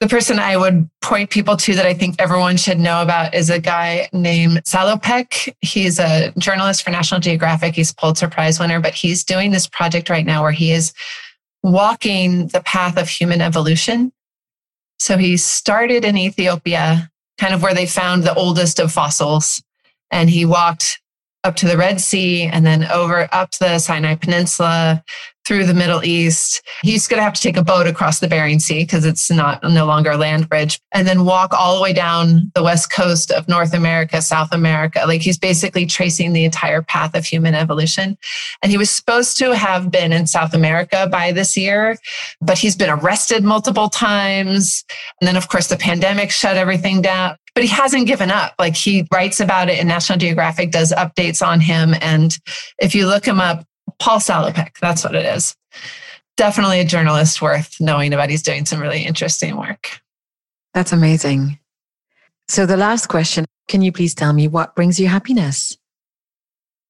The 0.00 0.08
person 0.08 0.38
I 0.38 0.56
would 0.56 0.88
point 1.00 1.30
people 1.30 1.56
to 1.56 1.74
that 1.76 1.86
I 1.86 1.94
think 1.94 2.20
everyone 2.20 2.56
should 2.56 2.78
know 2.78 3.00
about 3.00 3.34
is 3.34 3.48
a 3.48 3.58
guy 3.58 4.08
named 4.12 4.62
Salopek. 4.64 5.54
He's 5.62 5.98
a 5.98 6.32
journalist 6.36 6.82
for 6.82 6.90
National 6.90 7.20
Geographic. 7.20 7.74
He's 7.74 7.92
Pulitzer 7.92 8.28
Prize 8.28 8.60
winner, 8.60 8.80
but 8.80 8.94
he's 8.94 9.24
doing 9.24 9.50
this 9.50 9.66
project 9.66 10.10
right 10.10 10.26
now 10.26 10.42
where 10.42 10.52
he 10.52 10.72
is 10.72 10.92
walking 11.62 12.48
the 12.48 12.60
path 12.60 12.98
of 12.98 13.08
human 13.08 13.40
evolution. 13.40 14.12
So 14.98 15.16
he 15.16 15.36
started 15.36 16.04
in 16.04 16.18
Ethiopia, 16.18 17.10
kind 17.38 17.54
of 17.54 17.62
where 17.62 17.74
they 17.74 17.86
found 17.86 18.24
the 18.24 18.34
oldest 18.34 18.78
of 18.78 18.92
fossils, 18.92 19.62
and 20.10 20.28
he 20.28 20.44
walked 20.44 21.00
up 21.44 21.56
to 21.56 21.66
the 21.66 21.76
Red 21.76 22.00
Sea 22.00 22.42
and 22.42 22.66
then 22.66 22.84
over 22.84 23.28
up 23.32 23.52
the 23.52 23.78
Sinai 23.78 24.16
Peninsula 24.16 25.02
through 25.44 25.66
the 25.66 25.74
Middle 25.74 26.02
East. 26.04 26.62
He's 26.82 27.06
going 27.06 27.18
to 27.18 27.24
have 27.24 27.34
to 27.34 27.40
take 27.40 27.56
a 27.56 27.64
boat 27.64 27.86
across 27.86 28.20
the 28.20 28.28
Bering 28.28 28.60
Sea 28.60 28.82
because 28.82 29.04
it's 29.04 29.30
not 29.30 29.62
no 29.62 29.84
longer 29.84 30.12
a 30.12 30.16
land 30.16 30.48
bridge 30.48 30.80
and 30.92 31.06
then 31.06 31.24
walk 31.24 31.52
all 31.52 31.76
the 31.76 31.82
way 31.82 31.92
down 31.92 32.50
the 32.54 32.62
west 32.62 32.90
coast 32.90 33.30
of 33.30 33.46
North 33.48 33.74
America, 33.74 34.22
South 34.22 34.52
America. 34.52 35.04
Like 35.06 35.20
he's 35.20 35.38
basically 35.38 35.86
tracing 35.86 36.32
the 36.32 36.44
entire 36.44 36.82
path 36.82 37.14
of 37.14 37.24
human 37.24 37.54
evolution. 37.54 38.16
And 38.62 38.72
he 38.72 38.78
was 38.78 38.90
supposed 38.90 39.36
to 39.38 39.54
have 39.54 39.90
been 39.90 40.12
in 40.12 40.26
South 40.26 40.54
America 40.54 41.08
by 41.10 41.32
this 41.32 41.56
year, 41.56 41.98
but 42.40 42.58
he's 42.58 42.76
been 42.76 42.90
arrested 42.90 43.44
multiple 43.44 43.90
times. 43.90 44.84
And 45.20 45.28
then 45.28 45.36
of 45.36 45.48
course 45.48 45.68
the 45.68 45.76
pandemic 45.76 46.30
shut 46.30 46.56
everything 46.56 47.02
down 47.02 47.36
but 47.54 47.62
he 47.62 47.68
hasn't 47.68 48.08
given 48.08 48.32
up. 48.32 48.52
Like 48.58 48.74
he 48.74 49.06
writes 49.12 49.38
about 49.38 49.68
it 49.68 49.78
and 49.78 49.88
National 49.88 50.18
Geographic 50.18 50.72
does 50.72 50.92
updates 50.92 51.46
on 51.46 51.60
him. 51.60 51.94
And 52.00 52.36
if 52.80 52.96
you 52.96 53.06
look 53.06 53.24
him 53.24 53.40
up, 53.40 53.64
Paul 53.98 54.18
Salopek, 54.18 54.78
that's 54.80 55.04
what 55.04 55.14
it 55.14 55.24
is. 55.24 55.56
Definitely 56.36 56.80
a 56.80 56.84
journalist 56.84 57.40
worth 57.40 57.76
knowing 57.80 58.12
about. 58.12 58.30
He's 58.30 58.42
doing 58.42 58.66
some 58.66 58.80
really 58.80 59.04
interesting 59.04 59.56
work. 59.56 60.00
That's 60.72 60.92
amazing. 60.92 61.58
So, 62.48 62.66
the 62.66 62.76
last 62.76 63.06
question 63.06 63.44
can 63.68 63.82
you 63.82 63.92
please 63.92 64.14
tell 64.14 64.32
me 64.32 64.48
what 64.48 64.74
brings 64.74 65.00
you 65.00 65.08
happiness? 65.08 65.76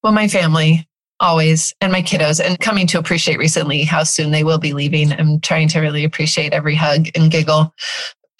Well, 0.02 0.12
my 0.12 0.28
family. 0.28 0.88
always, 1.20 1.72
and 1.80 1.92
my 1.92 2.02
kiddos, 2.02 2.44
and 2.44 2.58
coming 2.58 2.86
to 2.88 2.98
appreciate 2.98 3.38
recently 3.38 3.84
how 3.84 4.02
soon 4.02 4.32
they 4.32 4.44
will 4.44 4.58
be 4.58 4.72
leaving. 4.72 5.12
I'm 5.12 5.40
trying 5.40 5.68
to 5.68 5.80
really 5.80 6.04
appreciate 6.04 6.52
every 6.52 6.74
hug 6.74 7.06
and 7.14 7.30
giggle. 7.30 7.72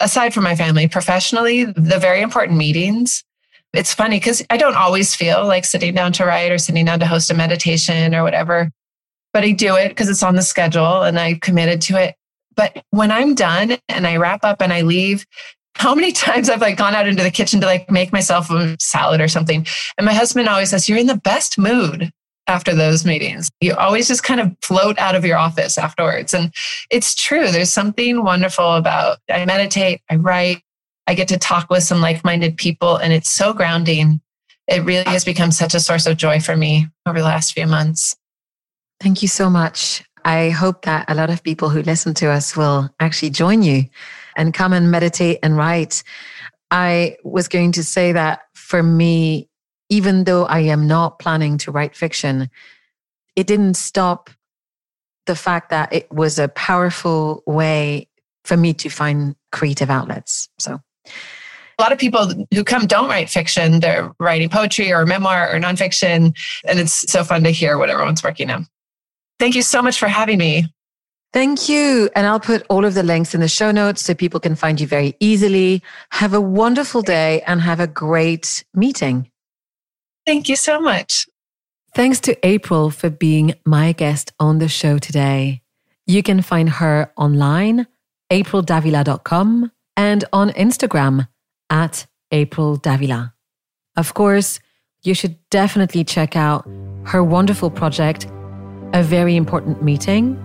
Aside 0.01 0.33
from 0.33 0.43
my 0.43 0.55
family, 0.55 0.87
professionally, 0.87 1.63
the 1.63 1.97
very 1.99 2.21
important 2.21 2.57
meetings. 2.57 3.23
It's 3.77 3.93
funny 3.93 4.17
because 4.17 4.43
I 4.49 4.57
don't 4.57 4.75
always 4.75 5.15
feel 5.15 5.45
like 5.45 5.65
sitting 5.65 5.93
down 5.93 6.11
to 6.13 6.25
write 6.25 6.51
or 6.51 6.57
sitting 6.57 6.85
down 6.85 6.99
to 6.99 7.07
host 7.07 7.31
a 7.31 7.33
meditation 7.33 8.15
or 8.15 8.23
whatever, 8.23 8.71
but 9.33 9.43
I 9.43 9.51
do 9.51 9.75
it 9.75 9.89
because 9.89 10.09
it's 10.09 10.23
on 10.23 10.35
the 10.35 10.41
schedule 10.41 11.03
and 11.03 11.19
I've 11.19 11.41
committed 11.41 11.81
to 11.83 12.01
it. 12.01 12.15
But 12.55 12.83
when 12.91 13.11
I'm 13.11 13.35
done 13.35 13.77
and 13.89 14.07
I 14.07 14.17
wrap 14.17 14.43
up 14.43 14.61
and 14.61 14.71
I 14.71 14.81
leave, 14.81 15.25
how 15.75 15.93
many 15.93 16.11
times 16.13 16.49
I've 16.49 16.61
like 16.61 16.77
gone 16.77 16.95
out 16.95 17.07
into 17.07 17.23
the 17.23 17.31
kitchen 17.31 17.59
to 17.61 17.65
like 17.65 17.91
make 17.91 18.11
myself 18.11 18.49
a 18.49 18.75
salad 18.79 19.21
or 19.21 19.27
something. 19.27 19.65
And 19.97 20.05
my 20.05 20.13
husband 20.13 20.47
always 20.47 20.69
says, 20.69 20.89
You're 20.89 20.97
in 20.97 21.07
the 21.07 21.17
best 21.17 21.57
mood 21.57 22.11
after 22.47 22.75
those 22.75 23.05
meetings. 23.05 23.49
You 23.59 23.73
always 23.75 24.07
just 24.07 24.23
kind 24.23 24.39
of 24.39 24.55
float 24.61 24.97
out 24.99 25.15
of 25.15 25.25
your 25.25 25.37
office 25.37 25.77
afterwards. 25.77 26.33
And 26.33 26.53
it's 26.91 27.15
true. 27.15 27.49
There's 27.49 27.71
something 27.71 28.23
wonderful 28.23 28.75
about 28.75 29.17
I 29.29 29.45
meditate, 29.45 30.01
I 30.09 30.15
write, 30.15 30.61
I 31.07 31.13
get 31.13 31.27
to 31.29 31.37
talk 31.37 31.69
with 31.69 31.83
some 31.83 32.01
like-minded 32.01 32.57
people 32.57 32.97
and 32.97 33.13
it's 33.13 33.31
so 33.31 33.53
grounding. 33.53 34.21
It 34.67 34.83
really 34.83 35.03
has 35.05 35.23
become 35.23 35.51
such 35.51 35.75
a 35.75 35.79
source 35.79 36.07
of 36.07 36.17
joy 36.17 36.39
for 36.39 36.57
me 36.57 36.87
over 37.05 37.19
the 37.19 37.25
last 37.25 37.53
few 37.53 37.67
months. 37.67 38.15
Thank 38.99 39.21
you 39.21 39.27
so 39.27 39.49
much. 39.49 40.03
I 40.23 40.49
hope 40.49 40.83
that 40.83 41.09
a 41.09 41.13
lot 41.13 41.29
of 41.29 41.43
people 41.43 41.69
who 41.69 41.83
listen 41.83 42.15
to 42.15 42.29
us 42.31 42.57
will 42.57 42.89
actually 42.99 43.29
join 43.29 43.61
you 43.61 43.85
and 44.35 44.53
come 44.53 44.73
and 44.73 44.89
meditate 44.89 45.39
and 45.43 45.55
write. 45.55 46.03
I 46.71 47.17
was 47.23 47.47
going 47.47 47.73
to 47.73 47.83
say 47.83 48.11
that 48.13 48.41
for 48.55 48.81
me, 48.81 49.47
even 49.89 50.23
though 50.23 50.45
I 50.45 50.61
am 50.61 50.87
not 50.87 51.19
planning 51.19 51.59
to 51.59 51.71
write 51.71 51.95
fiction, 51.95 52.49
it 53.35 53.45
didn't 53.45 53.75
stop 53.75 54.31
the 55.27 55.35
fact 55.35 55.69
that 55.69 55.93
it 55.93 56.11
was 56.11 56.39
a 56.39 56.47
powerful 56.47 57.43
way 57.45 58.07
for 58.43 58.57
me 58.57 58.73
to 58.73 58.89
find 58.89 59.35
creative 59.51 59.89
outlets. 59.89 60.49
So, 60.59 60.81
a 61.77 61.81
lot 61.81 61.91
of 61.91 61.99
people 61.99 62.31
who 62.53 62.63
come 62.63 62.87
don't 62.87 63.09
write 63.09 63.29
fiction. 63.29 63.79
They're 63.79 64.13
writing 64.19 64.49
poetry 64.49 64.93
or 64.93 65.05
memoir 65.05 65.53
or 65.53 65.59
nonfiction. 65.59 66.35
And 66.65 66.79
it's 66.79 67.11
so 67.11 67.23
fun 67.23 67.43
to 67.43 67.51
hear 67.51 67.77
what 67.77 67.89
everyone's 67.89 68.23
working 68.23 68.49
on. 68.49 68.67
Thank 69.39 69.55
you 69.55 69.61
so 69.61 69.81
much 69.81 69.99
for 69.99 70.07
having 70.07 70.37
me. 70.37 70.67
Thank 71.33 71.67
you. 71.67 72.09
And 72.15 72.25
I'll 72.25 72.39
put 72.39 72.65
all 72.69 72.85
of 72.85 72.93
the 72.93 73.03
links 73.03 73.35
in 73.35 73.41
the 73.41 73.49
show 73.49 73.71
notes 73.71 74.05
so 74.05 74.13
people 74.13 74.39
can 74.39 74.55
find 74.55 74.79
you 74.79 74.87
very 74.87 75.17
easily. 75.19 75.83
Have 76.11 76.33
a 76.33 76.39
wonderful 76.39 77.01
day 77.01 77.41
and 77.41 77.59
have 77.59 77.81
a 77.81 77.87
great 77.87 78.63
meeting. 78.73 79.29
Thank 80.25 80.47
you 80.47 80.55
so 80.55 80.79
much. 80.79 81.27
Thanks 81.93 82.21
to 82.21 82.37
April 82.45 82.89
for 82.89 83.09
being 83.09 83.53
my 83.65 83.91
guest 83.91 84.31
on 84.39 84.59
the 84.59 84.69
show 84.69 84.97
today. 84.97 85.61
You 86.07 86.23
can 86.23 86.41
find 86.41 86.69
her 86.69 87.11
online, 87.17 87.87
aprildavila.com, 88.31 89.71
and 89.97 90.25
on 90.33 90.49
Instagram 90.51 91.27
at 91.69 92.07
April 92.31 92.75
Davila. 92.77 93.33
Of 93.95 94.13
course, 94.13 94.59
you 95.03 95.13
should 95.13 95.37
definitely 95.49 96.03
check 96.03 96.35
out 96.35 96.67
her 97.05 97.23
wonderful 97.23 97.69
project, 97.69 98.27
A 98.93 99.03
Very 99.03 99.35
Important 99.35 99.83
Meeting, 99.83 100.37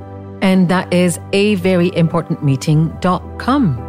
and 0.43 0.69
that 0.69 0.93
is 0.93 1.19
a 1.33 1.55
very 1.57 1.91
important 1.97 2.45
meeting.com. 2.45 3.87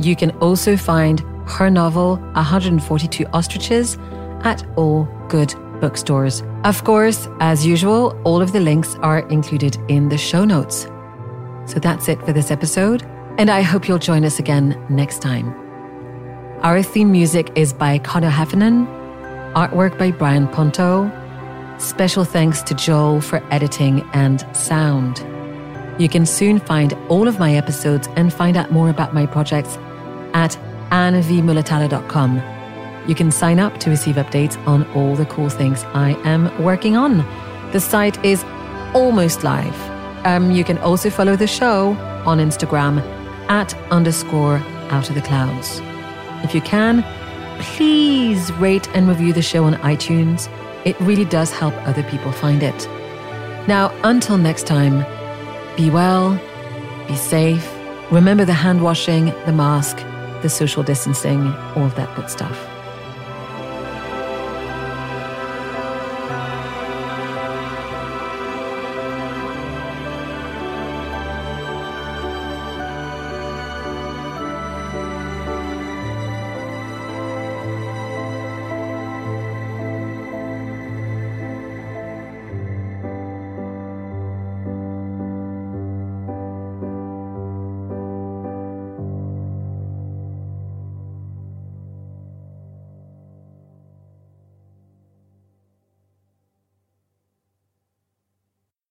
You 0.00 0.16
can 0.16 0.30
also 0.38 0.76
find 0.76 1.20
her 1.46 1.70
novel, 1.70 2.16
142 2.34 3.26
Ostriches, 3.32 3.98
at 4.42 4.64
all 4.76 5.08
good 5.28 5.54
bookstores. 5.80 6.42
Of 6.64 6.84
course, 6.84 7.28
as 7.40 7.66
usual, 7.66 8.20
all 8.24 8.42
of 8.42 8.52
the 8.52 8.60
links 8.60 8.96
are 8.96 9.20
included 9.28 9.76
in 9.88 10.08
the 10.08 10.18
show 10.18 10.44
notes. 10.44 10.88
So 11.66 11.78
that's 11.78 12.08
it 12.08 12.20
for 12.24 12.32
this 12.32 12.50
episode, 12.50 13.02
and 13.38 13.50
I 13.50 13.62
hope 13.62 13.86
you'll 13.86 13.98
join 13.98 14.24
us 14.24 14.40
again 14.40 14.76
next 14.88 15.22
time. 15.22 15.54
Our 16.62 16.82
theme 16.82 17.12
music 17.12 17.52
is 17.54 17.72
by 17.72 17.98
Connor 18.00 18.30
Heffernan, 18.30 18.86
artwork 19.54 19.96
by 19.96 20.10
Brian 20.10 20.48
Ponto. 20.48 21.08
Special 21.78 22.24
thanks 22.24 22.62
to 22.62 22.74
Joel 22.74 23.20
for 23.20 23.40
editing 23.52 24.02
and 24.12 24.44
sound. 24.56 25.24
You 26.00 26.08
can 26.08 26.26
soon 26.26 26.58
find 26.58 26.94
all 27.08 27.28
of 27.28 27.38
my 27.38 27.54
episodes 27.54 28.08
and 28.16 28.34
find 28.34 28.56
out 28.56 28.72
more 28.72 28.90
about 28.90 29.14
my 29.14 29.24
projects 29.24 29.76
at 30.34 30.58
annvmulatalo.com. 30.90 32.42
You 33.06 33.14
can 33.14 33.30
sign 33.30 33.60
up 33.60 33.78
to 33.78 33.90
receive 33.90 34.16
updates 34.16 34.58
on 34.66 34.84
all 34.94 35.14
the 35.14 35.26
cool 35.26 35.48
things 35.48 35.84
I 35.94 36.10
am 36.24 36.50
working 36.62 36.96
on. 36.96 37.18
The 37.70 37.80
site 37.80 38.22
is 38.24 38.42
almost 38.94 39.44
live. 39.44 39.76
Um, 40.26 40.50
you 40.50 40.64
can 40.64 40.78
also 40.78 41.08
follow 41.08 41.36
the 41.36 41.46
show 41.46 41.90
on 42.26 42.38
Instagram 42.38 43.17
at 43.48 43.74
underscore 43.90 44.58
out 44.90 45.08
of 45.08 45.14
the 45.14 45.22
clouds. 45.22 45.80
If 46.44 46.54
you 46.54 46.60
can, 46.60 47.04
please 47.60 48.52
rate 48.54 48.88
and 48.94 49.08
review 49.08 49.32
the 49.32 49.42
show 49.42 49.64
on 49.64 49.74
iTunes. 49.74 50.48
It 50.84 50.98
really 51.00 51.24
does 51.24 51.50
help 51.50 51.74
other 51.86 52.02
people 52.04 52.32
find 52.32 52.62
it. 52.62 52.86
Now, 53.66 53.92
until 54.04 54.38
next 54.38 54.66
time, 54.66 55.04
be 55.76 55.90
well, 55.90 56.40
be 57.06 57.16
safe, 57.16 57.68
remember 58.10 58.44
the 58.44 58.54
hand 58.54 58.82
washing, 58.82 59.26
the 59.46 59.52
mask, 59.52 59.96
the 60.42 60.48
social 60.48 60.82
distancing, 60.82 61.52
all 61.74 61.84
of 61.84 61.94
that 61.96 62.14
good 62.16 62.30
stuff. 62.30 62.67